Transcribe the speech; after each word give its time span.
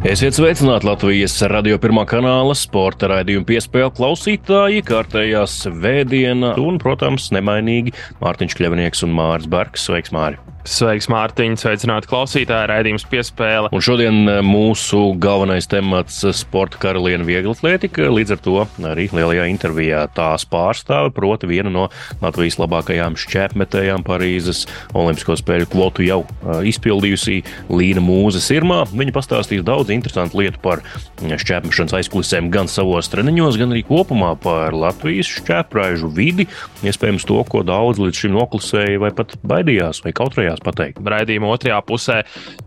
Esiet 0.00 0.32
sveicināti 0.32 0.86
Latvijas 0.88 1.34
radio 1.52 1.76
pirmā 1.76 2.06
kanāla 2.08 2.54
sporta 2.56 3.10
raidījuma 3.10 3.44
piespēle 3.50 3.90
klausītāji, 3.92 4.80
kārtējā 4.88 5.42
svētdiena 5.44 6.54
un, 6.56 6.78
protams, 6.80 7.26
nemainīgi 7.36 7.92
Mārtiņš 8.22 8.56
Kļavnieks 8.56 9.04
un 9.04 9.12
Māris 9.18 9.50
Bergs. 9.52 9.84
Sveiks, 9.84 10.14
Māri! 10.16 10.40
Sveiks, 10.60 11.06
Mārtiņ! 11.08 11.54
Sveicināti 11.56 12.08
klausītāji, 12.10 12.68
raidījums 12.68 13.06
piespēle. 13.08 13.70
Un 13.72 13.80
šodien 13.80 14.18
eh, 14.28 14.40
mūsu 14.44 15.14
galvenais 15.16 15.64
temats- 15.70 16.18
sporta 16.42 16.76
karaliene 16.82 17.24
vieglatlētika. 17.24 18.10
Līdz 18.12 18.34
ar 18.34 18.42
to 18.44 18.56
arī 18.90 19.06
lielajā 19.08 19.46
intervijā 19.48 20.02
tās 20.12 20.44
pārstāve, 20.44 21.14
proti 21.16 21.48
viena 21.48 21.72
no 21.72 21.86
Latvijas 22.20 22.58
labākajām 22.60 23.16
šķēpmetējām 23.16 24.04
Parīzes 24.04 24.66
Olimpisko 24.92 25.38
spēļu 25.40 25.70
kvotu 25.72 26.04
jau 26.04 26.20
eh, 26.28 26.60
izpildījusi 26.68 27.40
Līna 27.72 28.04
Mūze 28.04 28.44
Sirmā. 28.44 28.82
Viņa 28.92 29.16
pastāstīs 29.16 29.64
daudz 29.64 29.88
interesantu 29.96 30.42
lietu 30.42 30.60
par 30.60 30.84
šķēpmešanas 31.24 31.96
aizkulisēm 32.02 32.52
gan 32.52 32.68
savos 32.68 33.08
treniņos, 33.08 33.56
gan 33.56 33.72
arī 33.72 33.86
kopumā 33.88 34.34
par 34.36 34.76
Latvijas 34.76 35.32
šķēpraižu 35.40 36.12
vidi. 36.12 36.50
Iespējams 36.84 37.24
to, 37.24 37.40
ko 37.48 37.64
daudz 37.64 37.96
līdz 38.02 38.24
šim 38.26 38.36
noklusēja 38.36 39.00
vai 39.00 39.14
pat 39.16 39.38
baidījās 39.40 40.04
vai 40.04 40.12
kautrējās 40.16 40.49
vēlējās 40.50 40.64
pateikt. 40.64 41.00
Raidījuma 41.00 41.50
otrajā 41.54 41.78
pusē 41.86 42.18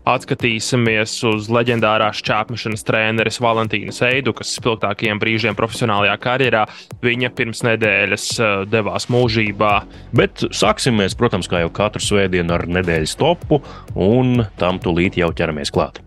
atskatīsimies 0.08 1.16
uz 1.28 1.48
leģendārās 1.52 2.22
čāpmešanas 2.24 2.84
treneris 2.84 3.40
Valentīnas 3.40 4.00
Eidu, 4.02 4.34
kas 4.34 4.54
spilgtākajiem 4.58 5.20
brīžiem 5.20 5.56
profesionālajā 5.58 6.16
karjerā 6.20 6.64
viņa 7.02 7.30
pirms 7.36 7.64
nedēļas 7.64 8.28
eh, 8.38 8.54
devās 8.70 9.08
mūžībā. 9.12 9.74
Bet 10.14 10.46
sāksim 10.50 10.98
mēs, 11.00 11.16
protams, 11.16 11.48
kā 11.48 11.64
jau 11.64 11.72
katru 11.74 12.02
svētdienu 12.02 12.54
ar 12.56 12.66
nedēļas 12.68 13.16
topu, 13.20 13.60
un 13.94 14.44
tam 14.58 14.80
tūlīt 14.80 15.18
jau 15.20 15.32
ķeramies 15.34 15.72
klāt. 15.74 16.00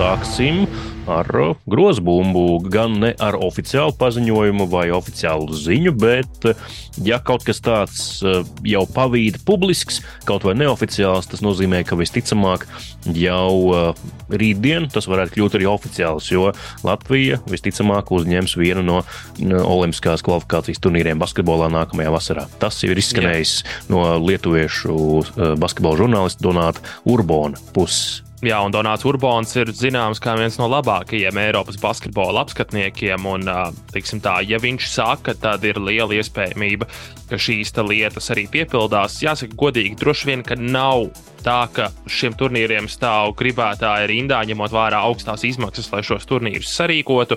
Sāksim 0.00 0.64
ar 1.08 1.28
uh, 1.36 1.56
grozbumbu, 1.70 2.60
gan 2.70 2.98
ne 3.02 3.12
ar 3.22 3.38
oficiālu 3.40 3.94
paziņojumu 3.98 4.66
vai 4.70 4.88
oficiālu 4.94 5.54
ziņu, 5.56 5.92
bet, 5.96 6.46
uh, 6.48 6.78
ja 7.04 7.20
kaut 7.24 7.44
kas 7.46 7.62
tāds 7.64 8.02
uh, 8.24 8.42
jau 8.66 8.84
pavīd 8.90 9.40
publisks, 9.48 10.00
kaut 10.28 10.44
vai 10.48 10.56
neoficiāls, 10.60 11.30
tas 11.30 11.44
nozīmē, 11.44 11.82
ka 11.88 11.98
visticamāk 11.98 12.66
jau 13.16 13.94
rītdien 14.30 14.88
tas 14.92 15.08
varētu 15.10 15.36
kļūt 15.36 15.56
arī 15.58 15.68
oficiāls, 15.70 16.28
jo 16.32 16.50
Latvija 16.86 17.40
visticamāk 17.50 18.12
uzņems 18.14 18.56
vienu 18.60 18.84
no 18.84 19.00
Olimpiskās 19.40 20.24
kvalifikācijas 20.26 20.82
turnīriem 20.84 21.20
basketbolā 21.20 21.70
nākamajā 21.72 22.14
vasarā. 22.14 22.46
Tas 22.62 22.82
jau 22.84 22.92
ir 22.92 23.00
izskanējis 23.00 23.54
Jā. 23.60 23.76
no 23.92 24.06
lietuviešu 24.20 24.96
basketbola 25.60 26.04
žurnālista 26.04 26.44
Donāta 26.44 26.84
Urbona 27.08 27.60
puses. 27.74 28.20
Jā, 28.40 28.56
un 28.64 28.72
Donāts 28.72 29.04
Urbāns 29.04 29.50
ir 29.60 29.68
zināms 29.76 30.16
kā 30.24 30.32
viens 30.40 30.54
no 30.56 30.64
labākajiem 30.72 31.36
Eiropas 31.42 31.76
basketbola 31.76 32.40
apskatniekiem. 32.40 33.26
Un, 33.28 33.44
tā, 33.44 34.36
ja 34.48 34.56
viņš 34.62 34.86
saka, 34.88 35.34
tad 35.36 35.66
ir 35.68 35.76
liela 35.76 36.16
iespējamība, 36.16 36.88
ka 37.28 37.36
šīs 37.36 37.74
lietas 37.84 38.32
arī 38.32 38.46
piepildās. 38.48 39.18
Jāsaka, 39.20 39.58
godīgi, 39.60 39.98
droši 40.00 40.30
vien, 40.30 40.44
ka 40.46 40.56
nav 40.56 41.10
tā, 41.44 41.66
ka 41.76 41.90
šiem 42.08 42.32
turnīriem 42.40 42.88
stāv 42.88 43.34
gribētāji 43.36 44.08
rindā, 44.08 44.40
ņemot 44.48 44.72
vērā 44.72 45.04
augstās 45.04 45.44
izmaksas, 45.44 45.92
lai 45.92 46.00
šos 46.08 46.24
turnīrus 46.30 46.72
sarīkotu. 46.80 47.36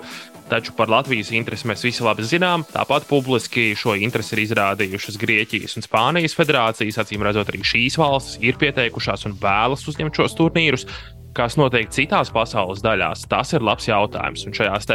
Taču 0.53 0.75
par 0.77 0.91
Latvijas 0.91 1.31
interesi 1.33 1.65
mēs 1.65 1.81
visi 1.81 2.03
labi 2.05 2.21
zinām. 2.29 2.61
Tāpat 2.69 3.07
publiski 3.09 3.71
šo 3.73 3.95
interesi 3.97 4.35
ir 4.35 4.43
izrādījušas 4.43 5.17
Grieķijas 5.17 5.79
un 5.79 5.85
Spānijas 5.87 6.37
federācijas. 6.37 6.99
Acīm 7.01 7.25
redzot, 7.25 7.49
arī 7.49 7.63
šīs 7.65 7.97
valstis 7.97 8.37
ir 8.45 8.59
pieteikušās 8.61 9.25
un 9.25 9.33
vēlas 9.41 9.87
uzņemt 9.89 10.21
šos 10.21 10.37
turnīrus. 10.37 10.85
Kas 11.33 11.57
notiek 11.57 11.89
citās 11.89 12.29
pasaules 12.29 12.83
daļās, 12.85 13.25
tas 13.31 13.55
ir 13.57 13.65
labs 13.65 13.89
jautājums. 13.89 14.45
Un 14.45 14.53
šajās 14.53 14.91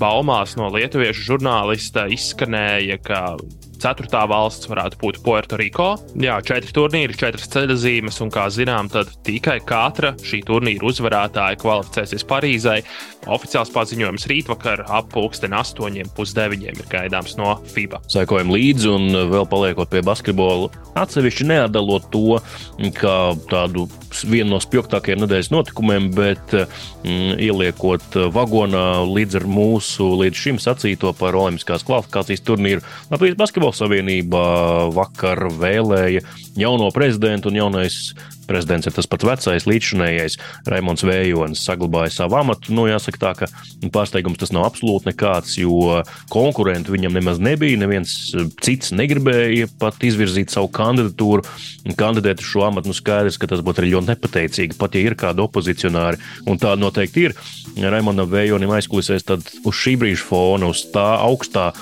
baumās 0.00 0.56
no 0.58 0.72
lietuviešu 0.74 1.22
žurnālista 1.28 2.08
izskanēja, 2.10 2.98
ka 3.06 3.20
Ceturtā 3.82 4.22
valsts 4.30 4.68
varētu 4.70 5.00
būt 5.02 5.20
Puertoriko. 5.24 5.88
Jā, 6.22 6.38
četri 6.46 6.72
turnīri, 6.76 7.16
četras 7.18 7.48
ceļzīmes, 7.52 8.20
un, 8.24 8.32
kā 8.34 8.46
zinām, 8.52 8.90
tad 8.92 9.10
tikai 9.26 9.58
katra 9.66 10.14
šī 10.24 10.42
turnīra 10.48 10.88
uzvarētāja 10.88 11.60
kvalificēsies 11.62 12.26
Parīzai. 12.28 12.78
Oficiāls 13.36 13.72
paziņojums 13.74 14.26
rītvakar 14.30 14.84
ap 14.86 15.10
pulksteni 15.14 15.58
astoņiem 15.58 16.12
pusdeviņiem 16.16 16.80
ir 16.82 16.90
gaidāms 16.92 17.36
no 17.40 17.56
FIBA. 17.74 18.02
Sekojam 18.12 18.52
līdzi, 18.54 18.90
un 18.92 19.20
vēl 19.32 19.48
paliekot 19.50 19.90
pie 19.92 20.04
basketbola, 20.06 20.70
atsevišķi 20.96 21.50
neatdalot 21.50 22.10
to, 22.14 22.40
kā 22.96 23.18
tādu 23.50 23.88
vienu 24.24 24.54
no 24.54 24.60
spilgtākajiem 24.62 25.20
nedēļas 25.22 25.52
notikumiem, 25.52 26.08
bet 26.16 26.54
mm, 26.54 27.36
ieliekot 27.42 28.18
vagonā 28.34 28.86
līdz 29.08 29.40
ar 29.42 29.48
mūsu 29.50 30.08
līdz 30.22 30.42
šim 30.46 30.60
sacīto 30.62 31.12
par 31.18 31.36
Olimpiskās 31.38 31.84
kvalifikācijas 31.86 32.44
turnīru 32.46 32.84
Latvijas 33.12 33.38
Basketbola 33.40 33.76
savienība 33.76 34.42
vakar 34.96 35.48
vēlēja 35.60 36.24
jauno 36.56 36.90
prezidentu 36.94 37.48
un 37.52 37.60
jaunais 37.60 38.14
prezidents 38.46 38.86
ir 38.86 38.94
tas 38.94 39.08
pats 39.10 39.26
vecais, 39.26 39.66
līdzšinējais 39.66 40.36
Raimons 40.70 41.04
Vējonis, 41.06 41.64
saglabāja 41.66 42.12
savu 42.14 42.38
amatu. 42.38 42.74
Nu, 42.74 42.86
jāsaka 42.88 43.20
tā, 43.22 43.32
ka 43.40 43.48
pārsteigums 43.92 44.38
tas 44.40 44.52
nav 44.54 44.68
absolūti 44.68 45.10
nekāds, 45.10 45.56
jo 45.58 45.98
konkurentu 46.32 46.94
viņam 46.94 47.18
nemaz 47.18 47.42
nebija. 47.42 47.80
Neviens 47.80 48.14
eh, 48.34 48.46
cits 48.62 48.94
negribēja 48.96 49.70
pat 49.80 49.98
izvirzīt 50.06 50.54
savu 50.54 50.70
kandidatūru, 50.76 51.44
kandidēt 51.98 52.42
uz 52.44 52.50
šo 52.52 52.66
amatu. 52.68 52.92
Nu, 52.92 52.96
skaidrs, 52.96 53.40
ka 53.40 53.50
tas 53.50 53.64
būtu 53.66 53.82
arī 53.82 53.94
ļoti 53.96 54.12
nepateicīgi, 54.12 54.78
pat 54.78 54.96
ja 54.96 55.02
ir 55.02 55.18
kādi 55.18 55.42
opozicionāri, 55.44 56.22
un 56.46 56.62
tāda 56.62 56.78
noteikti 56.82 57.28
ir. 57.28 57.36
Raimondam 57.76 58.30
Vējonim 58.30 58.70
aizkulisēs 58.72 59.26
tad 59.28 59.44
uz 59.66 59.76
šī 59.76 59.98
brīža 60.00 60.24
fona, 60.24 60.70
uz 60.72 60.86
tā 60.94 61.04
augstā 61.20 61.72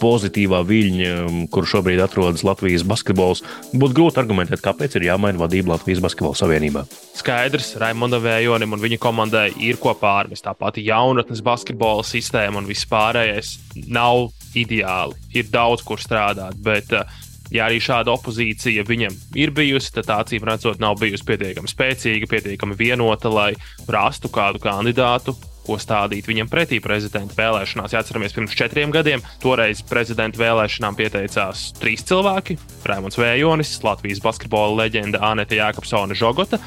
pozitīvā 0.00 0.60
viļņa, 0.68 1.12
kur 1.52 1.66
šobrīd 1.68 2.02
atrodas 2.04 2.44
Latvijas 2.46 2.84
basketbols, 2.88 3.42
būtu 3.72 3.96
grūti 3.96 4.20
argumentēt, 4.22 4.62
kāpēc 4.64 4.98
ir 4.98 5.08
jāmaina 5.08 5.40
vadība 5.40 5.74
Latvijas 5.74 6.02
Basketbola 6.04 6.38
Savienībā. 6.38 6.84
Skaidrs, 7.18 7.74
Raimonda 7.80 8.20
Vējonim 8.22 8.76
un 8.76 8.82
viņa 8.82 9.00
komandai 9.02 9.48
ir 9.62 9.80
ko 9.80 9.94
pārmest. 9.98 10.44
Tā 10.46 10.54
pati 10.58 10.84
jaunatnes 10.86 11.42
basketbola 11.44 12.04
sistēma 12.06 12.60
un 12.60 12.68
viss 12.68 12.88
pārējais 12.90 13.56
nav 13.88 14.30
ideāli. 14.58 15.16
Ir 15.36 15.48
daudz, 15.52 15.84
kur 15.86 16.00
strādāt, 16.02 16.58
bet 16.60 16.92
uh, 16.96 17.06
ja 17.52 17.68
arī 17.68 17.80
šāda 17.82 18.12
opozīcija 18.16 18.84
viņam 18.88 19.16
ir 19.38 19.52
bijusi, 19.54 19.92
tad 19.96 20.10
acīm 20.14 20.44
redzot, 20.48 20.80
nav 20.82 20.98
bijusi 21.00 21.26
pietiekami 21.28 21.70
spēcīga, 21.70 22.28
pietiekami 22.30 22.76
vienota, 22.78 23.32
lai 23.32 23.52
rastu 23.88 24.30
kādu 24.32 24.62
kandidātu, 24.62 25.36
ko 25.66 25.78
stādīt 25.80 26.28
viņam 26.30 26.50
pretī 26.50 26.80
prezidenta 26.82 27.36
vēlēšanās. 27.38 27.94
Jāatceramies, 27.96 28.34
pirms 28.36 28.56
četriem 28.58 28.94
gadiem 28.94 29.22
toreiz 29.42 29.82
prezidenta 29.86 30.40
vēlēšanām 30.42 30.98
pieteicās 30.98 31.70
trīs 31.80 32.04
cilvēki- 32.08 32.58
Raimons 32.90 33.18
Vējonis, 33.20 33.78
Latvijas 33.86 34.22
basketbola 34.24 34.84
leģenda 34.84 35.22
Anita 35.22 35.54
Jākapsona 35.58 36.14
Žogota 36.18 36.58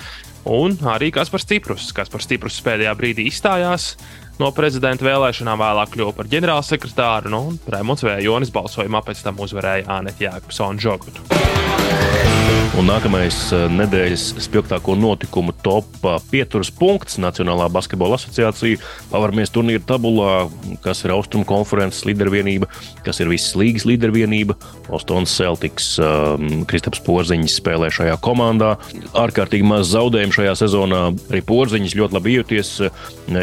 un 0.46 0.78
arī 0.86 1.12
Kaspars 1.14 1.48
Ciprus. 1.50 1.90
Kaspars 1.96 2.28
Ciprus 2.30 2.62
pēdējā 2.62 2.94
brīdī 2.98 3.26
izstājās. 3.32 3.96
No 4.36 4.50
prezidenta 4.52 5.06
vēlēšanām 5.08 5.62
vēlāk 5.64 5.94
kļuva 5.94 6.16
par 6.18 6.28
ģenerālsekretāru, 6.32 7.32
nu, 7.32 7.42
un 7.54 7.60
Raimons 7.72 8.04
Vējonis 8.04 8.52
balsojumā 8.56 9.00
pēc 9.08 9.24
tam 9.24 9.40
uzvarēja 9.46 9.88
Anita 9.96 10.28
Jākapsona 10.28 10.82
Žogotu. 10.84 11.24
Un 12.76 12.90
nākamais 12.90 13.36
eh, 13.56 13.62
nedēļas 13.72 14.24
spilgtāko 14.44 14.98
notikumu 15.00 15.54
top 15.64 15.88
pieturas 16.28 16.68
punkts 16.76 17.16
Nacionālā 17.24 17.70
basketbola 17.72 18.18
asociācija. 18.20 18.82
Pavaramies 19.14 19.54
turnīra 19.56 19.80
tabulā, 19.88 20.50
kas 20.84 21.06
ir 21.06 21.14
Austrumu 21.16 21.48
konferences 21.48 22.04
līdervienība, 22.04 22.68
kas 23.06 23.22
ir 23.24 23.32
visas 23.32 23.56
līgas 23.56 23.88
līdervienība. 23.88 24.58
Bostonas 24.90 25.32
Celtics, 25.38 25.94
um, 26.04 26.66
Kristaps 26.68 27.00
Porziņš 27.06 27.56
spēlē 27.62 27.88
šajā 27.96 28.18
komandā. 28.26 28.74
Ārkārtīgi 29.16 29.66
maz 29.66 29.94
zaudējumu 29.94 30.36
šajā 30.36 30.58
sezonā. 30.66 31.06
Arī 31.32 31.42
Porziņš 31.48 31.96
ļoti 32.02 32.20
labi 32.20 32.36
jūties. 32.36 32.74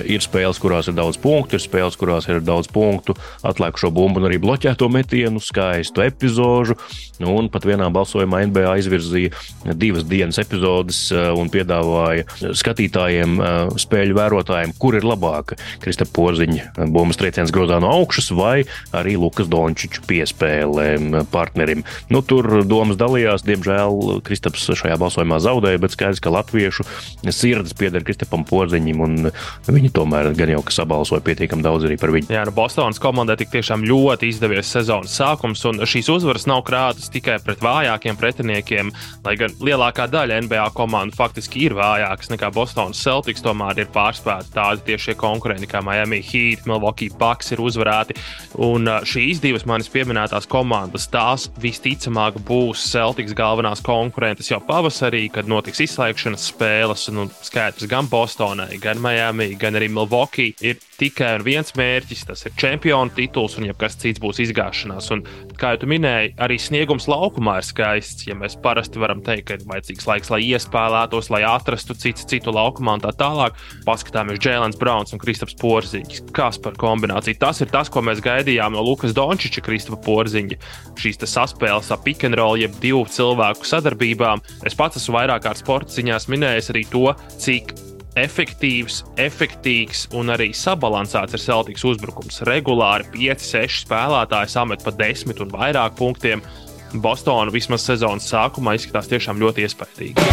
Ir 0.02 0.22
spēles, 0.22 0.60
kurās 0.62 0.81
ir 0.90 0.96
daudz 0.98 1.18
punktu, 1.22 1.58
ir 1.58 1.62
spēles, 1.64 1.98
kurās 2.00 2.28
ir 2.30 2.42
daudz 2.44 2.70
punktu, 2.72 3.16
atlikušo 3.46 3.92
bumbu 3.94 4.22
un 4.22 4.28
arī 4.30 4.40
bloķēto 4.42 4.88
metienu, 4.92 5.42
skaistu 5.42 6.04
epizodu. 6.06 6.78
Un 7.22 7.46
pat 7.52 7.62
vienā 7.68 7.86
balsojumā 7.94 8.40
NBA 8.50 8.72
izvirzīja 8.80 9.74
divas 9.78 10.02
dienas 10.10 10.40
epizodes 10.42 11.04
un 11.12 11.50
piedāvāja 11.52 12.26
skatītājiem, 12.58 13.36
spēļu 13.78 14.16
vērotājiem, 14.18 14.72
kur 14.82 14.96
ir 14.98 15.06
labāka 15.06 15.54
Krista 15.84 16.02
Porziņa 16.08 16.88
bumbas 16.90 17.20
trieciens 17.20 17.52
grozā 17.54 17.78
no 17.82 17.92
augšas 17.94 18.32
vai 18.34 18.64
arī 18.96 19.14
Lukas 19.20 19.46
Dončiča 19.52 20.02
piespēle 20.08 20.88
partnerim. 21.30 21.84
Nu, 22.10 22.24
tur 22.26 22.64
domas 22.66 22.98
dalījās, 22.98 23.46
diemžēl 23.46 24.22
Kristaps 24.26 24.66
šajā 24.82 24.98
balsojumā 24.98 25.38
zaudēja, 25.44 25.82
bet 25.82 25.94
skaidrs, 25.94 26.22
ka 26.22 26.34
latviešu 26.34 26.86
sirds 27.30 27.76
pieder 27.78 28.02
Kristapam 28.06 28.42
Porziņam, 28.48 29.04
un 29.06 29.30
viņi 29.68 29.92
tomēr 29.94 30.32
gan 30.38 30.56
jau 30.56 30.64
sabalsoja 30.76 31.22
pietiekami 31.24 31.64
daudz 31.64 31.86
arī 31.88 31.98
par 32.00 32.12
viņu. 32.14 32.30
Jā, 32.32 32.44
nu 32.48 32.54
Bostonas 32.56 33.00
komandai 33.02 33.36
tik 33.40 33.52
tiešām 33.52 33.84
ļoti 33.88 34.30
izdevies 34.32 34.70
sezonas 34.72 35.14
sākums, 35.18 35.64
un 35.68 35.82
šīs 35.88 36.10
uzvaras 36.12 36.48
nav 36.50 36.64
krātas 36.66 37.10
tikai 37.12 37.38
pret 37.44 37.62
vājākiem 37.64 38.18
pretiniekiem, 38.20 38.92
lai 39.26 39.36
gan 39.40 39.54
lielākā 39.62 40.08
daļa 40.12 40.40
NBA 40.46 40.68
komandu 40.76 41.16
faktiski 41.16 41.66
ir 41.66 41.76
vājākas 41.78 42.32
nekā 42.32 42.52
Bostonas 42.54 43.00
Celtics, 43.02 43.44
tomēr 43.44 43.84
ir 43.84 43.90
pārspēti 43.94 44.54
tādi 44.54 44.86
tieši 44.90 45.16
konkurenti 45.20 45.68
kā 45.70 45.82
Miami 45.84 46.22
Heat, 46.24 46.66
Milwaukee 46.68 47.12
Bucks 47.18 47.52
ir 47.54 47.62
uzvarēti, 47.62 48.16
un 48.62 48.88
šīs 49.08 49.42
divas 49.42 49.66
manis 49.68 49.90
pieminētās 49.92 50.48
komandas, 50.50 51.08
tās 51.12 51.48
visticamāk 51.62 52.38
būs 52.48 52.84
Celtics 52.92 53.36
galvenās 53.36 53.82
konkurentes 53.84 54.50
jau 54.50 54.60
pavasarī, 54.66 55.26
kad 55.32 55.48
notiks 55.50 55.82
izslēgšanas 55.86 56.48
spēles. 56.52 57.08
Nu, 57.12 57.26
skaidrs, 57.44 57.88
gan 57.90 58.08
Bostonai, 58.10 58.78
gan 58.82 59.00
Miami, 59.02 59.52
gan 59.60 59.76
arī 59.78 59.90
Milwaukee 59.92 60.54
ir 60.62 60.78
tikai 60.98 61.34
viens 61.44 61.72
mērķis. 61.78 62.24
Tas 62.28 62.44
ir 62.46 62.54
čempionu 62.58 63.12
tituls, 63.16 63.56
un 63.58 63.66
jebkas 63.68 63.96
cits 64.00 64.22
būs 64.22 64.40
izgāšanās. 64.44 65.10
Un, 65.14 65.24
kā 65.58 65.74
jau 65.74 65.88
minēji, 65.90 66.34
arī 66.42 66.58
sniegums 66.62 67.08
laukumā 67.10 67.58
ir 67.60 67.66
skaists. 67.66 68.26
Ja 68.28 68.36
mēs 68.38 68.56
parasti 68.62 69.02
varam 69.02 69.22
teikt, 69.24 69.48
ka 69.48 69.58
ir 69.58 69.66
vajadzīgs 69.68 70.08
laiks, 70.08 70.32
lai 70.32 70.40
iespēlētos, 70.50 71.30
lai 71.34 71.42
atrastu 71.48 71.96
citu, 71.98 72.26
citu 72.30 72.54
laukumā 72.54 72.96
un 72.98 73.04
tā 73.04 73.12
tālāk, 73.18 73.58
paskatāmies 73.86 74.40
Jēlens 74.42 74.78
Browns 74.80 75.14
un 75.14 75.22
Kristaps 75.22 75.56
Porziņš. 75.60 76.22
Kas 76.36 76.60
par 76.62 76.78
kombināciju? 76.80 77.40
Tas 77.42 77.62
ir 77.64 77.72
tas, 77.72 77.90
ko 77.92 78.04
mēs 78.04 78.22
gaidījām 78.24 78.76
no 78.76 78.84
Lukas 78.86 79.14
Dončiča, 79.16 79.64
Kristapa 79.64 80.00
Porziņa. 80.06 80.60
Šīs 81.02 81.22
saspēles 81.22 81.92
ap 81.94 82.04
pick 82.06 82.26
and 82.26 82.38
roll, 82.38 82.58
jeb 82.60 82.74
divu 82.82 83.04
cilvēku 83.10 83.66
sadarbībām. 83.68 84.42
Es 84.66 84.76
pats 84.78 85.00
esmu 85.00 85.18
vairāk 85.20 85.46
kārt 85.46 85.62
sporta 85.62 85.94
ziņās 85.94 86.28
minējis 86.32 86.72
arī 86.74 86.86
to, 86.90 87.08
cik 87.42 87.74
efektīvs, 88.18 89.02
efektīvs 89.20 90.06
un 90.18 90.32
arī 90.34 90.50
sabalansēts 90.56 91.36
ir 91.36 91.42
Celtics 91.42 91.86
uzbrukums. 91.88 92.42
Regulāri 92.48 93.08
5-6 93.14 93.86
spēlētāji 93.86 94.52
samet 94.52 94.84
pa 94.84 94.94
10 94.98 95.42
un 95.44 95.52
vairāk 95.54 95.96
punktiem. 95.98 96.44
Bostona 96.92 97.52
vismaz 97.52 97.86
sezonas 97.88 98.28
sākumā 98.28 98.76
izskatās 98.76 99.08
tiešām 99.12 99.40
ļoti 99.40 99.64
iespaidīgi. 99.64 100.30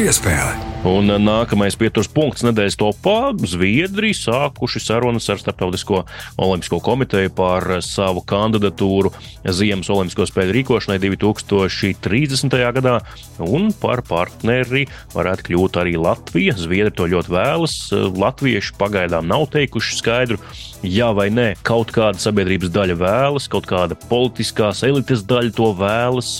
Piespēle. 0.00 0.69
Un 0.80 1.12
nākamais 1.20 1.74
pieturas 1.76 2.08
punkts 2.08 2.40
nedēļas 2.40 2.78
topā- 2.80 3.34
Zviedrija 3.52 4.16
sākuši 4.16 4.80
sarunas 4.80 5.28
ar 5.28 5.36
Startautisko 5.36 6.06
olimpisko 6.40 6.78
komiteju 6.80 7.34
par 7.36 7.82
savu 7.84 8.22
kandidatūru 8.24 9.12
Ziemas 9.44 9.90
olimpisko 9.92 10.24
spēļu 10.24 10.54
rīkošanai 10.56 10.96
2030. 11.04 12.72
gadā, 12.72 12.96
un 13.38 13.74
par 13.76 14.00
partneri 14.00 14.86
varētu 15.12 15.50
kļūt 15.50 15.76
arī 15.84 16.00
Latvija. 16.00 16.56
Zviedri 16.56 16.96
to 16.96 17.04
ļoti 17.12 17.28
vēlas. 17.28 17.76
Latvieši 18.16 18.72
pagaidām 18.80 19.28
nav 19.28 19.50
teikuši 19.52 20.00
skaidru 20.00 20.38
jā 20.82 21.10
vai 21.12 21.28
nē. 21.32 21.54
Kaut 21.66 21.92
kāda 21.92 22.20
sabiedrības 22.20 22.72
daļa 22.72 22.96
vēlas, 23.00 23.48
kaut 23.52 23.68
kāda 23.68 23.96
politiskās 24.08 24.82
elites 24.86 25.24
daļa 25.28 25.52
to 25.56 25.70
vēlas. 25.76 26.30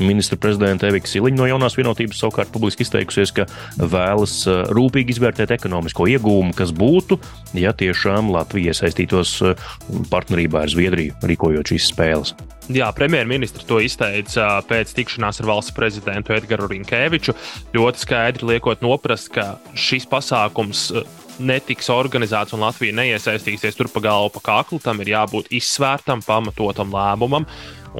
Ministra 0.00 0.38
prezidenta 0.40 0.88
Evika 0.90 1.10
Siliņa 1.10 1.38
no 1.38 1.48
jaunās 1.48 1.78
vienotības 1.78 2.22
savukārt 2.22 2.52
publiski 2.54 2.86
izteikusies, 2.86 3.32
ka 3.34 3.46
vēlas 3.90 4.36
uh, 4.48 4.64
rūpīgi 4.74 5.14
izvērtēt 5.14 5.54
ekonomisko 5.56 6.08
iegūmu, 6.14 6.54
kas 6.56 6.72
būtu, 6.74 7.18
ja 7.58 7.74
tiešām 7.76 8.32
Latvija 8.34 8.74
iesaistītos 8.74 9.36
uh, 9.44 9.70
partnerībā 10.12 10.64
ar 10.64 10.72
Zviedriju, 10.72 11.16
rīkojot 11.24 11.74
šīs 11.74 11.90
spēles. 11.92 12.34
Jā, 12.72 12.88
premjerministrs 12.96 13.66
to 13.68 13.80
izteica 13.84 14.46
uh, 14.46 14.62
pēc 14.68 14.94
tikšanās 14.96 15.42
ar 15.42 15.50
valsts 15.52 15.74
prezidentu 15.76 16.36
Edgars 16.36 16.70
Rinkēviču. 16.70 17.36
Ļoti 17.76 18.06
skaidri 18.06 18.54
liekot 18.54 18.84
noprast, 18.84 19.32
ka 19.34 19.54
šis 19.76 20.08
pasākums 20.10 20.88
netiks 21.42 21.88
organizēts 21.92 22.54
un 22.54 22.62
Latvija 22.64 22.94
neiesaistīsies 22.96 23.78
tur 23.78 23.90
pa 23.92 24.02
galvu, 24.04 24.34
pa 24.36 24.44
kaklu. 24.50 24.80
Tam 24.82 25.00
ir 25.02 25.14
jābūt 25.14 25.50
izsvērtam, 25.54 26.22
pamatotam 26.26 26.94
lēmumam. 26.94 27.48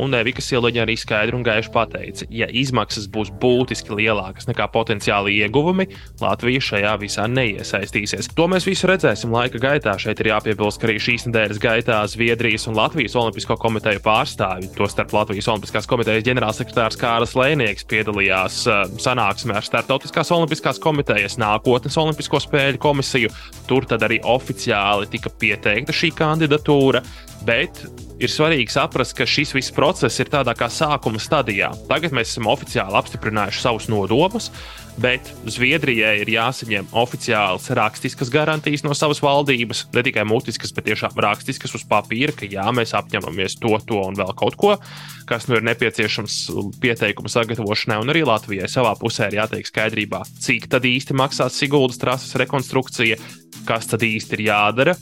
Un 0.01 0.15
Evika 0.19 0.43
Siloņa 0.43 0.83
arī 0.85 0.97
skaidri 0.99 1.37
un 1.37 1.45
gaiši 1.47 1.71
pateica, 1.75 2.27
ja 2.35 2.49
izmaksas 2.51 3.07
būs 3.11 3.31
būtiski 3.43 3.95
lielākas 3.95 4.49
nekā 4.49 4.67
potenciāli 4.75 5.37
ieguvumi, 5.45 5.87
Latvija 6.23 6.63
šajā 6.69 6.95
visā 7.03 7.27
neiesaistīsies. 7.31 8.33
To 8.35 8.49
mēs 8.51 8.67
visu 8.67 8.89
redzēsim 8.91 9.35
laika 9.35 9.61
gaitā. 9.63 9.95
Šeit 10.01 10.21
ir 10.23 10.33
jāpiebilst, 10.33 10.81
ka 10.81 10.89
arī 10.89 10.99
šīs 11.03 11.29
nedēļas 11.29 11.61
gaitā 11.63 12.01
Zviedrijas 12.11 12.67
un 12.71 12.79
Latvijas 12.79 13.15
Olimpisko 13.21 13.57
komiteju 13.61 14.03
pārstāvji, 14.05 14.73
tostarp 14.79 15.15
Latvijas 15.15 15.51
Olimpiskās 15.53 15.89
komitejas 15.91 16.27
ģenerālsekretārs 16.27 16.99
Kāras 17.01 17.37
Lēnieks, 17.39 17.87
piedalījās 17.91 18.61
uh, 18.67 18.83
sanāksmē 19.03 19.61
ar 19.61 19.69
Startautiskās 19.69 20.33
Olimpiskās 20.35 20.83
komitejas 20.83 21.39
nākotnes 21.39 21.99
Olimpisko 22.01 22.43
spēļu 22.43 22.83
komisiju. 22.83 23.31
Tur 23.71 23.87
tad 23.89 24.03
arī 24.07 24.19
oficiāli 24.27 25.09
tika 25.13 25.31
pieteikta 25.39 25.95
šī 25.95 26.11
kandidatūra. 26.19 27.05
Bet 27.45 27.83
ir 28.23 28.31
svarīgi 28.33 28.73
saprast, 28.73 29.13
ka 29.19 29.27
šis 29.29 29.53
viss 29.53 29.73
process 29.75 29.84
ir 30.23 30.31
tādā 30.33 30.55
kā 30.57 30.71
sākuma 30.73 31.21
stadijā. 31.21 31.69
Tagad 31.91 32.15
mēs 32.17 32.33
esam 32.33 32.49
oficiāli 32.53 32.97
apstiprinājuši 32.99 33.61
savus 33.61 33.89
nodomus, 33.93 34.47
bet 35.01 35.29
Zviedrijai 35.51 36.21
ir 36.23 36.31
jāsaņem 36.33 36.89
oficiāls 36.97 37.67
rakstiskas 37.75 38.31
garantijas 38.33 38.85
no 38.87 38.95
savas 38.97 39.21
valdības. 39.25 39.85
Ne 39.95 40.05
tikai 40.07 40.25
mutiskas, 40.29 40.73
bet 40.75 40.87
tiešām 40.89 41.19
rakstiskas 41.27 41.75
uz 41.77 41.85
papīra, 41.91 42.33
ka 42.37 42.49
jā, 42.49 42.65
mēs 42.77 42.95
apņemamies 42.97 43.59
to, 43.63 43.75
to 43.89 44.01
un 44.07 44.17
vēl 44.17 44.33
kaut 44.39 44.57
ko, 44.61 44.73
kas 45.29 45.49
nu 45.51 45.59
ir 45.59 45.67
nepieciešams 45.69 46.39
pieteikuma 46.83 47.33
sagatavošanai. 47.33 48.01
Un 48.05 48.15
arī 48.15 48.25
Latvijai 48.29 48.71
savā 48.71 48.95
pusē 49.01 49.29
ir 49.29 49.41
jāteiek 49.43 49.69
skaidrībā, 49.69 50.25
cik 50.47 50.71
tad 50.73 50.89
īsti 50.89 51.19
maksās 51.19 51.61
Siguldas 51.61 52.01
trases 52.01 52.37
rekonstrukcija, 52.41 53.21
kas 53.69 53.93
tad 53.93 54.07
īsti 54.07 54.39
ir 54.39 54.49
jādara 54.49 54.99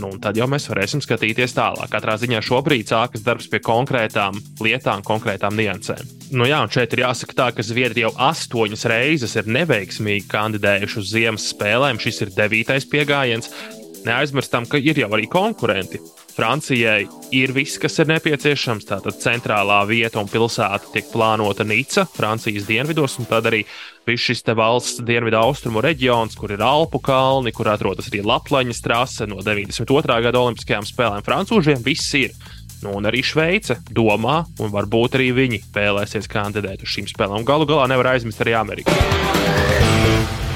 Nu, 0.00 0.12
tad 0.22 0.38
jau 0.38 0.46
mēs 0.50 0.68
varēsim 0.70 1.02
skatīties 1.04 1.56
tālāk. 1.56 1.90
Katrā 1.92 2.16
ziņā 2.20 2.40
šobrīd 2.44 2.92
sākas 2.92 3.24
darbs 3.26 3.48
pie 3.52 3.60
konkrētām 3.64 4.38
lietām, 4.62 5.04
konkrētām 5.06 5.56
niansēm. 5.58 6.02
Nu, 6.32 6.46
jā, 6.48 6.62
un 6.64 6.72
šeit 6.72 6.94
ir 6.96 7.04
jāsaka 7.04 7.36
tā, 7.36 7.50
ka 7.56 7.66
Zviedrija 7.66 8.08
jau 8.08 8.14
astoņas 8.30 8.86
reizes 8.92 9.36
ir 9.36 9.50
neveiksmīgi 9.52 10.28
kandidējuši 10.32 11.00
uz 11.02 11.12
ziemas 11.12 11.50
spēlēm. 11.52 12.00
Šis 12.02 12.24
ir 12.26 12.34
devītais 12.36 12.88
pieejams. 12.88 13.52
Neaizmirstam, 14.02 14.66
ka 14.66 14.80
ir 14.82 14.98
jau 14.98 15.08
arī 15.14 15.28
konkurenti. 15.30 16.00
Francijai 16.32 17.04
ir 17.36 17.52
viss, 17.54 17.78
kas 17.78 18.00
ir 18.02 18.08
nepieciešams. 18.10 18.86
Tātad 18.88 19.18
centrālā 19.22 19.78
vieta 19.86 20.18
un 20.18 20.30
pilsēta 20.30 20.90
tiek 20.94 21.06
plānota 21.12 21.66
Nica, 21.68 22.06
Francijas 22.10 22.66
dienvidos, 22.66 23.18
un 23.20 23.28
tad 23.30 23.46
arī 23.50 23.62
viss 24.08 24.26
šis 24.26 24.42
valsts 24.58 25.04
dienvidu 25.06 25.38
austrumu 25.38 25.84
reģions, 25.84 26.34
kur 26.38 26.50
ir 26.50 26.64
Alpu 26.66 26.98
kalni, 27.04 27.52
kur 27.54 27.70
atrodas 27.70 28.10
arī 28.10 28.24
Latvijas 28.26 28.82
trase 28.82 29.28
no 29.30 29.38
92. 29.44 30.18
gada 30.26 30.42
Olimpiskajām 30.42 30.88
spēlēm. 30.88 31.22
Francūžiem 31.26 31.84
viss 31.86 32.10
ir. 32.18 32.34
Nu, 32.82 32.96
un 32.98 33.06
arī 33.06 33.20
Šveice 33.22 33.76
domā, 33.94 34.40
un 34.58 34.72
varbūt 34.74 35.14
arī 35.20 35.30
viņi 35.36 35.62
vēlēsies 35.70 36.26
kandidēt 36.32 36.82
uz 36.82 36.90
šīm 36.96 37.06
spēlēm. 37.12 37.46
Galu 37.46 37.70
galā 37.70 37.86
nevar 37.92 38.16
aizmirst 38.16 38.42
arī 38.42 38.58
Ameriku. 38.58 39.41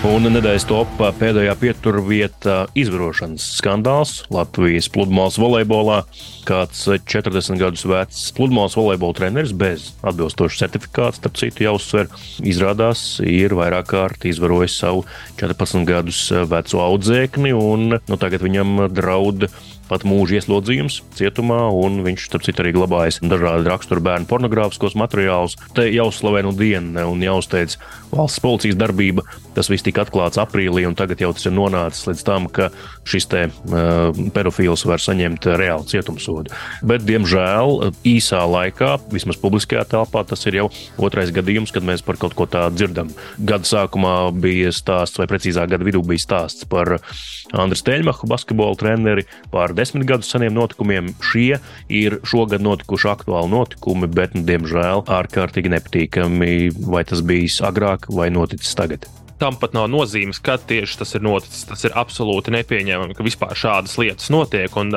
Un 0.04 0.28
nedēļas 0.28 0.66
topā 0.68 1.08
pēdējā 1.16 1.54
pieturvieta 1.56 2.56
izvarošanas 2.76 3.44
skandāls 3.56 4.10
Latvijas 4.34 4.90
pludmales 4.92 5.38
volejbolā. 5.40 6.02
Kāds 6.44 6.82
40 7.08 7.56
gadus 7.60 7.86
vecs 7.88 8.20
pludmales 8.36 8.76
volejbola 8.76 9.16
treneris 9.16 9.54
bez 9.56 9.86
atbilstoša 10.04 10.66
certifikāta, 10.66 11.16
starp 11.16 11.40
citu, 11.40 11.64
jāuzsver, 11.64 12.12
izrādās, 12.44 13.06
ir 13.24 13.56
vairāk 13.56 13.88
kārt 13.94 14.28
izvarojis 14.28 14.76
savu 14.82 15.06
14 15.40 15.88
gadus 15.88 16.20
veco 16.50 16.84
audzēkni, 16.90 17.56
un 17.56 17.96
nu, 17.96 18.20
tagad 18.20 18.44
viņam 18.44 18.90
draud 18.92 19.48
pat 19.90 20.06
mūža 20.08 20.40
ieslodzījums 20.40 21.00
cietumā, 21.18 21.60
un 21.74 22.00
viņš, 22.06 22.28
starp 22.28 22.46
citu, 22.46 22.62
arī 22.62 22.74
glabājas 22.76 23.20
dažādu 23.22 23.70
raksturu 23.70 24.04
bērnu 24.06 24.28
pornogrāfiskos 24.30 24.96
materiālus. 24.98 25.56
Te 25.76 25.88
jāuzslavē 25.90 26.44
no 26.46 26.54
diena 26.56 27.06
un 27.10 27.22
jāuzteic 27.24 27.76
valsts 28.12 28.42
policijas 28.42 28.78
darbība. 28.78 29.24
Tas 29.56 29.70
viss 29.72 29.84
tika 29.86 30.04
atklāts 30.04 30.40
aprīlī, 30.40 30.84
un 30.88 30.96
tagad 30.98 31.22
jau 31.22 31.30
tas 31.32 31.46
ir 31.48 31.54
nonācis 31.56 32.04
līdz 32.10 32.24
tam, 32.26 32.48
ka 32.52 32.68
šis 33.08 33.28
te 33.32 33.44
uh, 33.48 34.10
pedofils 34.34 34.84
var 34.88 35.02
saņemt 35.02 35.48
reālu 35.56 35.86
cietumsodu. 35.88 36.52
Bet, 36.86 37.06
diemžēl, 37.08 37.94
īsā 38.06 38.42
laikā, 38.50 38.96
vismaz 39.14 39.40
publiskajā 39.40 39.86
telpā, 39.94 40.26
tas 40.28 40.44
ir 40.48 40.60
jau 40.60 40.68
otrais 41.00 41.32
gadījums, 41.34 41.72
kad 41.74 41.86
mēs 41.86 42.04
par 42.06 42.20
kaut 42.20 42.36
ko 42.36 42.48
tādu 42.50 42.82
dzirdam. 42.82 43.14
Gada 43.38 43.68
sākumā 43.68 44.16
bija 44.36 44.74
stāsts, 44.76 45.20
vai 45.20 45.28
precīzāk, 45.30 45.72
gada 45.72 45.88
vidū 45.88 46.04
bija 46.06 46.26
stāsts 46.26 46.68
par 46.68 46.98
Andriu 47.56 47.78
Steļmachu, 47.78 48.28
basketbola 48.28 48.76
treneri, 48.78 49.24
par 49.52 49.72
desmit 49.76 50.06
gadu 50.08 50.26
seniem 50.26 50.56
notikumiem. 50.56 51.12
Šie 51.24 51.60
ir 51.92 52.18
šogad 52.26 52.64
notikuši 52.64 53.12
aktuāli 53.12 53.52
notikumi, 53.52 54.08
bet, 54.10 54.34
nu, 54.36 54.44
diemžēl, 54.48 55.06
ārkārtīgi 55.18 55.72
nepatīkami. 55.76 56.56
Vai 56.88 57.04
tas 57.08 57.22
bijis 57.26 57.60
agrāk 57.64 58.10
vai 58.12 58.30
noticis 58.34 58.74
tagad? 58.78 59.08
tam 59.36 59.56
pat 59.60 59.74
nav 59.76 59.88
nozīmes, 59.92 60.38
kad 60.40 60.62
tieši 60.68 61.00
tas 61.02 61.10
ir 61.16 61.24
noticis. 61.26 61.66
Tas 61.68 61.84
ir 61.84 61.96
absolūti 61.98 62.54
nepieņemami, 62.54 63.16
ka 63.16 63.26
vispār 63.26 63.52
šādas 63.58 63.98
lietas 64.00 64.30
notiek. 64.32 64.72
Un, 64.80 64.94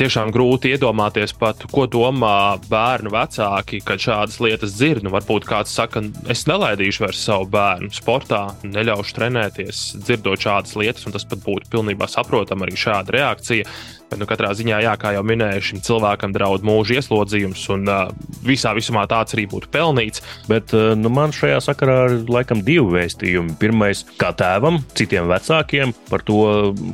tiešām 0.00 0.32
grūti 0.32 0.72
iedomāties 0.74 1.34
pat, 1.36 1.66
ko 1.72 1.84
domā 1.90 2.56
bērnu 2.70 3.12
vecāki, 3.12 3.82
kad 3.84 4.00
šādas 4.00 4.40
lietas 4.42 4.74
dzird. 4.78 5.04
Nu, 5.04 5.12
varbūt 5.12 5.48
kāds 5.48 5.74
saka, 5.76 6.02
es 6.32 6.46
nelaidīšu 6.48 7.04
vairs 7.04 7.22
savu 7.28 7.48
bērnu 7.52 7.92
sportā, 7.94 8.46
neļaušu 8.64 9.16
trenēties, 9.18 9.86
dzirdot 10.00 10.46
šādas 10.46 10.76
lietas, 10.80 11.06
un 11.06 11.16
tas 11.16 11.28
pat 11.28 11.44
būtu 11.44 11.72
pilnībā 11.72 12.08
saprotama 12.10 12.68
arī 12.68 12.78
šāda 12.80 13.18
reakcija. 13.18 13.68
Bet, 14.10 14.18
nu, 14.18 14.26
katrā 14.26 14.50
ziņā, 14.58 14.80
jā, 14.82 14.92
kā 14.98 15.12
jau 15.14 15.22
minēju, 15.22 15.62
šim 15.62 15.82
cilvēkam 15.86 16.32
draud 16.34 16.64
mūža 16.66 16.96
ieslodzījums, 16.98 17.62
un 17.70 17.86
uh, 17.86 18.08
visā 18.42 18.72
visumā 18.74 19.04
tāds 19.10 19.36
arī 19.36 19.44
būtu 19.52 19.70
pelnīts. 19.70 20.24
Bet 20.50 20.74
uh, 20.74 20.96
nu, 20.98 21.12
man 21.14 21.30
šajā 21.34 21.60
sakarā 21.62 21.98
ir 22.08 22.16
laikam 22.26 22.64
divi 22.66 22.96
vēstījumi. 22.96 23.54
Pirmais, 23.62 24.02
kā 24.18 24.32
tēvam, 24.34 24.80
citiem 24.98 25.30
vecākiem 25.30 25.94
par 26.08 26.26
to, 26.26 26.40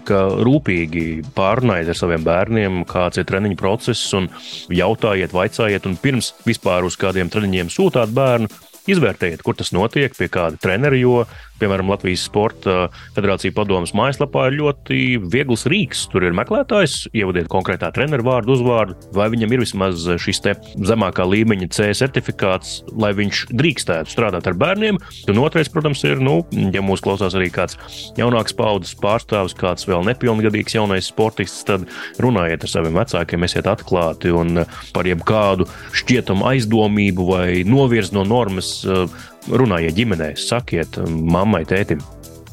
ka 0.09 0.27
rūpīgi 0.45 1.07
pārunājiet 1.39 1.95
ar 1.95 2.01
saviem 2.03 2.27
bērniem, 2.27 2.83
kāds 2.97 3.21
ir 3.21 3.29
treniņu 3.29 3.59
process, 3.61 4.09
un 4.17 4.31
jautājiet, 4.73 5.35
vaicājiet, 5.37 5.89
un 5.89 5.99
pirms 6.01 6.33
vispār 6.47 6.87
uz 6.89 6.97
kādiem 7.01 7.31
treniņiem 7.33 7.73
sūtāt 7.73 8.15
bērnu, 8.17 8.51
izvērtējiet, 8.91 9.43
kur 9.47 9.59
tas 9.59 9.73
notiek, 9.77 10.15
pie 10.17 10.31
kāda 10.33 10.61
trenera, 10.63 10.99
jo 10.99 11.25
Piemēram, 11.57 11.89
Latvijas 11.89 12.27
Sporta 12.27 12.91
Federācija 13.17 13.55
padomus 13.57 13.95
mājaslapā 13.97 14.51
ir 14.51 14.59
ļoti 14.59 14.99
viegls 15.33 15.65
rīks. 15.71 16.05
Tur 16.13 16.27
ir 16.27 16.37
meklētājs, 16.37 17.07
ievadiet 17.17 17.49
konkrētā 17.53 17.89
treneru 17.97 18.27
vārdu, 18.27 18.57
uzvārdu, 18.59 18.97
vai 19.17 19.31
viņam 19.33 19.55
ir 19.55 19.63
vismaz 19.65 20.05
šis 20.21 20.43
zemākā 20.85 21.25
līmeņa 21.25 21.69
C 21.73 21.89
certifikāts, 21.97 22.83
lai 22.93 23.15
viņš 23.17 23.47
drīkstētu 23.57 24.13
strādāt 24.13 24.51
ar 24.51 24.59
bērniem. 24.61 25.01
Un 25.33 25.41
otrais, 25.41 25.71
protams, 25.73 26.05
ir, 26.05 26.21
nu, 26.21 26.43
ja 26.75 26.85
mūs 26.85 27.01
klausās 27.05 27.37
arī 27.39 27.49
kāds 27.55 27.79
jaunāks 28.21 28.57
paudzes 28.57 28.93
pārstāvis, 29.01 29.57
kāds 29.57 29.89
vēl 29.89 30.05
nepilngadīgs 30.11 30.77
jaunais 30.77 31.09
sportists, 31.09 31.65
tad 31.67 31.89
runājiet 32.21 32.69
ar 32.69 32.75
saviem 32.75 33.01
vecākiem, 33.01 33.49
esiet 33.49 33.71
atklāti 33.71 34.35
un 34.35 34.67
par 34.93 35.09
jebkādu 35.09 35.65
šķietamu 35.97 36.45
aizdomību 36.53 37.31
vai 37.33 37.49
novirzi 37.65 38.13
no 38.19 38.27
normas 38.29 38.76
runājiet 38.85 39.97
ģimenē, 39.97 40.33
sakiet 40.41 40.99
mammai, 41.07 41.65
tētim. 41.69 42.03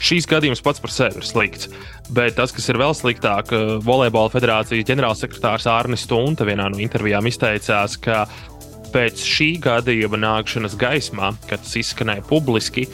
Šīs 0.04 0.28
gadījums 0.28 0.62
pats 0.64 0.82
par 0.84 0.92
sevi 0.92 1.22
ir 1.22 1.28
slikts. 1.28 1.70
Bet 2.14 2.36
tas, 2.36 2.52
kas 2.52 2.66
ir 2.68 2.80
vēl 2.82 2.92
sliktāk, 2.98 3.54
Volejbola 3.86 4.32
federācijas 4.34 4.90
ģenerālsekretārs 4.90 5.68
Arnis 5.72 6.04
Stunte 6.04 6.44
vienā 6.48 6.68
no 6.72 6.82
intervijām 6.84 7.30
izteicās, 7.30 7.96
ka 8.04 8.26
pēc 8.94 9.24
šī 9.24 9.50
gadījuma 9.64 10.20
nākšanas 10.20 10.76
gaismā, 10.80 11.32
kad 11.48 11.64
tas 11.64 11.78
izskanēja 11.80 12.26
publiski, 12.28 12.86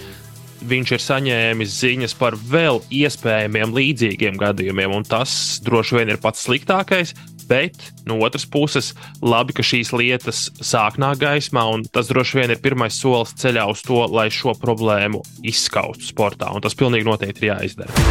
viņš 0.70 0.94
ir 0.96 1.04
saņēmis 1.04 1.76
ziņas 1.82 2.16
par 2.20 2.38
vēl 2.38 2.82
iespējamiem 2.94 3.74
līdzīgiem 3.76 4.38
gadījumiem, 4.40 4.94
un 5.00 5.08
tas 5.08 5.34
droši 5.66 6.00
vien 6.00 6.14
ir 6.14 6.22
pats 6.22 6.46
sliktākais, 6.46 7.16
bet 7.50 7.90
no 8.08 8.20
otras 8.24 8.46
puses, 8.50 8.94
labi, 9.22 9.56
ka 9.58 9.66
šīs 9.66 9.94
lietas 9.96 10.48
sāk 10.62 11.00
nākt 11.02 11.24
gaismā, 11.24 11.66
un 11.74 11.86
tas 11.90 12.12
droši 12.12 12.42
vien 12.42 12.54
ir 12.54 12.62
pirmais 12.64 12.96
solis 13.02 13.36
ceļā 13.42 13.66
uz 13.72 13.84
to, 13.86 14.04
lai 14.14 14.30
šo 14.34 14.56
problēmu 14.60 15.24
izskaustu 15.44 16.10
sportā, 16.12 16.54
un 16.54 16.64
tas 16.66 16.78
pilnīgi 16.78 17.10
noteikti 17.10 17.48
ir 17.48 17.54
jāizdara. 17.54 18.08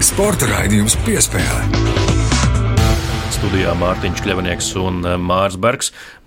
Sporta 0.00 0.48
raidījums 0.48 0.96
piespēlē. 1.04 1.66
Studijā 3.40 3.72
Mārtiņš 3.80 4.20
Kļavnieks 4.20 4.66
un 4.76 4.98
eh, 5.08 5.14
Mārs 5.16 5.56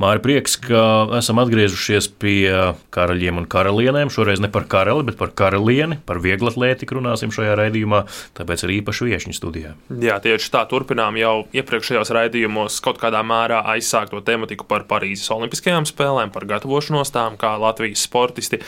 Bergs. 0.04 0.14
Māri 0.14 0.22
prieks, 0.24 0.58
ka 0.60 0.82
esam 1.18 1.40
atgriezušies 1.42 2.10
pie 2.20 2.52
karaļiem 2.94 3.40
un 3.40 3.46
karalienēm. 3.50 4.12
Šoreiz 4.12 4.42
ne 4.44 4.50
par 4.52 4.66
karali, 4.70 5.06
bet 5.08 5.18
par 5.20 5.32
karalieni, 5.32 5.98
par 6.06 6.20
vieglatlētiku 6.24 6.98
runāsim 6.98 7.32
šajā 7.34 7.56
raidījumā, 7.60 8.04
tāpēc 8.38 8.66
ir 8.66 8.74
īpaši 8.80 9.08
viešņu 9.10 9.36
studijā. 9.38 9.74
Jā, 10.04 10.18
tieši 10.24 10.52
tā 10.54 10.66
turpinām 10.70 11.18
jau 11.20 11.34
iepriekšējos 11.56 12.12
raidījumos 12.18 12.82
kaut 12.84 13.00
kādā 13.02 13.24
mērā 13.26 13.62
aizsākto 13.76 14.20
tematiku 14.26 14.68
par 14.68 14.86
Parīzes 14.90 15.32
Olimpiskajām 15.34 15.88
spēlēm, 15.90 16.34
par 16.36 16.48
gatavošanos 16.52 17.14
tām, 17.16 17.40
kā 17.40 17.56
Latvijas 17.62 18.04
sportisti 18.04 18.60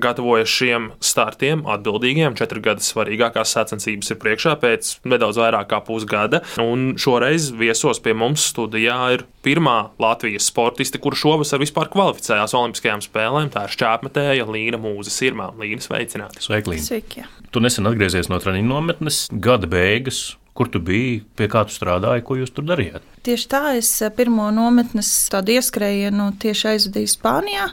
gatavojas 0.00 0.50
šiem 0.50 0.92
startiem 1.04 1.66
atbildīgiem. 1.68 2.36
Četri 2.38 2.62
gadi 2.64 2.86
svarīgākās 2.86 3.52
sacensības 3.56 4.14
ir 4.14 4.20
priekšā 4.22 4.56
pēc 4.62 4.94
nedaudz 5.08 5.40
vairāk 5.42 5.70
kā 5.72 5.82
pusgada, 5.84 6.42
un 6.62 6.94
šoreiz 7.00 7.50
viesos 7.58 8.00
pie 8.02 8.16
mums 8.16 8.46
studijā 8.52 8.98
ir 9.18 9.26
pirmā 9.44 9.78
Latvijas 10.02 10.48
sportiste, 10.78 10.98
kurš 11.02 11.24
šovasar 11.24 11.58
vispār 11.58 11.88
kvalificējās 11.90 12.52
Olimpiskajām 12.54 13.00
spēlēm. 13.02 13.48
Tā 13.50 13.64
ir 13.66 13.72
šķērsmetēja 13.74 14.44
Līna 14.46 14.78
Mūza 14.78 15.10
Sirmā. 15.10 15.50
Līna, 15.58 15.82
sveicināta! 15.82 16.38
Sveiki, 16.38 16.70
Līna! 16.70 16.84
Sveiki! 16.84 17.24
Tu 17.50 17.62
nesen 17.64 17.88
atgriezies 17.90 18.28
no 18.30 18.38
treniņu 18.38 18.70
nometnes, 18.70 19.24
gada 19.32 19.66
beigas. 19.66 20.36
Kur 20.54 20.70
tu 20.70 20.80
biji, 20.82 21.24
pie 21.38 21.46
kā 21.50 21.64
tu 21.66 21.74
strādāji, 21.74 22.22
ko 22.26 22.34
jūs 22.38 22.50
tur 22.54 22.66
darījāt? 22.66 23.02
Tieši 23.26 23.48
tā, 23.50 23.60
es 23.78 23.90
eh, 24.02 24.10
pirmo 24.14 24.48
nometnes 24.54 25.10
tādu 25.30 25.54
ieskrējienu 25.54 26.28
tieši 26.42 26.72
aizvadīju 26.72 27.10
Spānijā. 27.12 27.68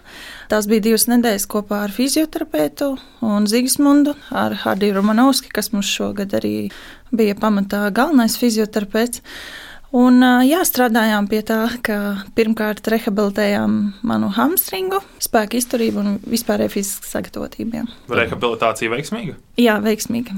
Tās 0.49 0.69
bija 0.69 0.85
divas 0.85 1.05
nedēļas 1.09 1.45
kopā 1.49 1.83
ar 1.85 1.93
fizioterapeitu 1.93 2.91
un 3.25 3.45
Zigismundu, 3.49 4.13
ar 4.33 4.57
Hardiju 4.65 4.97
Romanovski, 4.97 5.53
kas 5.53 5.71
mums 5.73 5.89
šogad 5.93 6.33
arī 6.37 6.55
bija 7.13 7.37
pamatā 7.41 7.87
galvenais 7.93 8.37
fizioterapeits. 8.41 9.21
Un, 9.95 10.19
jā, 10.43 10.59
strādājām 10.67 11.29
pie 11.31 11.39
tā, 11.47 11.61
ka 11.85 11.97
pirmkārt 12.35 12.83
rehabilitējām 12.91 13.77
manu 14.03 14.27
hamstringu, 14.35 14.99
spēku 15.23 15.61
izturību 15.61 16.01
un 16.01 16.17
vispārēju 16.27 16.73
fizisku 16.73 17.07
sagatavotību. 17.07 17.85
Rehabilitācija 18.11 18.91
veiksmīga? 18.91 19.37
Jā, 19.61 19.77
veiksmīga. 19.85 20.35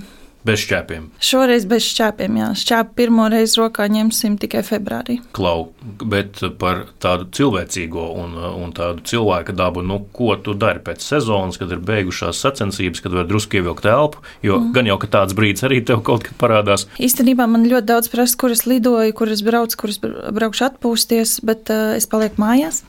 Bez 0.48 0.64
šķēpiem. 0.64 1.08
Šoreiz 1.24 1.66
bez 1.68 1.84
šķēpiem, 1.84 2.38
jā. 2.40 2.48
Šķēpu 2.62 2.96
pirmo 2.96 3.28
reizi 3.32 3.60
rokā 3.60 3.88
ņemsim 3.92 4.38
tikai 4.40 4.64
februārī. 4.64 5.18
Klau, 5.36 5.70
bet 6.00 6.40
par 6.62 6.86
tādu 7.04 7.28
cilvēcīgo 7.36 8.06
un, 8.22 8.38
un 8.64 8.74
tādu 8.78 9.04
cilvēka 9.12 9.56
dabu, 9.58 9.84
nu, 9.84 10.00
ko 10.16 10.38
tu 10.40 10.56
dari 10.58 10.80
pēc 10.84 11.04
sezonas, 11.04 11.60
kad 11.60 11.72
ir 11.76 11.84
beigušās 11.84 12.40
sacensības, 12.46 13.04
kad 13.04 13.18
var 13.18 13.28
drusku 13.28 13.60
ievilkt 13.60 13.88
elpu, 13.92 14.24
jo 14.46 14.62
mm. 14.62 14.74
gan 14.78 14.92
jau, 14.92 15.00
ka 15.04 15.12
tāds 15.20 15.36
brīdis 15.38 15.68
arī 15.68 15.82
tev 15.86 16.04
kaut 16.08 16.28
kad 16.28 16.40
parādās. 16.40 16.88
Īstenībā 17.04 17.50
man 17.50 17.68
ļoti 17.68 17.92
daudz 17.92 18.12
prasa, 18.14 18.40
kur 18.40 18.56
es 18.56 18.64
lidoju, 18.70 19.16
kur 19.18 19.32
es 19.34 19.44
braucu, 19.46 19.82
kur 19.84 19.92
es 19.92 20.00
braukšu 20.02 20.70
atpūsties, 20.72 21.42
bet 21.48 21.74
uh, 21.74 21.98
es 22.00 22.08
palieku 22.08 22.40
mājās 22.44 22.86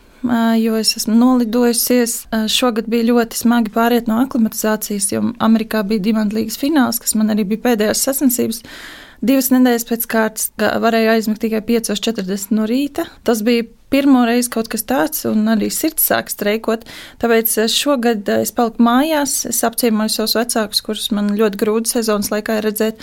jo 0.58 0.76
es 0.78 0.94
esmu 0.98 1.16
nolidojusies. 1.18 2.20
Šogad 2.50 2.88
bija 2.90 3.10
ļoti 3.12 3.38
smagi 3.38 3.72
pāriet 3.74 4.10
no 4.10 4.20
aklimatizācijas, 4.24 5.10
jo 5.12 5.24
Amerikā 5.44 5.84
bija 5.86 6.04
dimantu 6.10 6.40
līgas 6.40 6.58
fināls, 6.60 7.00
kas 7.02 7.14
man 7.18 7.34
arī 7.34 7.46
bija 7.48 7.68
pēdējās 7.70 8.04
sacensības. 8.08 8.62
Divas 9.18 9.48
nedēļas 9.50 9.86
pēc 9.88 10.04
kārtas 10.06 10.50
varēju 10.58 11.10
aizmigt 11.10 11.42
tikai 11.42 11.64
5.40 11.66 12.54
no 12.54 12.68
rīta. 12.70 13.08
Tas 13.26 13.42
bija 13.46 13.66
pirmo 13.90 14.22
reizi 14.28 14.50
kaut 14.52 14.68
kas 14.70 14.84
tāds, 14.86 15.24
un 15.26 15.48
arī 15.50 15.70
sirds 15.74 16.06
sāk 16.10 16.30
streikot. 16.30 16.84
Tāpēc 17.22 17.56
šogad 17.72 18.28
es 18.36 18.52
paliku 18.54 18.84
mājās, 18.86 19.40
es 19.50 19.64
apciemoju 19.66 20.14
savus 20.14 20.36
vecākus, 20.38 20.84
kurus 20.86 21.10
man 21.16 21.32
ļoti 21.38 21.60
grūti 21.60 21.96
sezonas 21.96 22.30
laikā 22.34 22.60
redzēt. 22.62 23.02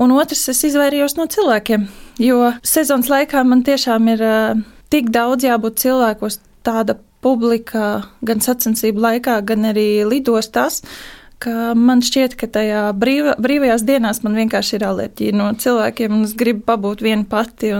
Un 0.00 0.14
otrs, 0.16 0.46
es 0.48 0.62
izvairījos 0.64 1.18
no 1.18 1.26
cilvēkiem, 1.28 1.84
jo 2.24 2.54
sezonas 2.64 3.10
laikā 3.12 3.42
man 3.44 3.66
tiešām 3.66 4.08
ir 4.14 4.22
tik 4.90 5.10
daudz 5.12 5.44
jābūt 5.44 5.82
cilvēkos, 5.82 6.40
tāda 6.66 6.98
publika 7.20 8.02
gan 8.24 8.42
sacensību 8.44 9.02
laikā, 9.04 9.40
gan 9.46 9.72
arī 9.72 10.04
lidostās, 10.08 10.80
man 11.48 12.02
šķiet, 12.04 12.34
ka 12.36 12.46
tajā 12.52 12.80
brīva, 13.00 13.32
brīvajās 13.40 13.84
dienās 13.88 14.20
man 14.24 14.36
vienkārši 14.36 14.74
ir 14.76 14.84
alerģija 14.84 15.36
no 15.36 15.46
cilvēkiem, 15.56 16.12
un 16.12 16.24
es 16.26 16.34
gribu 16.36 16.66
pabūt 16.68 17.00
viena 17.04 17.24
pati, 17.24 17.72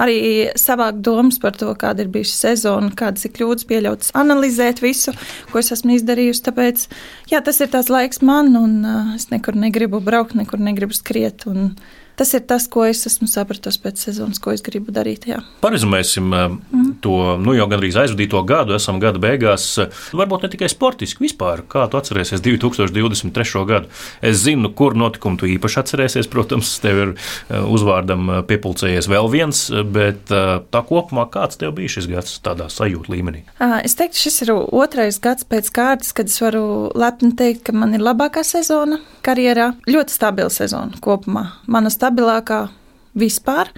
arī 0.00 0.16
savākt 0.56 1.02
domas 1.04 1.38
par 1.42 1.56
to, 1.60 1.68
kāda 1.76 2.06
ir 2.06 2.12
bijusi 2.12 2.32
sezona, 2.38 2.92
kādas 2.96 3.26
ir 3.28 3.34
kļūdas 3.36 3.68
pieļautas, 3.68 4.12
analizēt 4.16 4.80
visu, 4.84 5.12
ko 5.52 5.60
es 5.60 5.72
esmu 5.76 5.98
izdarījusi. 5.98 6.44
Tāpēc, 6.48 6.86
jā, 7.32 7.42
tas 7.44 7.60
ir 7.60 7.72
tās 7.72 7.92
laiks 7.92 8.22
man, 8.24 8.54
un 8.56 8.78
uh, 8.80 9.14
es 9.16 9.28
nekur 9.32 9.60
negribu 9.60 10.00
braukt, 10.00 10.36
nekur 10.38 10.62
negribu 10.62 10.96
skriet. 10.96 11.44
Un, 11.50 11.74
Tas 12.18 12.34
ir 12.36 12.42
tas, 12.44 12.66
ko 12.68 12.84
es 12.84 13.06
esmu 13.08 13.26
sapratusi 13.30 13.80
pēc 13.82 14.02
sezonas, 14.06 14.40
ko 14.42 14.52
es 14.52 14.62
gribu 14.64 14.92
darīt. 14.94 15.24
Jā. 15.30 15.40
Parezumēsim, 15.62 16.28
mm. 16.28 16.90
to 17.04 17.16
nu, 17.40 17.54
jau 17.56 17.66
gandrīz 17.70 17.96
aizvadīto 18.02 18.42
gadu, 18.48 18.76
esam 18.76 19.00
gada 19.02 19.20
beigās. 19.22 19.66
Varbūt 20.12 20.44
ne 20.44 20.52
tikai 20.52 20.68
sportiski, 20.72 21.24
vispār. 21.24 21.64
Kā 21.72 21.86
tu 21.90 22.00
atceries 22.00 22.34
2023. 22.36 23.64
gadu? 23.68 23.90
Es 24.20 24.42
zinu, 24.44 24.70
kur 24.76 24.96
notikumu 24.98 25.40
tu 25.40 25.48
īpaši 25.50 25.80
atcerēsies. 25.82 26.30
Protams, 26.32 26.74
tev 26.84 27.00
ir 27.02 27.14
uzvārdam 27.48 28.44
piepulcējies 28.48 29.08
vēl 29.10 29.30
viens, 29.32 29.64
bet 29.94 30.28
tā 30.28 30.84
kopumā 30.88 31.26
kāds 31.32 31.60
tev 31.60 31.74
bija 31.78 31.96
šis 31.96 32.10
gads 32.12 32.36
tādā 32.44 32.68
sajūta 32.72 33.12
līmenī? 33.12 33.44
Es 33.82 33.96
teiktu, 33.98 34.20
šis 34.26 34.44
ir 34.46 34.54
otrais 34.54 35.18
gads 35.22 35.48
pēc 35.48 35.72
kārtas, 35.74 36.12
kad 36.16 36.30
es 36.30 36.38
varu 36.42 36.92
lepni 36.98 37.32
teikt, 37.38 37.64
ka 37.68 37.76
man 37.76 37.96
ir 37.96 38.04
labākā 38.04 38.44
sezona 38.46 39.00
karjerā. 39.24 39.72
Ļoti 39.88 40.16
stabila 40.16 40.52
sezona 40.52 40.98
kopumā. 41.02 41.46
Mana 41.70 41.92
stabilākā 42.12 42.68
vispār. 43.12 43.68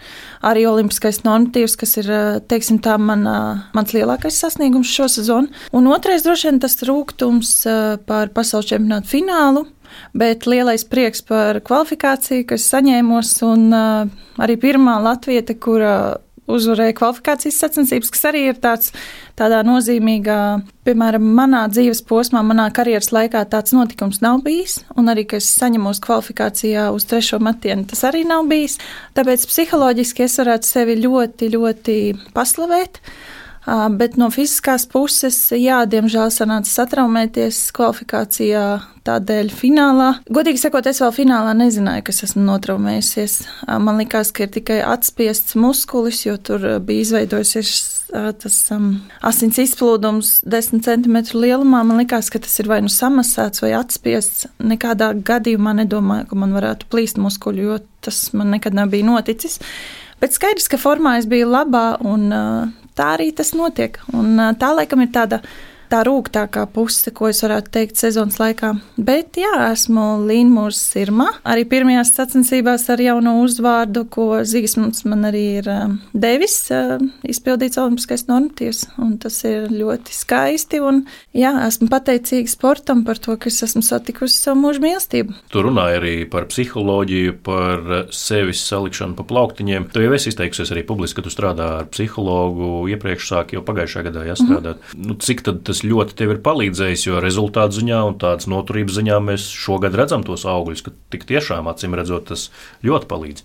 Arī 0.46 0.66
olimpiskais 0.70 1.24
normatīvs, 1.24 1.76
kas 1.78 1.96
ir 1.98 2.10
teiksim, 2.50 2.78
tā, 2.82 2.96
man, 2.98 3.24
mans 3.74 3.94
lielākais 3.94 4.36
sasniegums 4.38 4.90
šo 4.90 5.08
sezonu. 5.10 5.50
Un 5.74 5.88
otrais 5.90 6.22
droši 6.22 6.50
vien 6.50 6.60
tas 6.62 6.78
rūkums 6.86 7.54
par 8.06 8.30
pasaules 8.34 8.68
čempionātu 8.70 9.10
finālu. 9.10 9.64
Bet 10.14 10.46
lielais 10.46 10.82
prieks 10.90 11.22
par 11.22 11.60
kvalifikāciju, 11.62 12.46
kas 12.50 12.64
saņēmos, 12.72 13.30
un 13.46 13.68
uh, 13.70 14.08
arī 14.42 14.56
pirmā 14.58 14.96
latvieta, 15.04 15.54
kura 15.54 15.92
uzvarēja 16.50 16.94
kvalifikācijas 16.98 17.58
sacensības, 17.62 18.10
kas 18.12 18.24
arī 18.30 18.44
ir 18.50 18.58
tāds, 18.62 18.92
tādā 19.38 19.62
nozīmīgā, 19.66 20.38
piemēram, 20.86 21.24
manā 21.36 21.64
dzīves 21.72 22.02
posmā, 22.08 22.42
manā 22.46 22.68
karjeras 22.74 23.12
laikā 23.14 23.44
tāds 23.50 23.74
notikums 23.76 24.20
nav 24.24 24.42
bijis, 24.44 24.80
un 24.98 25.08
arī, 25.12 25.26
ka 25.30 25.40
es 25.40 25.48
saņemos 25.56 26.02
kvalifikācijā 26.04 26.90
uz 26.94 27.08
trešo 27.10 27.40
metienu, 27.42 27.86
tas 27.90 28.04
arī 28.10 28.24
nav 28.28 28.44
bijis. 28.50 28.76
Tāpēc 29.16 29.46
psiholoģiski 29.50 30.26
es 30.26 30.36
varētu 30.42 30.68
sevi 30.68 30.98
ļoti, 31.00 31.50
ļoti 31.56 31.96
paslavēt. 32.36 33.00
Bet 33.64 34.18
no 34.20 34.28
fiziskās 34.32 34.84
puses, 34.90 35.38
jā, 35.56 35.78
diemžēl 35.88 36.28
sanāca 36.34 36.68
satraumēties 36.68 37.60
kvalifikācijā, 37.76 38.64
tādēļ 39.08 39.50
finālā. 39.56 40.10
Godīgi 40.28 40.60
sakot, 40.60 40.84
es 40.90 41.00
vēl 41.00 41.14
finālā 41.16 41.54
nezināju, 41.56 42.04
kas 42.04 42.26
esmu 42.28 42.44
notraumējusies. 42.44 43.38
Man 43.80 44.00
liekas, 44.02 44.34
ka 44.36 44.44
ir 44.44 44.52
tikai 44.58 44.78
atspiests 44.84 45.56
muskulis, 45.60 46.26
jo 46.26 46.36
tur 46.36 46.66
bija 46.84 47.06
izveidojusies 47.08 47.74
tas 48.14 48.58
um, 48.70 48.90
asins 49.26 49.58
izplūdums 49.58 50.36
10 50.46 50.84
cm 50.84 51.16
lielumā. 51.34 51.82
Man 51.86 51.98
liekas, 52.02 52.30
ka 52.30 52.38
tas 52.42 52.54
ir 52.62 52.68
vai 52.70 52.80
nu 52.84 52.92
samasēts 52.92 53.64
vai 53.64 53.72
atspiests. 53.78 54.46
Nekādā 54.62 55.10
gadījumā 55.18 55.74
nedomāju, 55.80 56.28
ka 56.30 56.38
man 56.38 56.54
varētu 56.54 56.88
plīst 56.92 57.18
muskuļi, 57.22 57.66
jo 57.66 57.80
tas 58.04 58.28
man 58.36 58.52
nekad 58.54 58.76
nav 58.76 58.92
bijis 58.92 59.08
noticis. 59.08 59.60
Bet 60.22 60.36
skaidrs, 60.36 60.70
ka 60.70 60.78
formā 60.80 61.18
es 61.18 61.26
biju 61.28 61.50
labā 61.50 61.86
un 62.06 62.28
uh, 62.30 62.83
tā 62.98 63.14
arī 63.16 63.30
tas 63.36 63.52
notiek. 63.56 63.98
Un 64.14 64.38
tā 64.60 64.72
laikam 64.76 65.02
ir 65.04 65.12
tāda 65.14 65.40
tā 65.94 66.02
rūgtākā 66.06 66.64
puse, 66.74 67.12
ko 67.14 67.28
es 67.30 67.42
varētu 67.44 67.72
teikt 67.74 68.00
sezonas 68.00 68.40
laikā. 68.40 68.72
Bet, 68.98 69.38
jā, 69.38 69.52
esmu 69.70 70.24
Līnmūrs 70.26 70.80
Sirma. 70.90 71.28
Arī 71.46 71.66
pirmajās 71.70 72.14
sacensībās 72.16 72.88
ar 72.90 73.02
jauno 73.02 73.36
uzvārdu, 73.44 74.06
ko 74.10 74.26
Zīsmans 74.46 75.04
man 75.06 75.28
arī 75.30 75.44
ir 75.60 75.68
devis, 76.12 76.56
izpildīts 77.30 77.78
olimpiskais 77.80 78.26
normatīvs. 78.30 78.82
Un 79.04 79.16
tas 79.22 79.38
ir 79.46 79.68
ļoti 79.70 80.16
skaisti. 80.16 80.80
Un, 80.82 81.04
jā, 81.36 81.52
esmu 81.68 81.88
pateicīga 81.92 82.50
sportam 82.50 83.04
par 83.06 83.20
to, 83.22 83.36
ka 83.38 83.50
es 83.52 83.62
esmu 83.68 83.84
satikusi 83.86 84.40
savu 84.40 84.64
mūžu 84.64 84.82
mīlestību. 84.82 85.38
Tu 85.52 85.64
runāji 85.64 86.00
arī 86.00 86.14
par 86.30 86.48
psiholoģiju, 86.50 87.36
par 87.46 87.86
sevis 88.14 88.64
salikšanu 88.66 89.18
pa 89.20 89.28
plauktiņiem. 89.30 89.88
Tu 89.94 90.02
jau 90.02 90.14
esi 90.16 90.32
izteikusies 90.32 90.74
arī 90.74 90.82
publiski, 90.88 91.20
ka 91.20 91.28
tu 91.28 91.34
strādā 91.34 91.70
ar 91.82 91.88
psihologu. 91.92 92.88
Iepriekš 92.90 93.30
sāk 93.30 93.54
jau 93.54 93.62
pagājušajā 93.66 94.08
gadā 94.08 94.26
jāstrādāt. 94.32 94.82
Mm 94.82 94.90
-hmm. 94.90 95.06
nu, 95.12 95.18
cik 95.22 95.44
tad 95.46 95.62
tas 95.68 95.83
ļoti 95.86 96.16
tev 96.18 96.34
ir 96.34 96.42
palīdzējis, 96.44 97.06
jo 97.08 97.22
rezultātu 97.22 97.80
ziņā 97.80 98.00
un 98.08 98.18
tādas 98.20 98.48
noturības 98.50 98.98
ziņā 98.98 99.18
mēs 99.24 99.46
šogad 99.52 99.96
redzam 99.98 100.24
tos 100.26 100.46
augļus, 100.48 100.84
ka 100.86 100.94
tik 101.14 101.26
tiešām 101.28 101.68
acīm 101.70 101.96
redzot, 101.98 102.30
tas 102.32 102.48
ļoti 102.86 103.10
palīdz. 103.10 103.44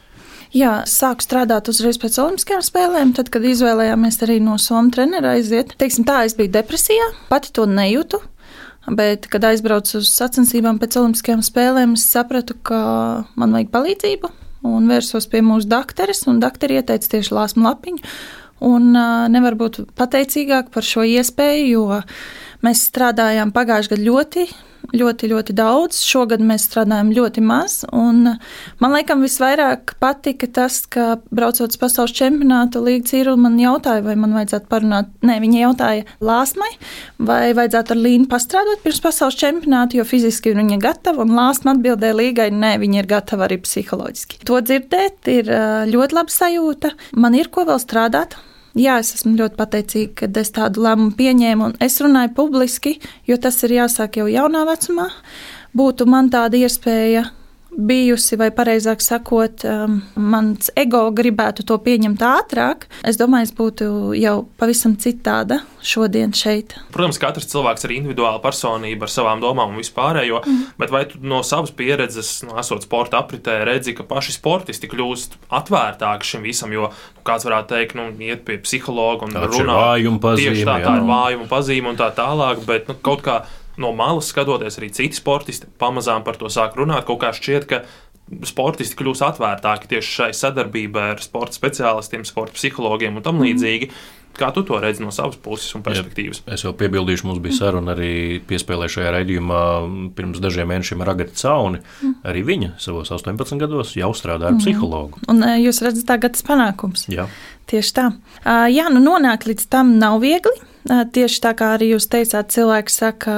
Jā, 0.56 0.80
sāku 0.90 1.22
strādāt 1.22 1.70
uzreiz 1.70 2.00
pēc 2.02 2.16
Olimpiskajām 2.24 2.64
spēlēm, 2.66 3.12
tad, 3.14 3.28
kad 3.30 3.44
izvēlējāmies 3.46 4.18
arī 4.26 4.40
no 4.42 4.56
Somijas 4.58 4.96
trenera 4.96 5.36
aiziet. 5.38 5.76
Teiksim, 5.78 6.08
tā, 6.10 6.24
es 6.26 6.34
biju 6.38 6.50
depresijā, 6.56 7.06
pati 7.30 7.54
to 7.54 7.68
nejūtu. 7.70 8.18
Bet, 8.98 9.28
kad 9.30 9.46
aizbraucu 9.46 10.00
uz 10.00 10.10
sacensībām 10.10 10.80
pēc 10.82 10.98
Olimpiskajām 10.98 11.44
spēlēm, 11.46 11.94
es 12.00 12.08
sapratu, 12.10 12.58
ka 12.66 12.80
man 13.38 13.54
vajag 13.54 13.70
palīdzību. 13.76 14.32
Un 14.66 14.90
vērsos 14.90 15.30
pie 15.30 15.44
mūsu 15.46 15.70
doktoras, 15.70 16.26
un 16.28 16.42
doktori 16.42 16.80
ieteica 16.80 17.14
tieši 17.14 17.36
lāsmu 17.36 17.68
lapiņu. 17.68 18.02
Un 18.66 18.92
uh, 18.92 19.28
nevar 19.32 19.56
būt 19.60 19.82
pateicīgāk 19.96 20.74
par 20.74 20.84
šo 20.84 21.06
iespēju, 21.08 21.68
jo 21.70 22.02
mēs 22.66 22.88
strādājām 22.90 23.54
pagājušajā 23.56 23.96
gadā 23.96 24.06
ļoti, 24.06 24.44
ļoti, 25.00 25.30
ļoti 25.32 25.54
daudz. 25.58 26.00
Šogad 26.06 26.42
mēs 26.44 26.66
strādājam 26.68 27.12
ļoti 27.16 27.44
maz. 27.46 27.82
Man 27.92 28.94
liekas, 28.96 29.22
visvairāk 29.22 29.94
patika 30.02 30.50
tas, 30.60 30.82
ka 30.90 31.20
braucot 31.36 31.70
uz 31.70 31.80
pasaules 31.80 32.16
čempionātu, 32.18 32.82
Līga 32.86 33.08
Cīrula 33.12 33.40
man 33.46 33.60
jautāja, 33.62 34.04
vai 34.06 34.16
man 34.20 34.36
vajadzētu 34.38 34.70
parunāt. 34.72 35.12
Nē, 35.26 35.40
viņa 35.44 35.64
jautāja 35.64 36.06
Lāsmai, 36.26 36.72
vai 37.22 37.54
vajadzētu 37.58 37.96
ar 37.96 38.04
Līnu 38.04 38.30
pastrādāt 38.32 38.84
pirms 38.86 39.02
pasaules 39.04 39.40
čempionāta, 39.40 40.00
jo 40.00 40.08
fiziski 40.08 40.54
ir 40.54 40.60
viņa 40.62 40.82
gatava. 40.84 41.26
Un 41.26 41.36
Lāsma 41.38 41.76
atbildēja 41.78 42.18
Līgai, 42.18 42.50
nē, 42.56 42.76
viņa 42.84 43.04
ir 43.04 43.10
gatava 43.10 43.48
arī 43.48 43.60
psiholoģiski. 43.64 44.44
To 44.50 44.62
dzirdēt 44.64 45.32
ir 45.32 45.52
ļoti 45.94 46.18
laba 46.18 46.34
sajūta. 46.34 46.96
Man 47.20 47.38
ir 47.38 47.52
ko 47.54 47.68
vēl 47.70 47.82
strādāt 47.84 48.40
jā, 48.80 49.00
es 49.02 49.14
esmu 49.18 49.36
ļoti 49.40 49.60
pateicīga, 49.60 50.14
ka 50.22 50.30
es 50.42 50.54
tādu 50.56 50.84
lēmumu 50.86 51.16
pieņēmu, 51.20 51.70
un 51.70 51.76
es 51.84 52.00
runāju 52.04 52.34
publiski, 52.38 52.98
jo 53.28 53.38
tas 53.42 53.60
ir 53.68 53.76
jāsāk 53.80 54.22
jau 54.22 54.30
jaunā 54.32 54.66
vecumā. 54.70 55.10
Būtu 55.78 56.08
man 56.10 56.32
tāda 56.34 56.58
iespēja 56.58 57.28
bijusi, 57.70 58.38
vai 58.40 58.50
precīzāk 58.56 59.04
sakot, 59.04 59.64
um, 59.68 60.00
mans 60.20 60.72
ego 60.80 61.04
gribētu 61.16 61.66
to 61.68 61.78
pieņemt 61.84 62.24
ātrāk, 62.26 62.88
es 63.08 63.20
domāju, 63.20 63.50
es 63.50 63.54
būtu 63.56 63.90
jau 64.18 64.36
pavisam 64.60 64.96
citāda 65.00 65.62
šodien 65.86 66.34
šeit. 66.36 66.76
Protams, 66.94 67.20
katrs 67.22 67.50
cilvēks 67.52 67.86
ir 67.88 67.96
individuāla 68.00 68.42
personība 68.44 69.08
ar 69.08 69.14
savām 69.14 69.44
domām 69.44 69.74
un 69.74 69.82
vispārējo, 69.82 70.42
mm. 70.44 70.66
bet 70.82 70.94
vai 70.94 71.06
tu 71.12 71.22
no 71.22 71.42
savas 71.46 71.72
pieredzes, 71.76 72.40
no 72.48 72.58
esot 72.60 72.84
sporta 72.88 73.22
apritē, 73.22 73.62
redzi, 73.70 73.96
ka 73.98 74.08
paši 74.08 74.36
sportisti 74.36 74.90
kļūst 74.92 75.40
atvērtāki 75.60 76.34
šim 76.34 76.46
visam, 76.50 76.74
jo 76.76 76.90
nu, 76.90 77.24
kāds 77.28 77.48
varētu 77.48 77.74
teikt, 77.76 77.98
nu, 78.00 78.10
iet 78.26 78.44
pie 78.48 78.60
psihologa 78.64 79.28
un 79.28 79.38
runāt. 79.38 80.40
Tieši 80.40 80.68
tā, 80.68 80.80
tā 80.84 81.00
ir 81.00 81.08
vājuma 81.08 81.50
pazīme 81.50 81.94
un 81.94 82.00
tā 82.00 82.10
tālāk, 82.18 82.64
bet 82.68 82.90
nu, 82.90 82.98
kaut 83.06 83.24
kā 83.26 83.42
no 83.82 83.94
malas 83.96 84.30
skatoties, 84.34 84.78
arī 84.80 84.92
citi 84.96 85.18
sportisti 85.18 85.70
pamazām 85.82 86.26
par 86.28 86.40
to 86.40 86.52
sāk 86.52 86.78
runāt. 86.80 87.08
Kaut 87.08 87.22
kā 87.24 87.34
šķiet, 87.36 87.68
ka 87.70 87.84
sportisti 88.46 88.98
kļūs 89.00 89.24
atvērtāki 89.26 89.90
tieši 89.96 90.16
šai 90.20 90.30
sadarbībai 90.38 91.10
ar 91.16 91.24
sporta 91.24 91.58
speciālistiem, 91.58 92.26
sporta 92.28 92.58
psihologiem 92.58 93.18
un 93.18 93.26
tam 93.26 93.40
mhm. 93.40 93.50
līdzīgi. 93.50 93.90
Mm. 93.90 94.16
Kā 94.40 94.52
tu 94.56 94.62
to 94.64 94.78
redzi 94.80 95.04
no 95.04 95.10
savas 95.12 95.36
puses 95.42 95.74
un 95.76 95.82
perspektīvas? 95.84 96.44
Jā, 96.46 96.54
es 96.56 96.64
jau 96.64 96.72
piebildīšu, 96.78 97.26
mums 97.28 97.42
bija 97.44 97.58
saruna 97.58 97.92
arī 97.92 98.40
piespēlē 98.48 98.88
šajā 98.92 99.12
raidījumā 99.18 99.64
pirms 100.16 100.40
dažiem 100.40 100.70
mēnešiem 100.70 101.02
ar 101.04 101.12
Agatu 101.16 101.36
Cauni. 101.42 101.82
Mm. 101.82 102.14
Arī 102.30 102.46
viņa 102.48 102.70
savos 102.80 103.12
18 103.12 103.60
gados 103.60 103.96
jau 104.00 104.14
strādā 104.16 104.52
ar 104.52 104.56
mm. 104.56 104.62
psihologu. 104.64 105.20
Un 105.34 105.44
jūs 105.60 105.82
redzat, 105.84 106.06
tagad 106.14 106.38
tas 106.38 106.46
panākums. 106.48 107.10
Jā. 107.12 107.28
Tieši 107.70 107.96
tā. 107.98 108.08
Jā, 108.72 108.88
nu 108.94 109.04
nonākt 109.04 109.50
līdz 109.50 109.68
tam 109.74 109.98
nav 110.00 110.22
viegli. 110.24 110.56
Tieši 110.88 111.42
tā 111.44 111.52
kā 111.60 111.74
arī 111.76 111.92
jūs 111.94 112.08
teicāt, 112.12 112.54
cilvēki 112.56 112.94
saka, 112.94 113.34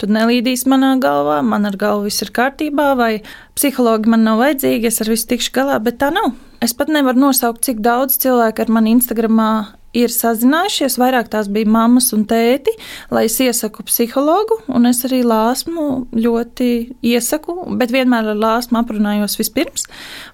tu 0.00 0.08
nelīdīsi 0.10 0.70
manā 0.72 0.94
galvā, 1.02 1.42
man 1.44 1.68
ar 1.68 1.76
galvu 1.78 2.08
viss 2.08 2.24
ir 2.24 2.32
kārtībā, 2.34 2.92
vai 2.98 3.12
psihologi 3.58 4.10
man 4.10 4.24
nav 4.26 4.40
vajadzīgi, 4.40 4.88
es 4.88 5.02
ar 5.04 5.12
visu 5.12 5.28
tikšu 5.34 5.52
galā, 5.58 5.76
bet 5.84 6.00
tā 6.00 6.08
nav. 6.14 6.32
Es 6.64 6.74
pat 6.78 6.90
nevaru 6.90 7.26
nosaukt, 7.26 7.62
cik 7.66 7.82
daudz 7.84 8.16
cilvēku 8.22 8.64
ar 8.64 8.72
mani 8.72 8.96
Instagramā 8.96 9.52
ir 9.96 10.12
sazinājušies. 10.12 10.96
Vairāk 11.00 11.30
tās 11.32 11.48
bija 11.52 11.68
mammas 11.70 12.10
un 12.16 12.24
tēti, 12.28 12.72
lai 13.12 13.26
es 13.28 13.38
iesaku 13.42 13.84
psihologu, 13.88 14.58
un 14.72 14.88
es 14.88 15.02
arī 15.06 15.22
lāsmu 15.26 15.86
ļoti 16.16 16.70
iesaku, 17.12 17.56
bet 17.80 17.92
vienmēr 17.94 18.32
ar 18.32 18.40
lāsmu 18.40 18.80
aprunājos 18.80 19.38
vispirms, 19.40 19.86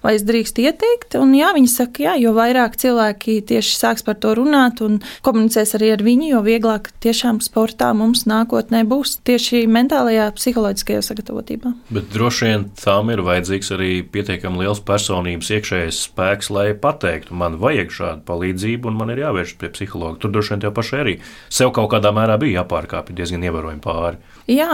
vai 0.03 0.15
es 0.17 0.25
drīkstu 0.27 0.63
ieteikt. 0.65 1.17
Un 1.19 1.35
jā, 1.37 1.51
viņi 1.55 1.71
saka, 1.71 2.05
jā, 2.07 2.15
jo 2.23 2.33
vairāk 2.37 2.77
cilvēki 2.79 3.39
tieši 3.49 3.75
sāks 3.77 4.05
par 4.07 4.19
to 4.23 4.33
runāt 4.39 4.83
un 4.85 4.99
komunicēs 5.25 5.75
arī 5.77 5.93
ar 5.95 6.03
viņu, 6.05 6.31
jo 6.33 6.43
vieglāk 6.45 6.91
tiešām 7.03 7.41
sportā 7.43 7.91
mums 7.97 8.25
nākotnē 8.29 8.85
būs 8.89 9.19
tieši 9.27 9.65
mentālajā, 9.71 10.29
psiholoģiskajā 10.37 11.03
sagatavotībā. 11.09 11.73
Bet 11.93 12.09
droši 12.13 12.47
vien 12.47 12.67
tam 12.79 13.11
ir 13.13 13.23
vajadzīgs 13.25 13.73
arī 13.75 13.91
pietiekami 14.07 14.63
liels 14.63 14.81
personības 14.85 15.51
iekšējais 15.57 16.03
spēks, 16.07 16.51
lai 16.53 16.69
pateiktu, 16.79 17.35
man 17.37 17.59
vajag 17.61 17.93
šādu 17.93 18.25
palīdzību 18.29 18.89
un 18.89 18.99
man 18.99 19.13
ir 19.13 19.23
jāvērš 19.25 19.48
vēršas 19.49 19.59
pie 19.59 19.69
psihologa. 19.73 20.19
Tur 20.19 20.31
droši 20.31 20.53
vien 20.53 20.61
tev 20.61 20.73
pašai 20.73 20.99
arī 21.03 21.15
sev 21.49 21.71
kaut 21.73 21.91
kādā 21.91 22.11
mērā 22.13 22.37
bija 22.39 22.61
jāpārkāpj 22.61 23.15
diezgan 23.15 23.43
ievērojami 23.43 23.81
pāri. 23.81 24.17
Jā, 24.47 24.69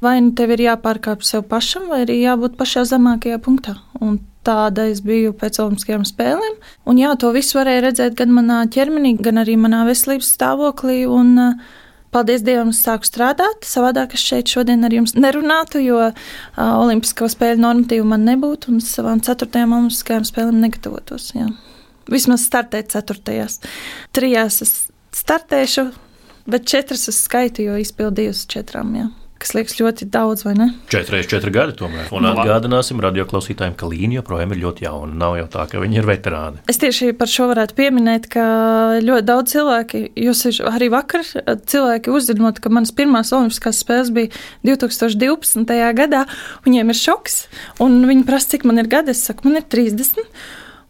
vai 0.00 0.20
nu 0.20 0.34
tev 0.34 0.54
ir 0.54 0.64
jāpārkāpj 0.68 1.24
sev 1.24 1.44
pašam, 1.48 1.88
vai 1.88 2.04
arī 2.04 2.20
jābūt 2.22 2.56
pašā 2.56 2.84
zemākajā 2.84 3.38
punktā. 3.42 3.76
Un 4.00 4.20
tāda 4.44 4.88
es 4.90 5.00
biju 5.00 5.32
pēc 5.32 5.60
Olimpiskajām 5.62 6.04
spēlēm. 6.04 6.58
Un 6.86 6.98
jā, 6.98 7.14
to 7.16 7.32
visu 7.32 7.58
varēja 7.58 7.88
redzēt 7.88 8.18
gan 8.18 8.34
manā 8.34 8.64
ķermenī, 8.68 9.16
gan 9.20 9.40
arī 9.40 9.56
manā 9.56 9.84
veselības 9.88 10.34
stāvoklī. 10.36 11.04
Un, 11.08 11.56
Paldies 12.14 12.44
Dievam, 12.46 12.68
es 12.70 12.78
sāku 12.78 13.08
strādāt. 13.08 13.64
Savādāk 13.66 14.12
es 14.14 14.22
šeit 14.22 14.46
šodien 14.46 14.86
ar 14.86 14.92
jums 14.94 15.16
nerunātu, 15.18 15.80
jo 15.82 15.98
uh, 15.98 16.12
Olimpisko 16.62 17.26
spēļu 17.26 17.64
normatīvu 17.64 18.06
man 18.06 18.22
nebūtu 18.28 18.70
un 18.70 18.78
savām 18.78 19.18
ceturtajām 19.18 19.74
Olimpiskajām 19.80 20.28
spēlēm 20.28 20.60
negatavotos. 20.62 21.32
Jā. 21.34 21.48
Vismaz 22.10 22.46
startēt 22.48 22.92
ceturtajās. 22.94 23.60
Trijās 24.14 24.60
es 24.64 24.74
startēšu, 25.14 25.88
bet 26.50 26.66
četras 26.68 27.08
es 27.12 27.22
skaitu, 27.26 27.64
jo 27.68 27.76
izpildījusi 27.80 28.48
četrām. 28.56 28.96
Jā 28.98 29.10
kas 29.44 29.52
liekas 29.52 29.76
ļoti 29.76 30.08
daudz, 30.12 30.44
vai 30.46 30.54
ne? 30.56 30.68
4,4 30.92 31.52
gadi 31.52 31.76
tomēr. 31.76 32.08
Un 32.16 32.26
atgādināsim 32.30 33.00
radioklausītājiem, 33.04 33.76
ka 33.78 33.88
līnija 33.90 34.22
joprojām 34.22 34.54
ir 34.54 34.62
ļoti 34.62 34.86
jauna. 34.86 35.16
Nav 35.20 35.36
jau 35.38 35.46
tā, 35.52 35.66
ka 35.70 35.82
viņi 35.82 36.00
ir 36.00 36.08
veterāni. 36.08 36.62
Es 36.70 36.80
tieši 36.80 37.12
par 37.18 37.30
šo 37.30 37.50
varētu 37.52 37.76
pieminēt, 37.76 38.28
ka 38.32 38.46
ļoti 39.04 39.28
daudz 39.28 39.54
cilvēki, 39.54 40.02
jūs 40.24 40.44
arī 40.70 40.90
vakar 40.94 41.26
cilvēki 41.74 42.14
uzzinot, 42.14 42.60
ka 42.64 42.72
manas 42.72 42.94
pirmās 42.96 43.34
olimpiskās 43.36 43.84
spēles 43.84 44.12
bija 44.16 44.32
2012. 44.64 45.76
gadā, 46.00 46.24
viņiem 46.64 46.92
ir 46.94 47.00
šoks, 47.04 47.40
un 47.84 48.00
viņi 48.08 48.28
prasa, 48.28 48.54
cik 48.54 48.68
man 48.68 48.80
ir 48.80 48.90
gadi. 48.90 49.12
Es 49.14 49.26
saku, 49.28 49.50
man 49.50 49.60
ir 49.60 49.68
30. 49.68 50.24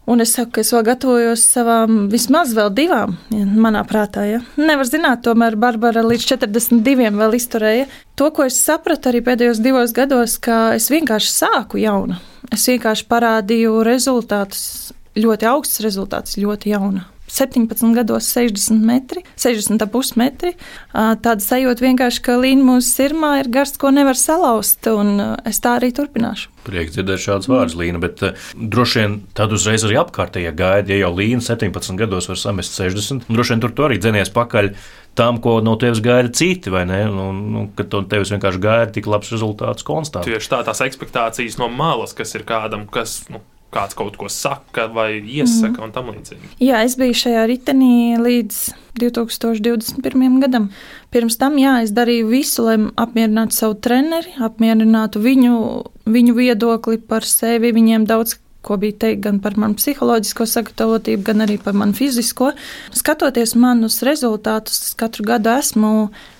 Un 0.05 0.21
es 0.21 0.35
saku, 0.35 0.51
ka 0.53 0.61
es 0.61 0.69
vēl 0.73 0.83
gatavojos 0.85 1.43
savām 1.49 2.03
vismaz 2.11 2.51
vēl 2.53 2.69
divām, 2.77 3.15
manā 3.33 3.81
prātā. 3.89 4.27
Ja. 4.29 4.41
Nevar 4.59 4.85
zināt, 4.85 5.23
tomēr 5.25 5.57
Barbara 5.57 6.03
līdz 6.05 6.27
42 6.35 7.09
vēl 7.17 7.37
izturēja. 7.39 7.87
To, 8.19 8.29
ko 8.35 8.45
es 8.45 8.59
sapratu 8.61 9.09
arī 9.09 9.23
pēdējos 9.25 9.63
divos 9.65 9.95
gados, 9.97 10.37
ka 10.37 10.75
es 10.77 10.91
vienkārši 10.93 11.33
sāku 11.33 11.81
jaunu. 11.81 12.19
Es 12.53 12.67
vienkārši 12.69 13.09
parādīju 13.09 13.81
rezultātus, 13.87 14.93
ļoti 15.17 15.49
augstus 15.49 15.81
rezultātus, 15.87 16.37
ļoti 16.37 16.75
jaunu. 16.75 17.01
17 17.35 17.93
gados 17.95 18.29
60 18.31 18.81
metri, 18.85 19.25
60,5 19.35 20.15
metri. 20.19 20.53
Tāda 20.93 21.37
sajūta 21.43 21.83
vienkārši, 21.83 22.23
ka 22.25 22.39
līnija 22.39 22.69
mūsu 22.69 22.89
sirmā 22.89 23.35
ir 23.41 23.51
gars, 23.51 23.75
ko 23.79 23.91
nevar 23.93 24.17
salauzt, 24.19 24.87
un 24.91 25.19
es 25.47 25.59
tā 25.63 25.77
arī 25.79 25.91
turpināšu. 25.95 26.51
Prieks 26.65 26.95
dzirdēt 26.95 27.21
šādus 27.21 27.49
vārdus, 27.51 27.77
Līna, 27.77 27.99
bet 28.01 28.23
uh, 28.25 28.45
droši 28.57 29.01
vien 29.01 29.17
tad 29.37 29.51
uzreiz 29.53 29.83
arī 29.85 29.99
apkārtējie 30.01 30.53
gaida, 30.57 30.95
ja 30.95 31.05
jau 31.05 31.11
Līna 31.19 31.43
17 31.45 31.99
gados 31.99 32.29
var 32.31 32.39
samest 32.41 32.79
60, 32.79 33.27
droši 33.29 33.53
vien 33.53 33.61
tur 33.61 33.75
tu 33.75 33.85
arī 33.85 33.99
dzenies 34.01 34.33
pakaļ 34.33 34.71
tam, 35.15 35.37
ko 35.43 35.59
no 35.63 35.75
tevis 35.79 36.01
gaida 36.03 36.31
citi, 36.35 36.73
vai 36.73 36.83
ne? 36.89 37.03
Un, 37.07 37.43
nu, 37.53 37.65
kad 37.77 37.93
no 37.93 38.01
tevis 38.09 38.33
vienkārši 38.33 38.63
gaida 38.63 38.89
tik 38.97 39.07
labs 39.11 39.29
rezultāts 39.35 39.85
konstants. 39.87 40.27
Tieši 40.27 40.51
tā, 40.51 40.63
tās 40.67 40.81
expectācijas 40.87 41.59
no 41.61 41.69
malas, 41.71 42.15
kas 42.17 42.33
ir 42.35 42.47
kādam, 42.47 42.89
kas. 42.91 43.21
Nu 43.31 43.43
kāds 43.75 43.97
kaut 43.97 44.17
ko 44.19 44.29
saka 44.31 44.87
vai 44.91 45.19
iesaka 45.19 45.75
mm. 45.75 45.83
un 45.85 45.93
tam 45.95 46.11
līdzīgi. 46.13 46.55
Jā, 46.63 46.85
es 46.87 46.95
biju 46.99 47.17
šajā 47.25 47.43
ritenī 47.51 48.15
līdz 48.21 48.61
2021. 49.01 50.39
gadam. 50.43 50.69
Pirms 51.11 51.37
tam, 51.39 51.59
jā, 51.59 51.77
es 51.83 51.91
darīju 51.95 52.29
visu, 52.31 52.63
lai 52.67 52.77
apmierinātu 53.01 53.57
savu 53.57 53.75
treneri, 53.75 54.31
apmierinātu 54.43 55.19
viņu, 55.23 55.59
viņu 56.07 56.39
viedokli 56.39 56.99
par 57.03 57.27
sevi. 57.27 57.73
Viņiem 57.75 58.07
daudz 58.07 58.37
ko 58.65 58.77
bija 58.81 58.97
teikt 59.05 59.21
gan 59.27 59.39
par 59.43 59.57
manu 59.61 59.77
psiholoģisko 59.77 60.47
sagatavotību, 60.49 61.21
gan 61.27 61.45
arī 61.45 61.59
par 61.61 61.77
manu 61.77 61.93
fizisko. 61.97 62.51
Skatoties 62.97 63.53
manus 63.61 63.99
rezultātus, 64.07 64.95
katru 64.97 65.27
gadu 65.27 65.53
esmu 65.53 65.91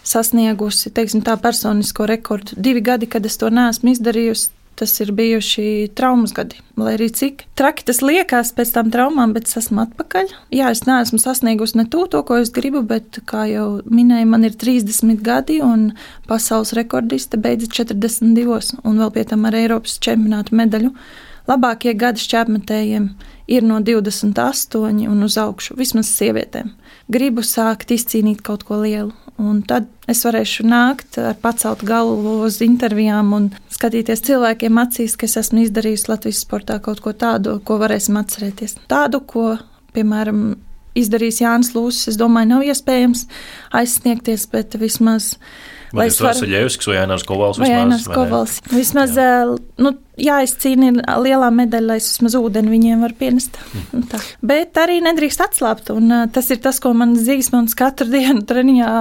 sasniegusi 0.06 0.93
teiksim, 0.95 1.21
tā 1.26 1.38
personisko 1.41 2.08
rekordu. 2.10 2.58
Divi 2.58 2.82
gadi, 2.86 3.10
kad 3.10 3.26
es 3.30 3.38
to 3.41 3.52
neesmu 3.54 3.93
izdarījusi, 3.93 4.50
tas 4.79 4.93
ir 5.03 5.11
bijuši 5.15 5.89
traumas 5.95 6.33
gadi. 6.35 6.59
Lai 6.79 6.95
arī 6.97 7.07
cik 7.15 7.45
traki 7.55 7.85
tas 7.88 8.01
liekas 8.03 8.51
pēc 8.55 8.73
tam 8.75 8.91
traumām, 8.93 9.33
bet 9.35 9.47
es 9.47 9.57
esmu 9.61 9.83
atpakaļ. 9.85 10.33
Jā, 10.55 10.71
es 10.75 10.83
neesmu 10.88 11.19
sasniegusi 11.21 11.79
ne 11.79 11.85
to, 11.91 12.05
to, 12.11 12.21
ko 12.27 12.39
es 12.43 12.51
gribu, 12.55 12.83
bet, 12.88 13.21
kā 13.29 13.45
jau 13.51 13.67
minēju, 13.88 14.31
man 14.31 14.47
ir 14.47 14.57
30 14.59 15.21
gadi 15.25 15.61
un 15.63 15.93
pasaules 16.29 16.75
rekordiste 16.77 17.39
beidzas 17.41 17.71
42 17.75 18.75
un 18.83 18.99
vēl 19.03 19.15
pie 19.15 19.25
tam 19.29 19.47
ar 19.47 19.57
Eiropas 19.57 19.99
čempionātu 20.03 20.57
medaļu. 20.59 20.91
Labākie 21.45 21.93
gadi 21.93 22.23
šķērsmetējiem 22.23 23.09
ir 23.53 23.65
no 23.65 23.77
28 23.85 25.05
un 25.11 25.25
uz 25.27 25.38
augšu, 25.38 25.77
vismaz 25.77 26.09
sievietēm. 26.09 26.73
Gribu 27.12 27.44
sākt 27.46 27.91
izcīnīt 27.94 28.41
kaut 28.46 28.63
ko 28.65 28.80
lielu, 28.82 29.12
un 29.38 29.60
tad 29.68 29.86
es 30.10 30.24
varēšu 30.26 30.65
nākt 30.65 31.20
ar 31.22 31.36
paceltu 31.41 31.86
galvu 31.86 32.39
uz 32.48 32.58
intervijām 32.65 33.34
un 33.38 33.50
skatīties 33.74 34.24
cilvēkiem 34.26 34.80
acīs, 34.82 35.18
ka 35.20 35.28
es 35.30 35.38
esmu 35.44 35.65
izdarījis 35.68 36.08
Latvijas 36.10 36.41
sportā 36.46 36.80
kaut 36.82 37.04
ko 37.06 37.13
tādu, 37.13 37.60
ko 37.65 37.78
varēsim 37.82 38.18
atcerēties. 38.22 38.80
Tādu, 38.89 39.22
ko, 39.30 39.52
piemēram, 39.94 40.56
izdarījis 40.98 41.41
Jānis 41.44 41.72
Lūsis, 41.76 42.13
es 42.13 42.20
domāju, 42.20 42.54
nav 42.56 42.65
iespējams 42.65 43.26
aizsniegties, 43.76 44.48
bet 44.52 44.78
vismaz. 44.80 45.36
Vai 45.96 46.10
tas 46.10 46.22
varu... 46.24 46.48
ir 46.48 46.58
Jānis 46.58 47.28
Kovals? 47.28 47.60
Vai 47.62 47.70
Jānis 47.70 48.08
Kovals. 48.10 48.58
Vismaz, 48.72 49.13
Jā. 49.20 49.44
nu, 49.80 49.94
jāizcīna 50.21 51.04
lielā 51.21 51.49
medaļa, 51.54 51.88
lai 51.89 51.97
es 51.99 52.08
vismaz 52.13 52.36
ūdeni 52.39 52.71
viņiem 52.71 53.04
varu 53.04 53.17
pienest. 53.19 53.58
Mm. 53.91 54.06
Tā. 54.12 54.19
Bet 54.45 54.78
arī 54.80 54.99
nedrīkst 55.04 55.43
atslābt. 55.43 55.91
Un, 55.93 56.12
tas 56.34 56.49
ir 56.54 56.62
tas, 56.63 56.80
ko 56.84 56.93
man 56.97 57.15
Zīsmans 57.19 57.75
katru 57.78 58.08
dienu 58.15 58.45
treniņā 58.47 58.91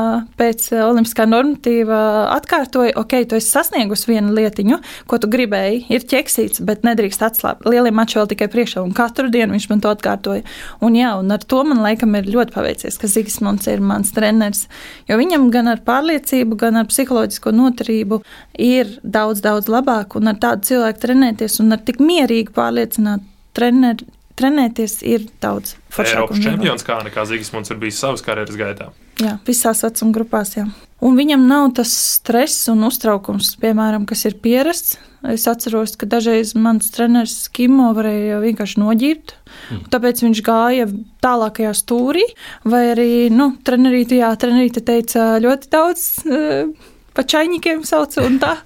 pēc 0.40 0.68
olimpiskā 0.84 1.26
normatīva 1.30 2.00
atkārtoja. 2.34 2.96
Ok, 3.00 3.16
tu 3.30 3.38
esi 3.38 3.52
sasniegusi 3.52 4.10
vienu 4.12 4.34
lietiņu, 4.36 4.80
ko 5.10 5.20
tu 5.22 5.30
gribēji. 5.30 5.84
Ir 5.94 6.06
ķeksīts, 6.10 6.62
bet 6.66 6.86
nedrīkst 6.86 7.24
atslābt. 7.26 7.68
Lielie 7.68 7.94
mači 7.94 8.18
vēl 8.18 8.30
tikai 8.34 8.50
priekšā, 8.52 8.82
un 8.84 8.94
katru 8.96 9.30
dienu 9.32 9.56
viņš 9.56 9.68
man 9.70 9.84
to 9.84 9.92
atkārtoja. 9.94 10.44
Un, 10.84 10.98
jā, 10.98 11.14
un 11.20 11.30
ar 11.34 11.44
to 11.46 11.62
man 11.66 11.82
laikam 11.84 12.16
ir 12.18 12.30
ļoti 12.30 12.56
paveicies, 12.56 12.98
ka 13.00 13.10
Zīsmans 13.10 13.68
ir 13.70 13.84
mans 13.84 14.12
treneris. 14.14 14.66
Jo 15.08 15.18
viņam 15.20 15.48
gan 15.54 15.70
ar 15.70 15.82
pārliecību, 15.86 16.58
gan 16.60 16.80
ar 16.80 16.90
psiholoģisko 16.90 17.54
noturību 17.54 18.20
ir 18.60 18.96
daudz, 19.02 19.42
daudz 19.44 19.70
labāk. 19.70 20.18
Un 20.18 20.32
ar 20.32 20.38
tādu 20.42 20.70
cilvēku 20.70 21.03
trenēties 21.04 21.60
un 21.62 21.76
ar 21.76 21.84
tik 21.84 22.02
mierīgi 22.02 22.54
pārliecināt 22.56 23.24
treneri. 23.56 24.10
Trenēties 24.34 24.96
ir 25.06 25.28
daudz 25.38 25.76
foršāk. 25.94 26.16
Eiropas 26.16 26.40
čempions 26.42 26.82
kā 26.82 26.96
nekā 27.06 27.22
Zīsmunds 27.30 27.70
ir 27.70 27.78
bijis 27.78 28.00
savas 28.02 28.24
karjeras 28.26 28.56
gaitā. 28.58 28.88
Jā, 29.22 29.36
visās 29.46 29.84
vecuma 29.84 30.10
grupās. 30.16 30.56
Jā. 30.56 30.64
Un 31.06 31.14
viņam 31.14 31.44
nav 31.46 31.68
tas 31.78 31.92
stress 32.16 32.66
un 32.72 32.82
uztraukums, 32.88 33.52
piemēram, 33.62 34.08
kas 34.10 34.24
ir 34.26 34.34
pierasts. 34.42 34.96
Es 35.30 35.46
atceros, 35.48 35.94
ka 35.96 36.08
dažreiz 36.10 36.50
mans 36.58 36.90
treneris 36.92 37.46
Kimo 37.54 37.92
varēja 37.96 38.42
vienkārši 38.42 38.80
noģīrt, 38.82 39.36
mm. 39.70 39.84
tāpēc 39.94 40.20
viņš 40.26 40.42
gāja 40.44 40.88
tālākajā 41.24 41.70
stūrī, 41.78 42.26
vai 42.68 42.82
arī, 42.90 43.08
nu, 43.32 43.54
trenerīte, 43.64 44.18
jā, 44.18 44.34
trenerīte 44.40 44.82
teica 44.84 45.38
ļoti 45.40 45.70
daudz. 45.72 46.08
Uh, 46.26 46.92
pa 47.14 47.22
čaņķiem 47.22 47.84
sauc, 47.86 48.16
un 48.22 48.40
tā, 48.42 48.56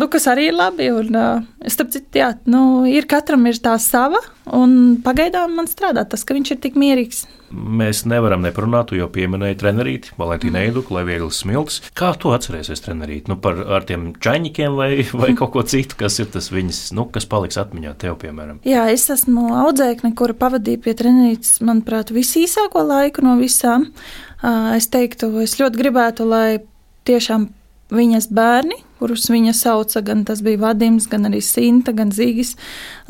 nu, 0.00 0.08
kas 0.12 0.28
arī 0.32 0.48
ir 0.50 0.56
labi. 0.56 0.88
Un, 0.94 1.12
tam 1.12 1.92
citu, 1.92 2.08
jā, 2.18 2.32
nu, 2.50 2.82
ir 2.88 3.06
katram 3.10 3.44
ir 3.50 3.60
tā 3.62 3.76
sava, 3.82 4.22
un 4.48 4.96
pagaidām 5.04 5.54
man 5.58 5.70
strādā 5.70 6.06
tas, 6.08 6.24
ka 6.24 6.36
viņš 6.36 6.54
ir 6.54 6.60
tik 6.64 6.78
mierīgs. 6.80 7.26
Mēs 7.52 8.06
nevaram 8.08 8.40
neparunāt, 8.40 8.88
tu 8.88 8.96
jau 8.96 9.10
pieminēji 9.12 9.58
trenerīti, 9.60 10.14
Valentīnu 10.16 10.54
mm. 10.54 10.62
Eiduku, 10.70 10.94
lai 10.96 11.02
viegli 11.04 11.28
smilts. 11.36 11.82
Kā 11.98 12.14
tu 12.16 12.32
atcerēsies 12.32 12.80
trenerīti? 12.80 13.28
Nu, 13.28 13.36
par 13.44 13.60
ar 13.76 13.84
tiem 13.88 14.14
čaņķiem 14.24 14.78
vai, 14.78 14.90
vai 15.12 15.34
kaut 15.38 15.52
ko 15.52 15.64
citu, 15.68 15.98
kas 16.00 16.16
ir 16.22 16.30
tas 16.32 16.48
viņas, 16.54 16.80
nu, 16.96 17.04
kas 17.12 17.28
paliks 17.28 17.60
atmiņā 17.60 17.92
tev, 18.00 18.16
piemēram? 18.24 18.62
Jā, 18.68 18.86
es 18.94 19.04
esmu 19.12 19.50
audzēkne, 19.66 20.14
kura 20.16 20.36
pavadīja 20.38 20.80
pie 20.86 20.96
trenerītes, 20.96 21.58
manuprāt, 21.60 22.14
visīsāko 22.16 22.86
laiku 22.88 23.26
no 23.26 23.36
visām. 23.40 23.90
Es 24.72 24.88
teiktu, 24.90 25.34
es 25.44 25.60
ļoti 25.60 25.84
gribētu, 25.84 26.24
lai 26.26 26.46
tiešām 27.06 27.50
viņas 27.92 28.28
bērni, 28.34 28.78
kurus 29.00 29.28
viņa 29.32 29.54
sauca, 29.56 30.02
gan 30.04 30.24
tas 30.28 30.42
bija 30.44 30.60
Vadims, 30.62 31.08
gan 31.10 31.28
arī 31.28 31.42
Sinta, 31.44 31.94
gan 31.96 32.12
Zīgis, 32.14 32.54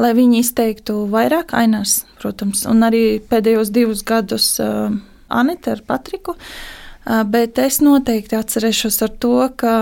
lai 0.00 0.12
viņi 0.18 0.42
izteiktu 0.42 1.02
vairāk 1.12 1.54
ainās, 1.56 2.02
protams, 2.22 2.64
un 2.70 2.84
arī 2.86 3.20
pēdējos 3.30 3.72
divus 3.74 4.04
gadus 4.06 4.54
uh, 4.62 4.90
Anita 5.32 5.76
ar 5.76 5.84
Patriku, 5.86 6.36
uh, 6.36 7.22
bet 7.28 7.60
es 7.62 7.80
noteikti 7.84 8.38
atcerēšos 8.38 9.02
ar 9.06 9.16
to, 9.22 9.36
ka 9.56 9.74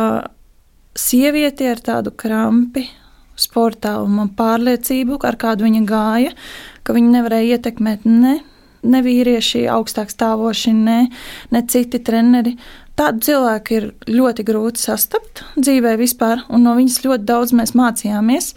sievieti 0.99 1.69
ar 1.71 1.83
tādu 1.85 2.13
krampi 2.17 2.89
sportā 3.41 3.97
un 4.05 4.17
man 4.19 4.31
pārliecību, 4.37 5.21
ar 5.25 5.39
kādu 5.41 5.67
viņa 5.67 5.83
gāja, 5.89 6.33
ka 6.85 6.97
viņa 6.97 7.15
nevarēja 7.17 7.57
ietekmēt 7.57 8.07
ne, 8.09 8.41
ne 8.83 9.03
vīrieši 9.05 9.67
augstāk 9.73 10.13
stāvoši, 10.13 10.75
ne, 10.77 11.01
ne 11.53 11.63
citi 11.69 12.01
treneri. 12.05 12.57
Tādu 13.01 13.25
cilvēku 13.25 13.77
ir 13.79 13.85
ļoti 14.13 14.45
grūti 14.45 14.83
sastapt 14.83 15.41
dzīvē 15.57 15.95
vispār, 15.97 16.43
un 16.53 16.67
no 16.67 16.75
viņas 16.77 16.99
ļoti 17.07 17.25
daudz 17.31 17.55
mēs 17.57 17.73
mācījāmies. 17.79 18.51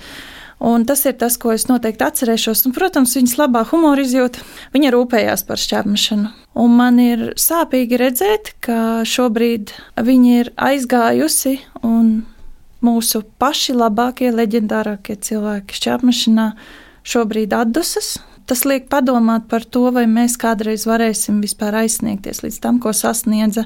Un 0.64 0.84
tas 0.88 1.02
ir 1.08 1.16
tas, 1.20 1.38
ko 1.40 1.54
es 1.56 1.66
noteikti 1.70 2.04
atcerēšos. 2.04 2.66
Un, 2.68 2.74
protams, 2.76 3.16
viņas 3.16 3.38
labā 3.40 3.62
humora 3.72 4.04
izjūta. 4.04 4.44
Viņa 4.76 4.92
rūpējās 4.96 5.44
par 5.48 5.60
šķērsmešanu. 5.64 6.32
Un 6.60 6.76
man 6.76 7.00
ir 7.04 7.24
sāpīgi 7.40 8.00
redzēt, 8.00 8.54
ka 8.64 8.78
šobrīd 9.08 9.74
viņa 10.04 10.36
ir 10.42 10.52
aizgājusi 10.56 11.58
un 11.88 12.14
mūsu 12.84 13.24
paši 13.40 13.76
labākie, 13.80 14.32
leģendārākie 14.36 15.18
cilvēki 15.24 15.80
šķērsmešanā 15.80 16.50
šobrīd 17.08 17.56
atdusas 17.56 18.18
Tas 18.50 18.66
liek 18.68 18.90
padomāt 18.92 19.46
par 19.52 19.64
to, 19.64 19.86
vai 19.96 20.04
mēs 20.10 20.36
kādreiz 20.42 20.84
varēsim 20.90 21.40
vispār 21.44 21.78
aizsniegties 21.84 22.42
līdz 22.44 22.60
tam, 22.64 22.80
ko 22.84 22.92
sasniedza 22.92 23.64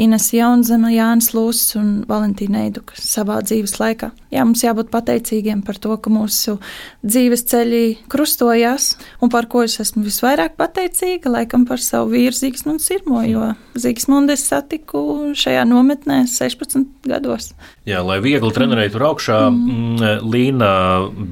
Ines 0.00 0.28
Jaunzema, 0.32 0.92
Jānis 0.94 1.32
Lūsis 1.34 1.74
un 1.80 1.88
Valentīna 2.08 2.62
Eiduka 2.66 2.94
savā 2.98 3.40
dzīves 3.42 3.74
laikā. 3.80 4.12
Jā, 4.32 4.44
mums 4.46 4.62
jābūt 4.64 4.92
pateicīgiem 4.92 5.64
par 5.66 5.76
to, 5.82 5.96
ka 5.98 6.12
mūsu 6.12 6.54
dzīves 7.02 7.42
ceļi 7.50 7.82
krustojās, 8.12 8.92
un 9.20 9.32
par 9.32 9.48
ko 9.50 9.64
es 9.66 9.76
esmu 9.82 10.04
visvairāk 10.06 10.54
pateicīga, 10.60 11.32
laikam 11.40 11.66
par 11.68 11.82
savu 11.82 12.14
vīru 12.14 12.36
Zīgsmundu 12.38 12.84
Sirmo, 12.84 13.24
jo 13.26 13.50
Zīgsmundu 13.74 14.36
es 14.36 14.46
satiku 14.48 15.34
šajā 15.36 15.66
nometnē 15.68 16.22
16 16.30 17.10
gados. 17.10 17.50
Jā, 17.88 18.00
lai 18.06 18.20
viegli 18.22 18.54
trenētu 18.54 18.94
tur 18.94 19.08
augšā, 19.10 19.38
mm. 19.50 20.24
Līna, 20.30 20.72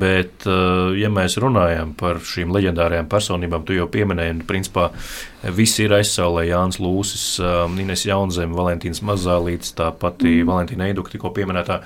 bet 0.00 0.44
ja 0.98 1.10
mēs 1.12 1.36
runājam 1.40 1.94
par 1.98 2.18
šīm 2.26 2.50
leģendārām, 2.52 2.79
leģendārajām 2.80 3.08
personībām. 3.08 3.64
Tu 3.64 3.76
jau 3.76 3.88
pieminēji, 3.90 4.34
un 4.34 4.46
principā 4.46 4.90
visi 5.56 5.84
ir 5.84 5.94
aizsaulē. 5.98 6.46
Jānis 6.48 6.80
Lūsis, 6.80 7.40
um, 7.40 7.76
Ines 7.78 8.06
Jaunzem, 8.06 8.54
Valentīns 8.54 9.02
Mazālīts, 9.02 9.74
tāpat 9.76 10.22
mm. 10.22 10.46
Valentīna 10.48 10.88
Eiduka 10.88 11.12
tikko 11.12 11.32
pieminētā. 11.36 11.82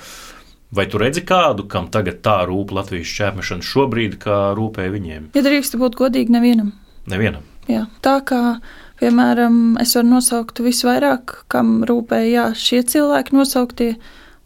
Vai 0.75 0.87
tu 0.91 0.99
redzi 0.99 1.23
kādu, 1.23 1.69
kam 1.71 1.89
tagad 1.93 2.21
tā 2.25 2.41
rūp 2.49 2.73
Latvijas 2.75 3.11
šķērpmešana 3.13 3.63
šobrīd, 3.63 4.17
kā 4.23 4.55
rūpē 4.59 4.89
viņiem? 4.91 5.31
Ja 5.37 5.45
drīkst 5.45 5.77
būt 5.79 5.99
godīgi, 5.99 6.35
nevienam. 6.35 6.73
Nevienam. 7.11 7.45
Jā, 7.71 7.85
tā 8.03 8.19
kā, 8.27 8.59
piemēram, 9.01 9.77
es 9.81 9.95
varu 9.95 10.17
nosaukt 10.17 10.59
visvairāk, 10.65 11.45
kam 11.53 11.85
rūpēja 11.87 12.31
jā, 12.33 12.47
šie 12.59 12.83
cilvēki 12.91 13.37
nosauktie 13.37 13.93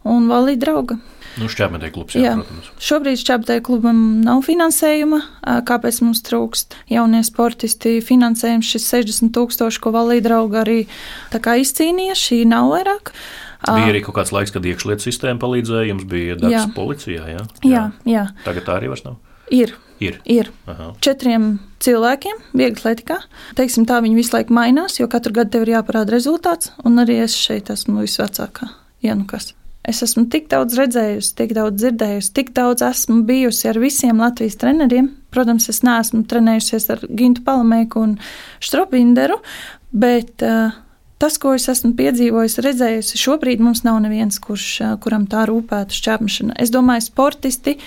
un 0.05 0.29
valī 0.29 0.53
draugi. 0.59 0.99
Nu, 1.39 1.49
Šķērsmetēji 1.51 1.93
klubs, 1.95 2.15
jā, 2.17 2.23
jā. 2.27 2.35
protams. 2.39 2.69
Šobrīd 2.83 3.21
Šķērsmetēji 3.21 3.65
klubam 3.65 3.99
nav 4.25 4.43
finansējuma. 4.47 5.19
Kāpēc 5.69 6.01
mums 6.03 6.23
trūkst 6.27 6.75
jaunie 6.91 7.21
sportisti 7.27 7.97
finansējums? 8.05 8.69
Šis 8.75 8.89
60 8.91 9.33
tūkstoši, 9.37 9.83
ko 9.83 9.93
valīja 9.95 10.27
draugi 10.29 10.59
arī 10.59 10.79
izcīnīja, 11.63 12.17
šī 12.19 12.43
nav 12.49 12.73
vairāk. 12.73 13.13
Bija 13.67 13.91
arī 13.91 14.03
kaut 14.05 14.15
kāds 14.15 14.31
laiks, 14.31 14.53
kad 14.55 14.63
iekšlietu 14.67 15.03
sistēma 15.03 15.41
palīdzēja, 15.41 15.89
jums 15.91 16.05
bija 16.07 16.37
darbs 16.39 16.55
jā. 16.55 16.63
policijā. 16.75 17.25
Jā? 17.27 17.43
Jā. 17.63 17.71
jā, 17.73 17.83
jā. 18.07 18.25
Tagad 18.45 18.67
tā 18.67 18.77
arī 18.79 18.91
vairs 18.93 19.03
nav. 19.07 19.19
Ir. 19.51 19.73
Ir. 19.99 20.21
ir. 20.23 20.51
Aha. 20.69 20.93
Četriem 21.03 21.57
cilvēkiem, 21.83 22.39
viegli 22.55 22.77
atletikā. 22.77 23.19
Teiksim, 23.59 23.83
tā 23.89 23.99
viņi 24.05 24.15
visu 24.21 24.35
laiku 24.37 24.55
mainās, 24.55 24.95
jo 25.01 25.09
katru 25.11 25.35
gadu 25.35 25.57
tev 25.57 25.67
ir 25.67 25.75
jāparāda 25.75 26.15
rezultāts. 26.15 26.71
Un 26.87 27.03
arī 27.03 27.19
es 27.25 27.35
šeit 27.35 27.71
esmu 27.73 28.05
visvecākā. 28.05 28.71
Jā, 29.03 29.17
nu 29.19 29.27
kas. 29.27 29.51
Es 29.87 30.01
esmu 30.03 30.25
tik 30.29 30.49
daudz 30.51 30.75
redzējusi, 30.77 31.31
tik 31.39 31.53
daudz 31.55 31.79
dzirdējusi, 31.79 32.33
tik 32.35 32.51
daudz 32.57 32.83
esmu 32.83 33.21
bijusi 33.27 33.69
ar 33.71 33.79
visiem 33.79 34.19
Latvijas 34.19 34.59
treneriem. 34.59 35.07
Protams, 35.31 35.69
es 35.71 35.81
neesmu 35.85 36.25
trenējusies 36.29 36.89
ar 36.93 37.05
Gintu 37.07 37.45
Palamēku 37.45 38.03
un 38.03 38.17
Stropinderu, 38.63 39.39
bet 39.95 40.43
uh, 40.45 40.75
tas, 41.21 41.37
ko 41.41 41.53
es 41.55 41.69
esmu 41.71 41.93
piedzīvojusi, 41.97 42.65
redzējusi, 42.65 43.21
šobrīd 43.23 43.63
mums 43.63 43.85
nav 43.87 44.01
neviens, 44.03 44.41
kurš, 44.43 44.67
uh, 44.83 44.97
kuram 45.01 45.29
tā 45.31 45.45
rūpētu 45.49 45.95
šķērsmešana. 45.95 46.59
Es 46.59 46.73
domāju, 46.75 47.07
sportisti 47.07 47.77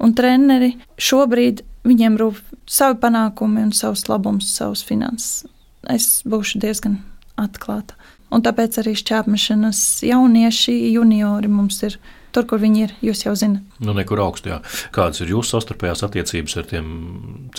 un 0.00 0.14
treneri 0.16 0.76
šobrīd 1.02 1.64
viņiem 1.88 2.20
rūp 2.20 2.38
savi 2.70 3.00
panākumi 3.02 3.66
un 3.66 3.74
savs 3.76 4.06
labums, 4.08 4.52
savs 4.54 4.84
finanses. 4.86 5.48
Es 5.90 6.20
būšu 6.28 6.60
diezgan 6.62 7.00
atklāta. 7.40 7.96
Un 8.30 8.44
tāpēc 8.46 8.80
arī 8.82 8.94
šķērsmešanas 8.98 9.82
jaunieši, 10.06 10.76
juniori 10.94 11.50
mums 11.50 11.82
ir 11.86 11.98
tur, 12.34 12.46
kur 12.48 12.60
viņi 12.62 12.82
ir. 12.84 12.92
Jūs 13.04 13.24
jau 13.24 13.34
zināt. 13.38 13.64
Nu, 13.82 13.94
nekur 13.96 14.20
augstā. 14.22 14.60
Kādas 14.94 15.22
ir 15.22 15.32
jūsu 15.32 15.54
savstarpējās 15.54 16.04
attiecības 16.06 16.56
ar 16.60 16.68
tiem 16.70 16.90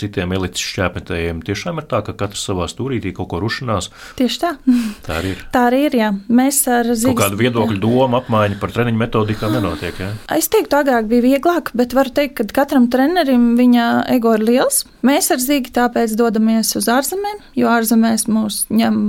citiem 0.00 0.32
elites 0.36 0.62
šķēpmetējiem? 0.64 1.42
Tiešām 1.46 1.80
ir 1.82 1.88
tā, 1.90 2.02
ka 2.06 2.14
katrs 2.18 2.44
savā 2.48 2.68
stūrītī 2.70 3.12
kaut 3.16 3.30
ko 3.32 3.42
rušinās. 3.42 3.90
Tieši 4.18 4.40
tā. 4.42 4.54
Tā 5.06 5.18
arī 5.20 5.34
ir. 5.34 5.44
Tā 5.54 5.66
arī 5.68 5.82
ir. 5.88 5.98
Jā. 6.02 6.10
Mēs 6.32 6.62
ar 6.72 6.88
Zīves. 6.92 7.18
Kādu 7.20 7.40
viedokļu 7.40 7.80
domu 7.82 8.20
apmaiņu 8.20 8.58
par 8.62 8.74
treniņu 8.74 9.02
metodikām 9.02 9.56
nenotiek? 9.58 9.98
Jā? 10.00 10.12
Es 10.38 10.48
teiktu, 10.52 10.78
agrāk 10.80 11.10
bija 11.10 11.26
vieglāk, 11.26 11.72
bet 11.78 11.96
varu 11.96 12.14
teikt, 12.14 12.38
ka 12.40 12.62
katram 12.62 12.88
trenerim 12.92 13.52
viņa 13.58 13.88
ego 14.16 14.36
ir 14.38 14.46
liels. 14.46 14.84
Mēs 15.06 15.32
ar 15.34 15.42
Zīgi 15.42 15.74
tāpēc 15.74 16.14
dodamies 16.18 16.72
uz 16.78 16.88
ārzemēm, 16.92 17.42
jo 17.58 17.70
ārzemēs 17.72 18.28
mūs 18.30 18.64
ņem 18.72 19.02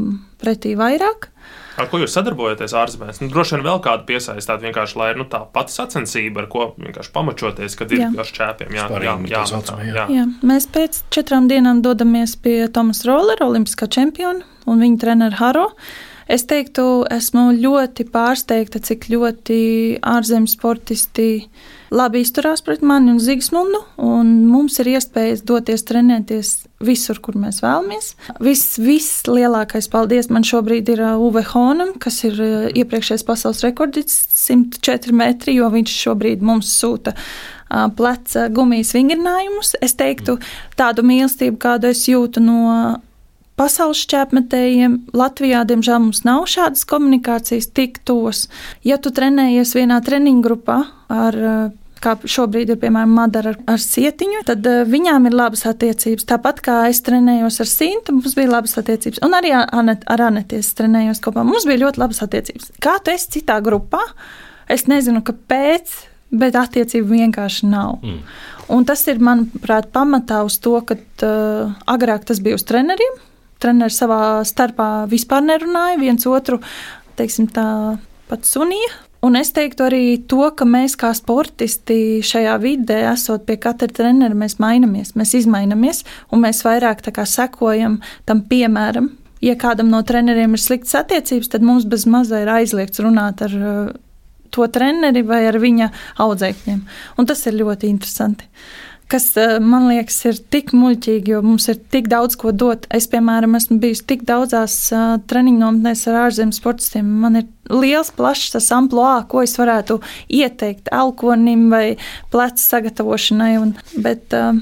pretī 0.44 0.74
vairāk. 0.80 1.30
Ar 1.80 1.90
ko 1.90 2.00
jūs 2.02 2.14
sadarbojaties 2.14 2.76
ārzemēs? 2.78 3.20
Nu, 3.24 3.30
droši 3.34 3.58
vien 3.58 3.66
vēl 3.66 3.82
kādu 3.86 4.06
piesaistāt, 4.10 4.62
vienkārši 4.62 4.98
lai 5.00 5.10
nu, 5.18 5.26
tā 5.30 5.42
pati 5.56 5.74
sacensība, 5.74 6.44
ar 6.44 6.50
ko 6.52 6.68
vienkārši 6.78 7.14
pamačoties, 7.16 7.78
kad 7.80 7.94
ir 7.96 8.06
ar 8.08 8.30
šķēpiem. 8.30 8.74
Jā, 8.78 8.88
jā, 8.94 9.18
jā, 9.32 9.44
jā, 9.50 9.84
jā. 9.90 10.08
jā, 10.20 10.26
mēs 10.46 10.70
pēc 10.74 11.04
četrām 11.14 11.50
dienām 11.52 11.82
dodamies 11.86 12.36
pie 12.44 12.60
Tomas 12.74 13.04
Rollera, 13.10 13.48
olimpiskā 13.50 13.90
čempiona 13.90 14.46
un 14.70 14.84
viņa 14.84 15.00
treneru 15.02 15.40
Haro. 15.42 15.68
Es 16.32 16.46
teiktu, 16.48 17.04
esmu 17.12 17.50
ļoti 17.60 18.06
pārsteigta, 18.14 18.80
cik 18.80 19.10
ļoti 19.12 19.58
ārzemju 20.08 20.54
sportisti 20.54 21.28
labi 21.94 22.24
izturās 22.24 22.64
pret 22.66 22.82
mani 22.86 23.14
un 23.14 23.20
Zigsmundu, 23.22 23.84
un 24.02 24.32
mums 24.50 24.80
ir 24.82 24.90
iespējas 24.96 25.44
doties 25.46 25.86
trenēties 25.88 26.54
visur, 26.84 27.20
kur 27.24 27.38
mēs 27.40 27.62
vēlamies. 27.64 28.14
Viss, 28.44 28.78
viss 28.82 29.28
lielākais 29.30 29.88
paldies 29.94 30.30
man 30.34 30.46
šobrīd 30.48 30.90
ir 30.96 31.04
uh, 31.04 31.22
Uve 31.22 31.46
Honam, 31.54 31.94
kas 32.02 32.24
ir 32.28 32.40
uh, 32.42 32.68
iepriekšējais 32.74 33.26
pasaules 33.28 33.64
rekordists 33.66 34.48
104 34.50 35.16
metri, 35.16 35.58
jo 35.60 35.70
viņš 35.74 35.96
šobrīd 36.08 36.44
mums 36.46 36.74
sūta 36.82 37.14
uh, 37.16 37.88
pleca 37.96 38.50
gumijas 38.54 38.94
vingrinājumus. 38.98 39.76
Es 39.84 39.96
teiktu 40.00 40.40
tādu 40.80 41.06
mīlestību, 41.08 41.60
kādu 41.62 41.94
es 41.94 42.08
jūtu 42.10 42.44
no 42.44 42.98
pasaules 43.60 44.02
šķērsmetējiem. 44.08 44.98
Latvijā, 45.14 45.62
diemžēl, 45.70 46.02
mums 46.08 46.24
nav 46.26 46.48
šādas 46.50 46.88
komunikācijas 46.90 47.70
tik 47.70 48.02
tos. 48.08 48.48
Ja 48.86 48.98
tu 48.98 49.14
trenējies 49.14 49.76
vienā 49.78 50.02
treniņu 50.04 50.44
grupā 50.46 50.82
ar 51.14 51.40
kā 52.04 52.14
šobrīd 52.20 52.74
ir 52.74 52.80
piemēram 52.82 53.14
Madara 53.16 53.54
ar, 53.54 53.60
ar 53.76 53.82
sietiņu, 53.82 54.44
tad 54.48 54.66
uh, 54.70 54.84
viņām 54.90 55.28
ir 55.30 55.36
labas 55.38 55.66
attiecības. 55.70 56.28
Tāpat 56.30 56.62
kā 56.66 56.78
es 56.92 57.02
trenējos 57.06 57.60
ar 57.64 57.70
Sintu, 57.70 58.16
mums 58.18 58.36
bija 58.38 58.52
labas 58.52 58.76
attiecības. 58.82 59.22
Un 59.26 59.36
arī 59.38 59.54
Anet, 59.56 60.06
ar 60.12 60.26
Aneties 60.30 60.74
trenējos 60.78 61.22
kopā. 61.24 61.46
Mums 61.48 61.68
bija 61.70 61.86
ļoti 61.86 62.04
labas 62.04 62.24
attiecības. 62.26 62.74
Kā 62.84 62.98
tu 63.04 63.14
esi 63.14 63.38
citā 63.38 63.60
grupā? 63.64 64.02
Es 64.72 64.88
nezinu, 64.92 65.24
kāpēc, 65.26 65.94
bet 66.34 66.58
attiecību 66.60 67.14
vienkārši 67.14 67.70
nav. 67.72 68.00
Mm. 68.04 68.20
Un 68.74 68.88
tas 68.88 69.04
ir, 69.12 69.20
manuprāt, 69.24 69.90
pamatā 69.94 70.42
uz 70.48 70.58
to, 70.64 70.78
ka 70.88 70.98
uh, 70.98 71.74
agrāk 71.92 72.28
tas 72.30 72.42
bija 72.44 72.60
uz 72.60 72.66
treneriem. 72.68 73.20
Treneri 73.64 73.96
savā 73.96 74.20
starpā 74.48 75.06
vispār 75.12 75.44
nerunāja, 75.46 76.00
viens 76.02 76.28
otru, 76.28 76.60
teiksim, 77.20 77.48
tā 77.54 77.66
pat 78.28 78.48
sunīja 78.48 78.92
Un 79.24 79.38
es 79.40 79.54
teiktu 79.56 79.86
arī 79.86 80.04
to, 80.28 80.44
ka 80.52 80.66
mēs 80.68 80.98
kā 81.00 81.14
sportisti 81.16 82.20
šajā 82.28 82.58
vidē, 82.60 83.00
esot 83.14 83.46
pie 83.48 83.56
katra 83.62 83.88
trenera, 83.88 84.36
mēs 84.36 84.58
mainamies, 84.60 85.14
mēs 85.16 85.32
izmainamies 85.40 86.04
un 86.32 86.44
mēs 86.44 86.60
vairāk 86.66 87.00
sekojam 87.24 88.02
tam 88.28 88.44
piemēram. 88.50 89.14
Ja 89.44 89.56
kādam 89.60 89.90
no 89.92 90.02
treneriem 90.04 90.56
ir 90.56 90.60
sliktas 90.60 90.96
attiecības, 90.96 91.52
tad 91.52 91.64
mums 91.64 91.88
bez 91.88 92.06
maza 92.06 92.42
ir 92.44 92.52
aizliegts 92.52 93.00
runāt 93.04 93.42
ar 93.44 93.56
uh, 93.56 93.94
to 94.52 94.68
treneri 94.68 95.24
vai 95.28 95.46
ar 95.48 95.60
viņa 95.60 95.90
audzēkņiem. 96.24 96.82
Un 97.18 97.28
tas 97.28 97.44
ir 97.48 97.60
ļoti 97.60 97.92
interesanti 97.92 98.48
kas 99.12 99.28
eh, 99.40 99.58
man 99.64 99.88
liekas 99.92 100.18
ir 100.30 100.40
tik 100.54 100.74
muļķīgi, 100.76 101.34
jo 101.34 101.42
mums 101.46 101.68
ir 101.72 101.80
tik 101.94 102.10
daudz 102.12 102.38
ko 102.40 102.54
dot. 102.56 102.88
Es, 102.94 103.08
piemēram, 103.12 103.58
esmu 103.60 103.80
bijusi 103.84 104.06
tik 104.10 104.26
daudzās 104.30 104.76
uh, 104.96 105.16
treniņu 105.30 105.62
nometnēs 105.62 106.06
ar 106.12 106.20
ārzemes 106.26 106.60
sportistiem. 106.62 107.10
Man 107.24 107.42
ir 107.42 107.48
liels, 107.72 108.14
plašs 108.16 108.56
tas 108.56 108.70
amplitūds, 108.76 109.30
ko 109.32 109.44
es 109.46 109.56
varētu 109.60 110.00
ieteikt 110.34 110.92
elkonim 110.94 111.70
vai 111.74 111.86
plecu 112.34 112.64
sagatavošanai. 112.64 113.54
Un, 113.62 113.76
bet, 114.06 114.36
uh, 114.38 114.62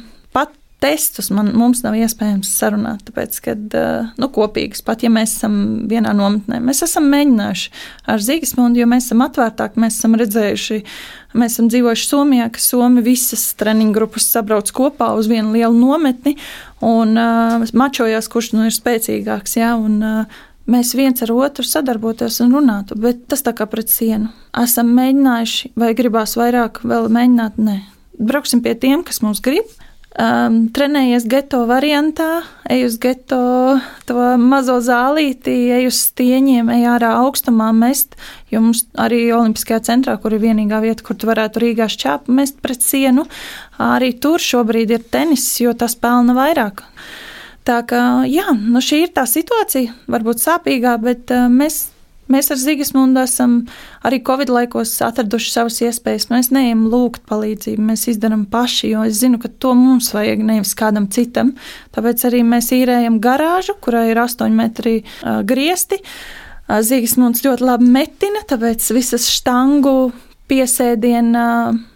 testus 0.82 1.30
man, 1.34 1.52
mums 1.58 1.84
nav 1.86 1.96
iespējams 2.00 2.50
sarunāt, 2.58 3.04
tāpēc, 3.08 3.38
ka 3.46 3.56
nu, 4.18 4.30
kopīgas, 4.34 4.82
pat 4.86 5.06
ja 5.06 5.12
mēs 5.14 5.36
esam 5.38 5.56
vienā 5.90 6.14
nometnē, 6.18 6.58
mēs 6.64 6.82
esam 6.88 7.10
mēģinājuši 7.12 7.72
ar 8.10 8.24
Zīgesmundu, 8.26 8.82
jo 8.82 8.88
mēs 8.90 9.10
esam 9.10 9.22
atvērtāki, 9.28 9.82
mēs 9.82 10.00
esam 10.00 10.18
redzējuši, 10.20 10.80
mēs 11.38 11.58
esam 11.58 11.70
dzīvojuši 11.72 12.08
Somijā, 12.10 12.48
ka 12.54 12.64
Somi 12.64 13.04
visas 13.06 13.44
treniņu 13.62 13.94
grupas 13.98 14.30
sabrauc 14.34 14.72
kopā 14.76 15.12
uz 15.20 15.30
vienu 15.32 15.54
lielu 15.54 15.78
nometni 15.78 16.36
un 16.82 17.14
uh, 17.14 17.68
mačojās, 17.78 18.32
kurš 18.32 18.56
nu 18.58 18.66
ir 18.70 18.76
spēcīgāks. 18.76 19.60
Ja, 19.62 19.76
un, 19.78 20.00
uh, 20.02 20.42
mēs 20.72 20.96
viens 20.98 21.22
ar 21.22 21.34
otru 21.36 21.66
sadarbotos 21.68 22.40
un 22.44 22.56
runātu, 22.58 22.98
bet 23.02 23.28
tas 23.30 23.46
tā 23.46 23.54
kā 23.58 23.70
pret 23.70 23.94
sienu. 23.94 24.32
Esam 24.58 24.90
mēģinājuši, 24.98 25.74
vai 25.80 25.94
gribās 25.98 26.36
vairāk 26.40 26.82
vēl 26.88 27.10
mēģināt? 27.14 27.62
Nē, 27.62 27.78
brauksim 28.18 28.66
pie 28.66 28.74
tiem, 28.80 29.06
kas 29.06 29.22
mums 29.22 29.44
grib. 29.46 29.70
Um, 30.12 30.66
trenējies 30.76 31.24
geto 31.32 31.62
variantā, 31.70 32.42
ej 32.68 32.82
uz 32.90 32.98
geto 33.00 33.78
to 34.04 34.26
mazo 34.36 34.76
zālīti, 34.84 35.54
ej 35.72 35.88
uz 35.88 36.02
stieņiem, 36.10 36.68
ej 36.76 36.84
ārā 36.98 37.14
augstumā 37.22 37.70
mest. 37.72 38.18
Jo 38.52 38.60
mums 38.60 38.84
arī 39.00 39.22
Olimpiskajā 39.32 39.80
centrā, 39.88 40.18
kur 40.20 40.36
ir 40.36 40.44
vienīgā 40.44 40.82
vieta, 40.84 41.06
kur 41.08 41.16
tu 41.16 41.30
varētu 41.32 41.64
Rīgā 41.64 41.88
šķēpu 41.96 42.36
mest 42.36 42.60
pret 42.60 42.84
sienu, 42.84 43.24
arī 43.80 44.12
tur 44.20 44.44
šobrīd 44.44 44.92
ir 44.92 45.08
tenis, 45.16 45.48
jo 45.64 45.72
tas 45.72 45.96
pelna 45.96 46.36
vairāk. 46.36 46.84
Tā 47.64 47.80
kā 47.88 48.04
jā, 48.28 48.52
nu 48.52 48.84
šī 48.84 49.06
ir 49.06 49.16
tā 49.16 49.24
situācija, 49.24 49.96
varbūt 50.12 50.44
sāpīgā, 50.44 50.98
bet 51.08 51.32
mēs 51.56 51.86
Mēs 52.32 52.52
ar 52.54 52.60
Zigismundu 52.62 53.24
esam 53.24 53.58
arī 54.08 54.22
Covid 54.28 54.52
laikos 54.54 54.94
atraduši 55.06 55.52
savas 55.54 55.80
iespējas. 55.86 56.30
Mēs 56.32 56.52
neejam 56.56 56.86
lūgt 56.92 57.26
palīdzību, 57.30 57.88
mēs 57.92 58.08
izdarām 58.14 58.46
paši, 58.52 58.94
jo 58.94 59.08
es 59.08 59.20
zinu, 59.22 59.40
ka 59.42 59.52
to 59.62 59.74
mums 59.78 60.14
vajag 60.16 60.46
nevis 60.48 60.76
kādam 60.80 61.10
citam. 61.12 61.56
Tāpēc 61.96 62.28
arī 62.30 62.46
mēs 62.48 62.72
īrējam 62.76 63.20
garāžu, 63.24 63.76
kurai 63.84 64.08
ir 64.14 64.24
8 64.24 64.56
metri 64.56 65.02
griesti. 65.48 66.02
Uh, 66.02 66.48
Zigismunds 66.80 67.44
ļoti 67.44 67.66
labi 67.68 67.88
metina, 67.92 68.46
tāpēc 68.48 68.86
visas 68.96 69.28
štangu 69.32 70.12
piesēdiena 70.52 71.46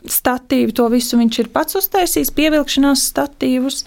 statīvi, 0.07 0.73
to 0.75 0.85
visu 0.93 1.17
viņš 1.19 1.39
ir 1.41 1.49
pats 1.53 1.75
uztaisījis, 1.79 2.31
pievilkšanās 2.37 3.03
statīvus. 3.09 3.81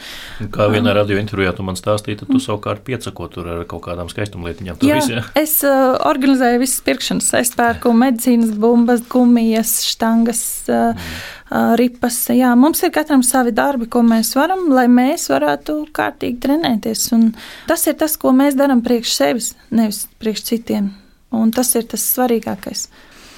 Kā 0.52 0.66
vienā 0.72 0.92
radio 0.96 1.18
intervijā 1.20 1.54
tu 1.56 1.64
man 1.66 1.78
stāstīji, 1.78 2.20
tad 2.22 2.32
tu 2.32 2.40
savukārt 2.42 2.84
piecako 2.86 3.28
tur 3.32 3.48
ar 3.54 3.64
kaut 3.70 3.86
kādām 3.86 4.10
skaistumlietiņām. 4.12 4.80
Jā, 4.84 4.98
visu, 5.00 5.14
jā, 5.16 5.24
es 5.38 5.56
uh, 5.66 5.96
organizēju 6.08 6.62
visas 6.64 6.84
pirkšanas, 6.86 7.30
es 7.40 7.54
pērku 7.56 7.94
medicīnas 7.96 8.52
bumbas, 8.60 9.04
gumijas, 9.08 9.78
štangas, 9.88 10.44
uh, 10.68 11.10
uh, 11.48 11.74
ripas. 11.80 12.20
Jā, 12.34 12.52
mums 12.58 12.82
ir 12.84 12.92
katram 12.94 13.24
savi 13.26 13.54
darbi, 13.56 13.88
ko 13.90 14.04
mēs 14.06 14.34
varam, 14.38 14.68
lai 14.74 14.88
mēs 14.92 15.30
varētu 15.32 15.80
kārtīgi 15.96 16.42
trenēties. 16.44 17.08
Un 17.16 17.30
tas 17.70 17.86
ir 17.88 17.96
tas, 18.00 18.18
ko 18.20 18.34
mēs 18.36 18.58
darām 18.58 18.84
priekš 18.84 19.18
sevis, 19.22 19.52
nevis 19.70 20.04
priekš 20.20 20.48
citiem. 20.52 20.92
Un 21.34 21.52
tas 21.52 21.74
ir 21.76 21.84
tas 21.88 22.04
svarīgākais. 22.14 22.88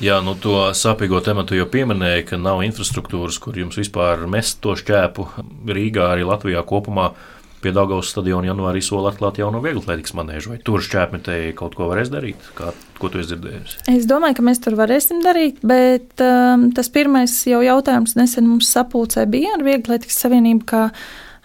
Jā, 0.01 0.15
nu 0.25 0.33
to 0.41 0.55
sāpīgo 0.73 1.19
tematu 1.21 1.59
jau 1.59 1.67
pieminēja, 1.69 2.23
ka 2.31 2.39
nav 2.41 2.63
infrastruktūras, 2.65 3.37
kur 3.43 3.59
jums 3.61 3.77
vispār 3.77 4.23
mest 4.33 4.63
to 4.65 4.73
šķēpu. 4.81 5.27
Rīgā, 5.69 6.07
arī 6.15 6.25
Latvijā 6.25 6.63
kopumā 6.65 7.11
pie 7.61 7.75
Dāngas 7.77 8.09
stadiona 8.15 8.49
janvārī 8.49 8.81
sola 8.81 9.13
atklāt 9.13 9.43
jaunu 9.43 9.61
vieglatlētikas 9.61 10.15
manēžu. 10.17 10.55
Vai 10.55 10.61
tur 10.65 10.81
šķēpmetēji 10.85 11.53
kaut 11.59 11.77
ko 11.77 11.91
varēs 11.91 12.09
darīt? 12.13 12.49
Kā, 12.57 12.73
ko 12.97 13.11
tu 13.13 13.21
esi 13.21 13.35
dzirdējis? 13.35 13.77
Es 13.93 14.09
domāju, 14.09 14.39
ka 14.39 14.47
mēs 14.49 14.65
tur 14.65 14.79
varēsim 14.81 15.21
darīt, 15.25 15.61
bet 15.61 16.25
um, 16.25 16.71
tas 16.77 16.89
pirmais 16.93 17.37
jau 17.45 17.61
jautājums 17.65 18.17
nesen 18.17 18.49
mums 18.49 18.73
sapulcē 18.73 19.27
bija 19.29 19.59
ar 19.59 19.67
Vieglatlētikas 19.69 20.23
savienību 20.25 20.65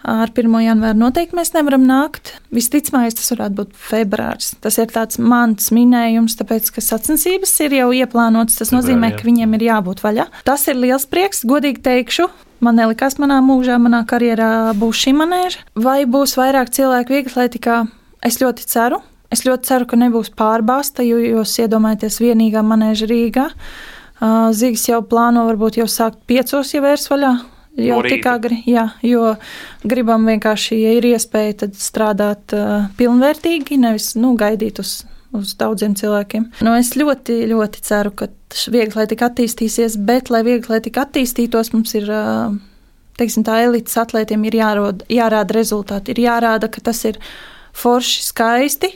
ar 0.06 0.30
1. 0.30 0.52
janvāru 0.62 1.00
noteikti 1.00 1.34
mēs 1.34 1.50
nevaram 1.56 1.82
nākt. 1.86 2.36
Visticamāk, 2.54 3.16
tas 3.18 3.32
varētu 3.34 3.58
būt 3.58 3.72
februāris. 3.88 4.52
Tas 4.62 4.78
ir 4.78 4.92
tāds 4.94 5.18
mans 5.18 5.72
minējums, 5.74 6.38
tāpēc, 6.38 6.70
ka 6.76 6.84
sacensības 6.84 7.54
ir 7.66 7.74
jau 7.80 7.88
ieplānotas. 7.96 8.60
Tas 8.60 8.70
nozīmē, 8.74 9.12
ka 9.16 9.26
viņiem 9.26 9.58
ir 9.58 9.66
jābūt 9.66 10.04
vaļā. 10.06 10.28
Tas 10.46 10.68
ir 10.70 10.78
liels 10.78 11.08
prieks, 11.10 11.42
godīgi 11.48 11.82
teikšu. 11.82 12.28
Man 12.64 12.78
nelikās 12.78 13.18
manā 13.20 13.42
mūžā, 13.44 13.80
manā 13.82 14.04
karjerā 14.08 14.72
būs 14.78 15.02
šī 15.02 15.12
manēža. 15.18 15.66
Vai 15.74 15.98
būs 16.08 16.38
vairāk 16.38 16.70
cilvēku 16.72 17.18
vieglatlētikā? 17.18 17.82
Es 18.24 18.40
ļoti 18.40 18.64
ceru. 18.70 19.02
Es 19.34 19.42
ļoti 19.42 19.66
ceru, 19.66 19.90
ka 19.90 19.98
nebūs 19.98 20.30
pārbāzta, 20.38 21.02
jo 21.04 21.18
jūs 21.18 21.58
iedomājaties 21.64 22.20
vienīgā 22.22 22.62
manēža 22.62 23.10
Rīgā. 23.10 23.50
Zīgs 24.56 24.86
jau 24.88 25.02
plāno 25.04 25.44
varbūt 25.50 25.82
jau 25.82 25.88
sākt 25.90 26.22
piecos, 26.30 26.72
ja 26.72 26.80
vērs 26.84 27.10
vaļā. 27.10 27.34
Jau 27.76 27.98
tik 28.04 28.24
agri, 28.30 28.56
jā, 28.64 28.86
jo 29.04 29.34
gribam 29.84 30.24
vienkārši, 30.28 30.78
ja 30.80 30.94
ir 30.96 31.06
iespēja, 31.10 31.58
tad 31.64 31.76
strādāt 31.76 32.54
uh, 32.56 32.86
pilnvērtīgi, 32.96 33.76
nevis 33.82 34.14
nu, 34.16 34.32
gaidīt 34.40 34.80
uz, 34.80 35.02
uz 35.36 35.52
daudziem 35.60 35.96
cilvēkiem. 35.98 36.48
Nu, 36.64 36.72
es 36.80 36.94
ļoti, 36.96 37.42
ļoti 37.50 37.84
ceru, 37.84 38.14
ka 38.16 38.30
viegli 38.72 39.06
tik 39.12 39.26
attīstīsies, 39.28 39.98
bet, 40.08 40.32
lai 40.32 40.40
viegli 40.46 40.80
tik 40.86 40.96
attīstītos, 41.04 41.74
mums 41.76 41.92
ir, 42.00 42.08
uh, 42.08 42.56
teiksim, 43.20 43.44
tā 43.44 43.60
elites 43.66 44.00
atlētiem 44.00 44.48
ir 44.48 44.56
jārod, 44.62 45.04
jārāda 45.12 45.60
rezultāti, 45.60 46.16
ir 46.16 46.24
jārāda, 46.30 46.72
ka 46.72 46.80
tas 46.88 47.04
ir 47.04 47.20
forši, 47.76 48.22
skaisti, 48.30 48.94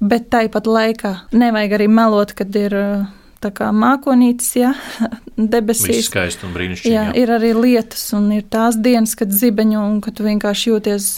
bet 0.00 0.32
tāpat 0.32 0.72
laikā 0.72 1.18
nevajag 1.36 1.76
arī 1.76 1.92
melot, 2.00 2.32
kad 2.38 2.56
ir. 2.56 2.80
Uh, 2.80 3.10
tā 3.42 3.50
kā 3.54 3.70
mākonītis, 3.74 4.50
ja, 4.60 4.72
debesīs. 5.54 6.06
Skaisti 6.08 6.46
un 6.46 6.54
brīnišķīgi. 6.56 6.92
Jā, 6.92 7.08
jā, 7.08 7.16
ir 7.22 7.32
arī 7.36 7.52
lietas, 7.56 8.04
un 8.16 8.30
ir 8.36 8.46
tās 8.52 8.78
dienas, 8.82 9.14
kad 9.18 9.32
zibeņo, 9.34 9.84
un 9.94 9.98
kad 10.04 10.16
tu 10.18 10.26
vienkārši 10.26 10.70
jūties 10.70 11.08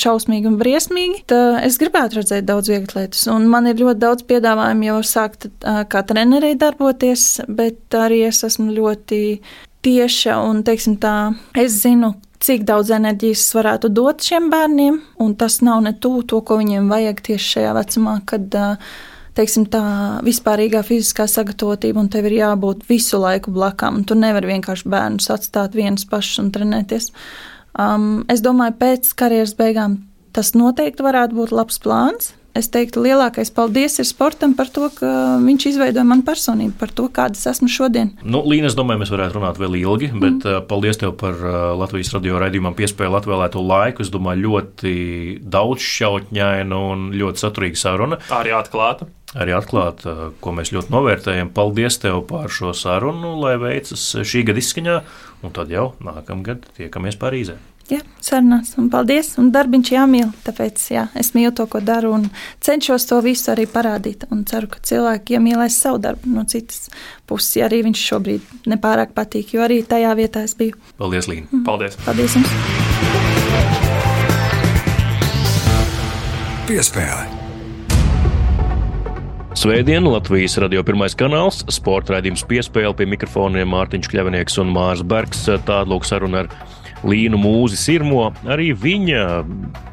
šausmīgi 0.00 0.50
un 0.50 0.58
briesmīgi. 0.60 1.24
Tā 1.30 1.42
es 1.66 1.78
gribētu 1.82 2.20
redzēt 2.20 2.48
daudz 2.48 2.72
vieglas 2.72 2.98
lietas, 2.98 3.26
un 3.32 3.48
man 3.52 3.70
ir 3.70 3.80
ļoti 3.82 4.02
daudz 4.06 4.26
piedāvājumu 4.30 4.90
jau 4.90 4.98
sākt 5.14 5.48
kā 5.62 6.04
trenerei 6.08 6.54
darboties, 6.58 7.44
bet 7.48 7.96
arī 7.98 8.24
es 8.28 8.44
esmu 8.46 8.72
ļoti 8.74 9.22
tieša 9.84 10.38
un, 10.48 10.62
teiksim 10.64 10.96
tā, 11.00 11.34
es 11.60 11.82
zinu, 11.82 12.14
cik 12.44 12.64
daudz 12.68 12.92
enerģijas 12.92 13.44
varētu 13.56 13.90
dot 13.94 14.24
šiem 14.24 14.50
bērniem, 14.52 15.00
un 15.22 15.34
tas 15.40 15.60
nav 15.64 15.82
ne 15.84 15.94
tuvu 15.96 16.24
to, 16.28 16.40
ko 16.44 16.58
viņiem 16.60 16.90
vajag 16.92 17.22
tieši 17.28 17.50
šajā 17.56 17.74
vecumā, 17.78 18.18
kad 18.28 18.56
uh, 18.60 18.94
teiksim, 19.38 19.66
tā 19.70 19.84
vispārīgā 20.26 20.84
fiziskā 20.86 21.26
sagatavotība, 21.30 22.04
un 22.04 22.10
tev 22.12 22.28
ir 22.30 22.38
jābūt 22.38 22.86
visu 22.88 23.20
laiku 23.22 23.54
blakām. 23.54 24.02
Tu 24.06 24.16
nevari 24.18 24.54
vienkārši 24.54 24.90
bērnus 24.90 25.30
atstāt 25.34 25.76
vienus 25.78 26.06
pašus 26.08 26.42
un 26.44 26.52
trenēties. 26.54 27.10
Um, 27.74 28.22
es 28.30 28.44
domāju, 28.44 28.78
pēc 28.80 29.10
karjeras 29.18 29.56
beigām 29.58 29.98
tas 30.34 30.54
noteikti 30.54 31.04
varētu 31.06 31.38
būt 31.38 31.54
labs 31.54 31.78
plāns. 31.82 32.34
Es 32.54 32.68
teiktu, 32.70 33.00
lielākais 33.02 33.48
paldies 33.50 33.98
ir 33.98 34.06
sportam 34.06 34.52
par 34.54 34.68
to, 34.70 34.86
ka 34.94 35.08
viņš 35.42 35.64
izveidoja 35.72 36.04
manu 36.06 36.22
personību, 36.22 36.76
par 36.78 36.92
to, 36.94 37.08
kāda 37.10 37.34
es 37.34 37.48
esmu 37.50 37.66
šodien. 37.66 38.12
Nu, 38.22 38.44
Līna, 38.46 38.68
es 38.70 38.76
domāju, 38.78 39.00
mēs 39.02 39.10
varētu 39.10 39.40
runāt 39.40 39.58
vēl 39.58 39.74
ilgi, 39.80 40.12
bet 40.12 40.46
mm. 40.46 40.68
paldies 40.70 41.02
tev 41.02 41.16
par 41.18 41.34
uh, 41.34 41.56
Latvijas 41.80 42.12
radio 42.14 42.38
raidījumam 42.38 42.78
piespēju 42.78 43.18
atvēlēto 43.18 43.58
laiku. 43.58 44.06
Es 44.06 44.14
domāju, 44.14 44.46
ļoti 44.46 44.94
daudz 45.42 45.82
šautņainu 45.82 46.80
un 46.92 47.04
ļoti 47.18 47.42
saturīga 47.42 47.82
saruna. 47.82 48.22
Arī 48.38 48.54
atklāta 48.54 49.10
arī 49.34 49.54
atklāt, 49.56 50.04
ko 50.40 50.54
mēs 50.56 50.72
ļoti 50.74 50.94
novērtējam. 50.94 51.52
Paldies 51.54 52.00
tev 52.02 52.22
par 52.30 52.50
šo 52.52 52.72
sarunu, 52.76 53.36
lai 53.42 53.56
veicas 53.60 54.08
šī 54.22 54.46
gada 54.48 54.62
izskaņā, 54.62 54.98
un 55.44 55.54
tad 55.54 55.72
jau 55.74 55.92
nākamgad 56.04 56.68
tiekamies 56.78 57.20
Parīzē. 57.20 57.58
Jā, 57.92 57.98
sarunās, 58.24 58.70
un 58.80 58.86
paldies. 58.92 59.34
Un 59.40 59.50
darbiņš 59.52 59.90
jāmīl. 59.92 60.30
Tāpēc 60.46 60.86
jā, 60.94 61.02
es 61.20 61.34
mīlu 61.36 61.52
to, 61.56 61.66
ko 61.68 61.82
daru, 61.84 62.14
un 62.16 62.24
cenšos 62.64 63.04
to 63.10 63.18
visu 63.24 63.52
arī 63.52 63.66
parādīt. 63.68 64.24
Un 64.32 64.46
ceru, 64.48 64.70
ka 64.72 64.80
cilvēki 64.80 65.36
iemīlēs 65.36 65.76
savu 65.84 66.00
darbu 66.06 66.32
no 66.32 66.46
citas 66.48 66.88
puses, 67.28 67.58
ja 67.60 67.68
arī 67.68 67.82
viņš 67.90 68.06
šobrīd 68.08 68.66
nepārāk 68.72 69.12
patīk, 69.16 69.52
jo 69.58 69.64
arī 69.66 69.82
tajā 69.84 70.16
vietā 70.16 70.46
es 70.48 70.56
biju. 70.56 70.80
Paldies, 70.96 71.28
Līna. 71.28 71.50
Mm. 71.52 71.64
Paldies. 71.68 72.00
Paldies 72.08 72.40
jums. 72.40 72.50
Piespēle. 76.64 77.33
Svētdien 79.64 80.04
Latvijas 80.04 80.58
radio 80.60 80.82
pirmais 80.84 81.14
kanāls, 81.16 81.62
sporta 81.72 82.12
raidījums 82.12 82.42
piespēle 82.44 82.92
pie 82.98 83.06
mikrofoniem 83.08 83.70
Mārtiņš 83.72 84.10
Kļavinieks 84.12 84.58
un 84.60 84.68
Mārs 84.74 85.00
Bergs. 85.08 85.46
Tāda 85.48 85.86
lūk 85.88 86.04
saruna 86.04 86.42
ar 86.42 86.50
Līnu 87.04 87.38
Mūzi 87.40 87.78
Sirmo. 87.78 88.30
Arī 88.48 88.72
viņa, 88.76 89.22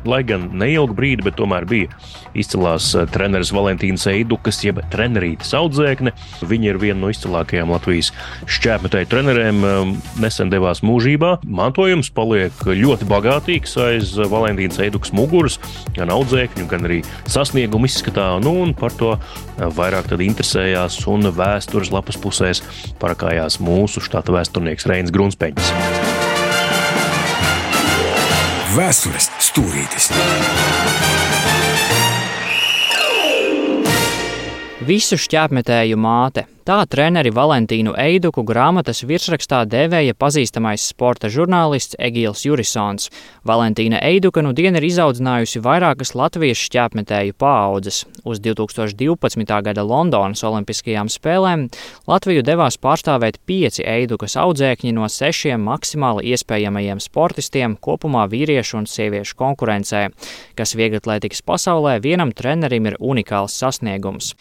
lai 0.08 0.22
gan 0.28 0.50
neilgu 0.58 0.96
brīdi, 0.98 1.26
bet 1.28 1.38
tomēr 1.40 1.68
bija 1.70 1.92
izcilās 2.38 2.92
eh, 2.96 3.08
treneris 3.12 3.52
Valentīns 3.56 4.08
Eidukas, 4.10 4.62
jeb 4.64 4.82
trenerītes 4.94 5.54
audzēkne. 5.58 6.14
Viņa 6.48 6.72
ir 6.72 6.80
viena 6.82 7.00
no 7.04 7.12
izcilākajām 7.12 7.74
Latvijas 7.74 8.12
šķēpmetēju 8.50 9.12
trenerēm. 9.12 9.62
Eh, 9.68 9.94
nesen 10.24 10.52
devās 10.54 10.84
mūžībā. 10.86 11.38
Mantojums 11.46 12.12
paliek 12.16 12.64
ļoti 12.66 13.08
bagātīgs 13.10 13.78
aiz 13.84 14.16
Valentīnas 14.32 14.80
Eidukas 14.84 15.14
muguras, 15.16 15.60
gan 15.98 16.14
audzēkņu, 16.14 16.68
gan 16.72 16.88
arī 16.88 17.02
sasniegumu 17.30 17.90
izskatā. 17.90 18.32
Nu, 18.44 18.56
un 18.64 18.76
par 18.78 18.96
to 18.96 19.16
eh, 19.18 19.68
vairāk 19.68 20.14
interesējās 20.22 21.00
un 21.10 21.32
vēstures 21.36 21.92
lapas 21.94 22.20
pusēs 22.22 22.64
parakājās 23.02 23.60
mūsu 23.64 24.04
štata 24.04 24.36
vēsturnieks 24.36 24.88
Reinis 24.90 25.16
Grunspeņš. 25.16 25.91
Vēstures 28.72 29.26
stūrītis. 29.44 30.06
Visu 34.88 35.18
šķēpmetēju 35.20 35.98
māte 36.00 36.46
Tā 36.72 36.86
treneri 36.88 37.34
Valentīnu 37.36 37.92
Eiduku 38.00 38.46
grāmatas 38.48 39.02
virsrakstā 39.04 39.66
devēja 39.68 40.14
pazīstamais 40.16 40.86
sporta 40.94 41.28
žurnālists 41.28 41.98
Egīls 42.00 42.46
Jurisons. 42.46 43.10
Valentīna 43.44 44.00
Eiduka 44.08 44.40
nu 44.40 44.54
diena 44.56 44.80
ir 44.80 44.88
izaudzinājusi 44.88 45.60
vairākas 45.66 46.16
latviešu 46.16 46.70
šķēpmetēju 46.70 47.36
paaudzes. 47.44 48.06
Uz 48.24 48.40
2012. 48.48 49.52
gada 49.68 49.84
Londonas 49.84 50.46
Olimpiskajām 50.48 51.12
spēlēm 51.12 51.68
Latviju 52.08 52.48
devās 52.48 52.80
pārstāvēt 52.80 53.44
pieci 53.44 53.84
Eidukas 53.84 54.40
audzēkņi 54.40 54.96
no 54.96 55.12
sešiem 55.12 55.68
maksimāli 55.68 56.32
iespējamajiem 56.32 57.04
sportistiem 57.04 57.76
kopumā 57.84 58.30
vīriešu 58.32 58.80
un 58.80 58.88
sieviešu 58.88 59.36
konkurencē, 59.44 60.08
kas 60.56 60.80
vieglatlētikas 60.80 61.44
pasaulē 61.44 62.00
vienam 62.00 62.32
trenerim 62.32 62.94
ir 62.94 63.02
unikāls 63.02 63.60
sasniegums. 63.60 64.38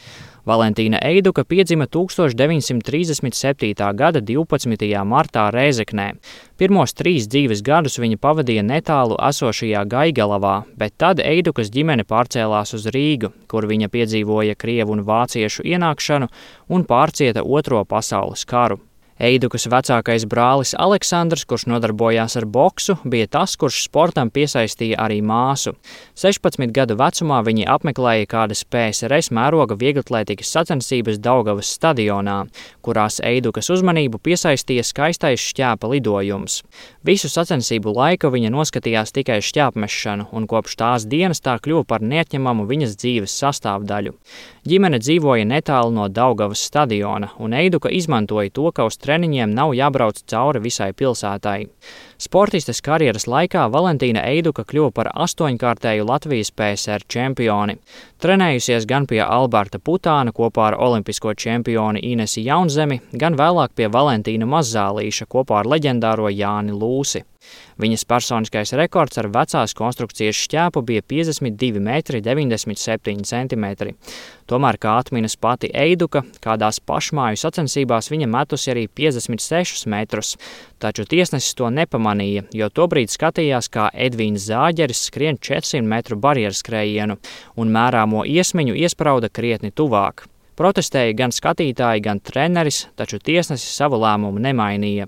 Valentīna 0.47 0.99
Eiduka 1.05 1.45
piedzima 1.45 1.87
1937. 1.87 3.95
gada 3.95 4.21
12. 4.21 5.05
martā 5.05 5.51
Rēzeknē. 5.53 6.13
Pirmos 6.57 6.95
trīs 6.97 7.29
dzīves 7.29 7.63
gadus 7.63 7.99
viņa 8.01 8.17
pavadīja 8.21 8.63
netālu 8.65 9.17
esošajā 9.29 9.85
Gaigalavā, 9.95 10.63
bet 10.81 10.93
tad 10.97 11.21
Eidukas 11.21 11.71
ģimene 11.71 12.05
pārcēlās 12.09 12.75
uz 12.75 12.87
Rīgu, 12.89 13.31
kur 13.49 13.67
viņa 13.69 13.89
piedzīvoja 13.93 14.55
krievu 14.57 14.93
un 14.97 15.05
vāciešu 15.05 15.63
ienākšanu 15.65 16.29
un 16.69 16.85
pārcieta 16.89 17.43
Otro 17.45 17.85
pasaules 17.85 18.45
karu. 18.45 18.90
Eidukas 19.21 19.67
vecākais 19.69 20.25
brālis 20.25 20.71
Aleksandrs, 20.81 21.43
kurš 21.45 21.67
nodarbojās 21.69 22.39
ar 22.41 22.47
boksu, 22.49 22.95
bija 23.05 23.27
tas, 23.29 23.53
kurš 23.61 23.83
sportam 23.85 24.31
piesaistīja 24.33 24.97
arī 25.05 25.19
māsu. 25.21 25.75
16 26.17 26.73
gadu 26.73 26.97
vecumā 26.97 27.43
viņi 27.45 27.67
apmeklēja 27.69 28.31
kādas 28.31 28.65
PSRS 28.65 29.29
mēroga 29.37 29.77
vieglatlētikas 29.77 30.49
sacensības 30.57 31.19
Daugavas 31.21 31.69
stadionā, 31.69 32.39
kurās 32.81 33.21
Eidukas 33.21 33.69
uzmanību 33.75 34.23
piesaistīja 34.25 34.87
skaistais 34.89 35.45
šķēpa 35.51 35.93
lidojums. 35.93 36.63
Visu 37.05 37.29
sacensību 37.29 37.93
laiku 37.93 38.33
viņa 38.33 38.55
noskatījās 38.57 39.13
tikai 39.13 39.43
šķēpmešanu, 39.45 40.31
un 40.33 40.49
kopš 40.49 40.79
tās 40.81 41.05
dienas 41.05 41.45
tā 41.45 41.59
kļuva 41.61 41.85
par 41.93 42.01
neatņemamu 42.01 42.65
viņas 42.73 42.97
dzīves 42.97 43.37
sastāvdaļu. 43.45 44.17
Ģimene 44.65 45.05
dzīvoja 45.05 45.45
netālu 45.45 45.93
no 45.93 46.09
Daugavas 46.09 46.65
stadiona, 46.65 47.35
un 47.37 47.53
Eiduka 47.61 47.93
izmantoja 47.93 48.49
to, 48.57 48.73
ka 48.73 48.89
uz 48.89 48.97
treniņiem 49.11 49.51
nav 49.51 49.75
jābrauc 49.75 50.23
cauri 50.31 50.63
visai 50.63 50.93
pilsētai. 50.95 51.59
Sportistes 52.21 52.83
karjeras 52.85 53.27
laikā 53.27 53.65
Valentīna 53.73 54.23
Eiduka 54.29 54.63
kļuva 54.69 54.93
par 54.95 55.11
astoņkārtēju 55.25 56.07
Latvijas 56.07 56.53
PSR 56.55 57.07
čempioni. 57.11 57.79
Trenējusies 58.23 58.87
gan 58.87 59.09
pie 59.11 59.23
Alberta 59.25 59.81
Putāna 59.81 60.35
kopā 60.37 60.69
ar 60.69 60.79
olimpisko 60.79 61.35
čempioni 61.35 62.05
Inesi 62.13 62.45
Jaunzemi, 62.47 63.01
gan 63.13 63.39
vēlāk 63.41 63.75
pie 63.75 63.89
Valentīna 63.91 64.47
Mazzālīša 64.47 65.27
kopā 65.33 65.63
ar 65.63 65.73
leģendāro 65.75 66.31
Jāni 66.31 66.77
Lūsi. 66.77 67.25
Viņas 67.81 68.03
personiskais 68.05 68.75
rekords 68.77 69.17
ar 69.21 69.29
vecās 69.33 69.73
konstrukcijas 69.77 70.37
šķēpu 70.37 70.81
bija 70.85 71.03
52,97 71.09 73.25
cm. 73.25 73.65
Tomēr, 74.51 74.79
kā 74.83 74.99
atminas 75.01 75.37
pati 75.41 75.71
Eiduka, 75.73 76.23
kādās 76.45 76.81
pašmāju 76.85 77.37
sacensībās 77.41 78.11
viņa 78.13 78.29
metusi 78.29 78.71
arī 78.75 78.85
56 79.01 79.89
metrus, 79.89 80.37
taču 80.83 81.03
tiesnesis 81.09 81.55
to 81.57 81.71
nepamanīja, 81.73 82.43
jo 82.53 82.69
tobrīd 82.69 83.09
skatījās, 83.15 83.71
kā 83.73 83.89
Edvīns 83.95 84.45
Zāģeris 84.51 85.07
skrien 85.09 85.37
400 85.39 85.87
metru 85.87 86.17
barjeras 86.21 86.61
skrējienu 86.65 87.17
un 87.57 87.73
mērāmo 87.73 88.25
iesmiņu 88.29 88.75
iesprauda 88.83 89.29
krietni 89.33 89.71
tuvāk. 89.73 90.27
Protestēja 90.61 91.15
gan 91.17 91.33
skatītāji, 91.33 92.03
gan 92.05 92.19
treneris, 92.21 92.83
taču 93.01 93.17
tiesnesis 93.17 93.79
savu 93.81 93.97
lēmumu 94.03 94.43
nemainīja. 94.45 95.07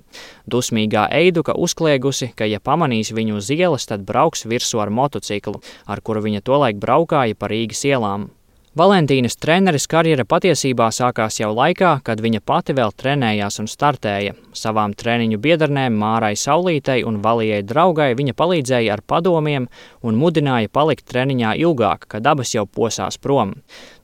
Dusmīgā 0.48 1.02
Eiduka 1.12 1.52
uzkliegusi, 1.52 2.30
ka, 2.32 2.48
ja 2.48 2.56
pamanīs 2.56 3.12
viņu 3.12 3.36
uz 3.36 3.50
ielas, 3.52 3.84
tad 3.90 4.06
brauks 4.08 4.46
virsū 4.48 4.80
ar 4.80 4.88
motociklu, 4.88 5.60
ar 5.84 6.00
kuru 6.00 6.24
viņa 6.24 6.40
tolaik 6.48 6.80
braukāja 6.80 7.36
pa 7.36 7.52
Rīgas 7.52 7.84
ielām. 7.84 8.30
Valentīnas 8.72 9.34
treneris 9.36 9.84
karjera 9.84 10.24
patiesībā 10.24 10.86
sākās 10.96 11.34
jau 11.36 11.50
laikā, 11.52 11.90
kad 12.06 12.20
viņa 12.24 12.38
pati 12.40 12.72
vēl 12.72 12.94
trenējās 12.96 13.60
un 13.60 13.66
startēja. 13.68 14.32
Savām 14.56 14.94
treniņu 14.96 15.36
biedrnēm 15.44 15.98
Mārai 16.00 16.32
Saulītei 16.40 17.02
un 17.04 17.18
Valijai 17.20 17.58
draugai 17.68 18.14
viņa 18.16 18.32
palīdzēja 18.38 18.94
ar 18.94 19.02
padomiem 19.04 19.66
un 20.00 20.16
mudināja 20.16 20.72
palikt 20.72 21.04
treniņā 21.12 21.52
ilgāk, 21.66 22.08
kad 22.14 22.30
abas 22.32 22.54
jau 22.54 22.64
posās 22.64 23.20
prom. 23.20 23.52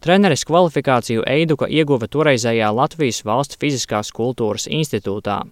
Treneris 0.04 0.44
kvalifikāciju 0.44 1.24
Eiduka 1.24 1.64
ieguva 1.72 2.04
toreizējā 2.04 2.68
Latvijas 2.68 3.22
valsts 3.24 3.56
fiziskās 3.56 4.12
kultūras 4.12 4.68
institūtā. 4.68 5.46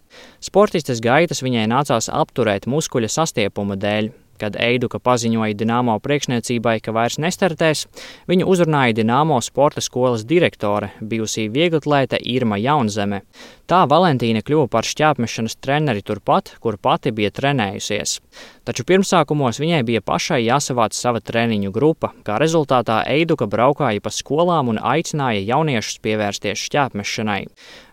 Sportistes 0.45 1.01
gaitas 1.01 1.41
viņai 1.41 1.65
nācās 1.73 2.13
apturēt 2.13 2.69
muskuļa 2.69 3.15
sastiepuma 3.17 3.81
dēļ. 3.81 4.13
Kad 4.41 4.57
Eiduka 4.61 5.01
paziņoja 5.03 5.57
Dienāmo 5.57 5.97
priekšniecībai, 6.05 6.79
ka 6.85 6.93
vairs 6.97 7.17
nestartēs, 7.23 7.87
viņu 8.31 8.49
uzrunāja 8.53 8.99
Dienāmo 9.01 9.39
sporta 9.45 9.81
skolas 9.85 10.27
direktore, 10.29 10.93
bijusī 11.01 11.47
vieglatlēte 11.53 12.21
Irma 12.21 12.61
Jaunzeme. 12.61 13.23
Tā 13.67 13.83
Valentīna 13.91 14.45
kļuva 14.47 14.69
par 14.71 14.87
šķēpmešanas 14.87 15.59
treneri 15.65 16.05
turpat, 16.07 16.55
kur 16.61 16.79
pati 16.79 17.11
bija 17.17 17.33
trenējusies. 17.35 18.21
Taču 18.67 18.83
pirmsākumos 18.83 19.61
viņai 19.63 19.85
bija 19.87 20.01
pašai 20.03 20.41
jāsavāc 20.43 20.97
sava 20.99 21.21
treniņu 21.23 21.69
grupa, 21.71 22.09
kā 22.27 22.35
rezultātā 22.43 22.97
Eiduka 23.07 23.47
braukāja 23.47 24.03
pa 24.03 24.11
skolām 24.11 24.73
un 24.73 24.81
aicināja 24.83 25.45
jauniešus 25.47 26.01
pievērsties 26.03 26.65
šķēpmešanai. 26.65 27.45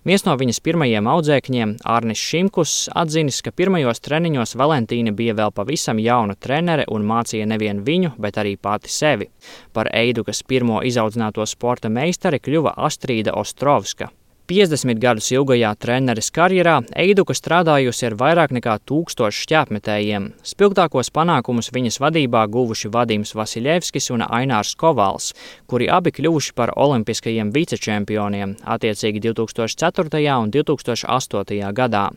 Viens 0.10 0.26
no 0.26 0.34
viņas 0.40 0.60
pirmajiem 0.66 1.06
audzēkņiem, 1.12 1.76
Arnis 1.94 2.24
Šimkus, 2.26 2.74
atzinis, 2.90 3.44
ka 3.46 3.54
pirmajos 3.54 4.02
treniņos 4.02 4.56
Valentīna 4.58 5.14
bija 5.14 5.38
vēl 5.38 5.54
pavisam 5.54 6.02
jauna 6.02 6.34
trenere 6.34 6.90
un 6.90 7.06
mācīja 7.06 7.46
nevien 7.54 7.86
viņu, 7.86 8.16
bet 8.18 8.42
arī 8.42 8.58
pati 8.58 8.90
sevi. 8.90 9.30
Par 9.78 9.94
Eidukas 9.94 10.42
pirmo 10.42 10.82
izaudzināto 10.82 11.46
sporta 11.46 11.94
meistari 11.94 12.42
kļuva 12.42 12.74
Astrīda 12.90 13.38
Ostrovska. 13.38 14.10
50 14.44 15.00
gadus 15.00 15.30
ilgajā 15.32 15.70
treneris 15.80 16.28
karjerā 16.36 16.82
Eiduka 17.00 17.32
strādājusi 17.32 18.10
ar 18.10 18.16
vairāk 18.20 18.52
nekā 18.58 18.74
tūkstošu 18.90 19.46
šķēpmetējiem. 19.46 20.26
Spilgtākos 20.44 21.08
panākumus 21.16 21.72
viņas 21.72 22.02
vadībā 22.04 22.42
guvuši 22.52 22.92
Vadims 22.92 23.32
Vasiljevskis 23.40 24.12
un 24.12 24.26
Ainārs 24.28 24.74
Kovāls, 24.76 25.32
kuri 25.72 25.88
abi 25.88 26.12
kļuvuši 26.18 26.56
par 26.60 26.74
olimpiskajiem 26.76 27.54
vicečempioniem 27.56 28.58
attiecīgi 28.76 29.24
2004. 29.30 30.20
un 30.36 30.52
2008. 30.52 31.72
gadā. 31.72 32.10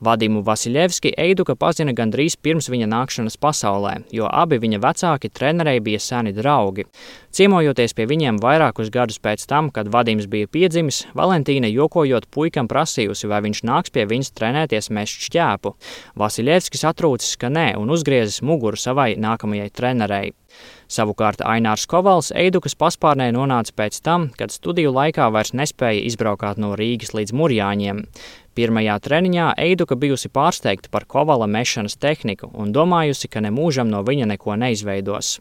Vadimu 0.00 0.44
Vasiljevski 0.44 1.14
Eiduka 1.16 1.56
pazina 1.56 1.92
gandrīz 1.96 2.36
pirms 2.36 2.68
viņa 2.72 2.86
nākšanas 2.92 3.36
pasaulē, 3.40 3.98
jo 4.12 4.28
abi 4.28 4.60
viņa 4.60 4.80
vecāki 4.84 5.32
trenerei 5.32 5.80
bija 5.80 6.00
seni 6.00 6.32
draugi. 6.36 6.86
Ciemojoties 7.30 7.92
pie 7.94 8.08
viņiem 8.08 8.40
vairākus 8.42 8.88
gadus 8.92 9.20
pēc 9.22 9.44
tam, 9.48 9.68
kad 9.70 9.88
Vadims 9.92 10.26
bija 10.26 10.48
piedzimis, 10.48 11.04
Valentīna 11.14 11.69
jokojot 11.72 12.26
puikam 12.30 12.68
prasījusi, 12.70 13.28
vai 13.30 13.40
viņš 13.46 13.62
nāks 13.66 13.94
pie 13.94 14.06
viņas 14.10 14.34
trenēties 14.36 14.90
mest 14.94 15.24
šķēpu. 15.28 15.74
Vasiljevskis 16.20 16.86
atrūcis, 16.90 17.38
ka 17.40 17.50
nē, 17.52 17.72
un 17.80 17.90
uzgriezis 17.94 18.42
muguru 18.46 18.78
savai 18.80 19.14
nākamajai 19.20 19.70
trenerei. 19.74 20.32
Savukārt 20.90 21.44
Ainārs 21.46 21.86
Kovals 21.86 22.32
Eidukas 22.34 22.74
paspārnē 22.74 23.28
nonāca 23.34 23.74
pēc 23.76 24.00
tam, 24.02 24.28
kad 24.36 24.50
studiju 24.50 24.90
laikā 24.96 25.28
vairs 25.30 25.54
nespēja 25.54 26.02
izbraukāt 26.08 26.58
no 26.58 26.72
Rīgas 26.78 27.14
līdz 27.14 27.34
Murjāņiem. 27.38 28.02
Pirmajā 28.58 28.96
treniņā 29.04 29.52
Eiduka 29.62 29.94
bijusi 29.96 30.32
pārsteigta 30.34 30.90
par 30.90 31.06
kovala 31.06 31.46
mešanas 31.46 31.94
tehniku 31.96 32.50
un 32.50 32.74
domājusi, 32.74 33.30
ka 33.30 33.44
nemūžam 33.46 33.92
no 33.92 34.02
viņa 34.06 34.32
neko 34.34 34.58
neizveidos. 34.58 35.38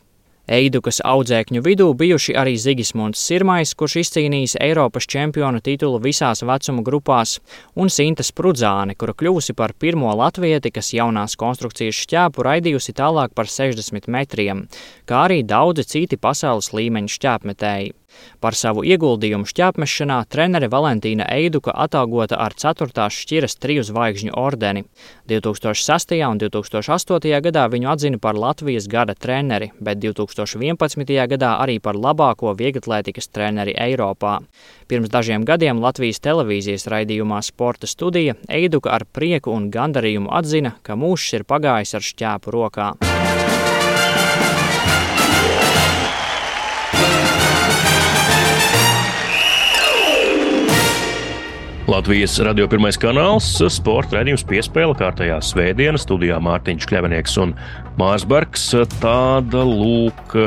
Eidukas 0.50 0.98
audzēkņu 1.06 1.62
vidū 1.62 1.86
bijuši 1.94 2.34
arī 2.42 2.56
Zigismunds 2.58 3.22
Sirmais, 3.22 3.76
kurš 3.78 4.00
izcīnījis 4.02 4.56
Eiropas 4.66 5.06
čempionu 5.06 5.62
titulu 5.62 6.00
visās 6.02 6.42
vecuma 6.42 6.82
grupās, 6.88 7.36
un 7.78 7.94
Sinta 7.94 8.26
Sprudzāne, 8.26 8.96
kura 8.98 9.14
kļuvusi 9.14 9.54
par 9.54 9.76
pirmo 9.78 10.10
latvieti, 10.18 10.72
kas 10.74 10.90
jaunās 10.98 11.38
konstrukcijas 11.38 12.02
šķēpu 12.02 12.48
raidījusi 12.50 12.98
tālāk 12.98 13.38
par 13.38 13.46
60 13.46 14.10
metriem, 14.10 14.66
kā 15.06 15.28
arī 15.28 15.44
daudzi 15.46 15.86
citi 15.86 16.18
pasaules 16.18 16.74
līmeņa 16.74 17.18
šķēpmetēji. 17.20 17.94
Par 18.40 18.56
savu 18.56 18.84
ieguldījumu 18.88 19.48
šķēpmešanā 19.50 20.20
trenere 20.32 20.70
Valentīna 20.72 21.28
Eiduka 21.34 21.74
atalgota 21.76 22.40
ar 22.40 22.56
4. 22.56 23.08
šķiras 23.12 23.58
triju 23.60 23.84
zvaigžņu 23.88 24.36
ordeni. 24.40 24.86
2006. 25.30 26.16
un 26.28 26.40
2008. 26.42 27.42
gadā 27.46 27.66
viņu 27.70 27.92
atzina 27.92 28.22
par 28.22 28.40
Latvijas 28.40 28.88
gada 28.88 29.16
treneri, 29.16 29.72
bet 29.80 30.00
2011. 30.04 31.16
gadā 31.34 31.56
arī 31.64 31.80
par 31.80 31.96
labāko 31.96 32.56
vieglatlētikas 32.58 33.30
treneri 33.34 33.76
Eiropā. 33.78 34.40
Pirms 34.90 35.12
dažiem 35.14 35.46
gadiem 35.46 35.82
Latvijas 35.84 36.22
televīzijas 36.26 36.88
raidījumā 36.90 37.44
Sporta 37.46 37.88
studija 37.88 38.36
Eiduka 38.50 38.96
ar 38.96 39.06
prieku 39.06 39.54
un 39.54 39.70
gandarījumu 39.74 40.34
atzina, 40.34 40.76
ka 40.82 40.98
mūžs 40.98 41.36
ir 41.40 41.46
pagājis 41.50 41.96
ar 42.00 42.10
šķēpu 42.12 42.58
rokā. 42.58 42.94
Latvijas 52.00 52.38
radio 52.40 52.64
pirmais 52.72 52.96
kanāls, 52.96 53.44
sporta 53.76 54.16
raidījums 54.16 54.46
piespēle 54.48 54.94
kārtējā 54.96 55.36
svētdienas 55.44 56.06
studijā 56.06 56.38
Mārtiņš 56.40 56.86
Kļavinieks 56.88 57.34
un 57.44 57.52
Mārs 58.00 58.24
Bergs. 58.24 58.70
Tāda 59.02 59.66
lūk. 59.68 60.38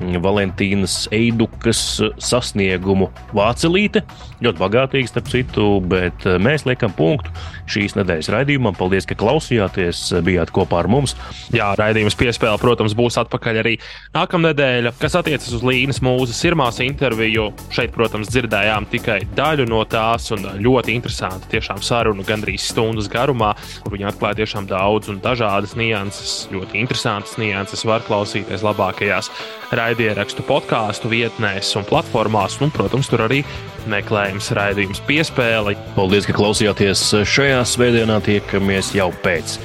Valentīnas 0.00 1.04
Eidukas 1.14 2.00
sasniegumu 2.24 3.10
vācelīte. 3.36 4.02
Ļoti 4.42 4.62
bagātīga, 4.64 5.12
starp 5.12 5.30
citu, 5.30 5.68
bet 5.92 6.24
mēs 6.40 6.64
liekam 6.66 6.94
punktu 6.96 7.30
šīs 7.70 7.96
nedēļas 7.98 8.30
raidījumam. 8.34 8.76
Paldies, 8.78 9.06
ka 9.08 9.16
klausījāties, 9.18 10.02
bijāt 10.26 10.52
kopā 10.54 10.82
ar 10.82 10.90
mums. 10.90 11.16
Jā, 11.54 11.70
raidījums 11.78 12.18
piespēle, 12.18 12.58
protams, 12.60 12.96
būs 12.98 13.18
atpakaļ 13.22 13.60
arī 13.62 13.76
nākamnedēļ. 14.16 14.92
Kas 15.00 15.16
attiecas 15.20 15.52
uz 15.56 15.64
Līnas 15.66 16.02
mūzes 16.04 16.40
sirmās 16.40 16.80
interviju, 16.84 17.50
šeit, 17.74 17.94
protams, 17.94 18.30
dzirdējām 18.32 18.88
tikai 18.92 19.20
daļu 19.38 19.68
no 19.70 19.82
tās 19.90 20.30
un 20.34 20.46
ļoti 20.60 20.94
interesantu 20.96 21.50
tiešām 21.54 21.82
sarunu 21.84 22.26
gandrīz 22.26 22.70
stundas 22.72 23.10
garumā, 23.12 23.52
kur 23.84 23.96
viņi 23.96 24.10
atklāja 24.10 24.42
tiešām 24.42 24.68
daudz 24.70 25.10
un 25.12 25.20
dažādas 25.24 25.76
nianses, 25.78 26.48
ļoti 26.54 26.80
interesantas 26.82 27.36
nianses 27.40 27.86
var 27.88 28.04
klausīties 28.06 28.64
labākajās 28.66 29.30
raidierakstu 29.76 30.44
podkāstu 30.48 31.10
vietnēs 31.12 31.74
un 31.78 31.86
platformās, 31.86 32.58
un, 32.64 32.72
protams, 32.74 33.10
tur 33.10 33.26
arī 33.28 33.44
meklējums 33.90 34.50
raidījums 34.56 35.00
piespēli. 35.08 35.76
Paldies, 35.94 36.26
ka 36.28 36.34
klausījāties 36.36 37.04
šajā 37.28 37.59
svētdienā. 37.66 38.20
Tiekamies 38.26 38.92
jau 38.96 39.10
pēc 39.24 39.58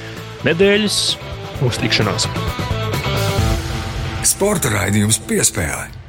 nedēļas. 0.48 1.00
Uz 1.66 1.80
tikšanos! 1.82 2.30
Sporta 4.26 4.72
raidījums 4.74 5.22
piespēle. 5.30 6.05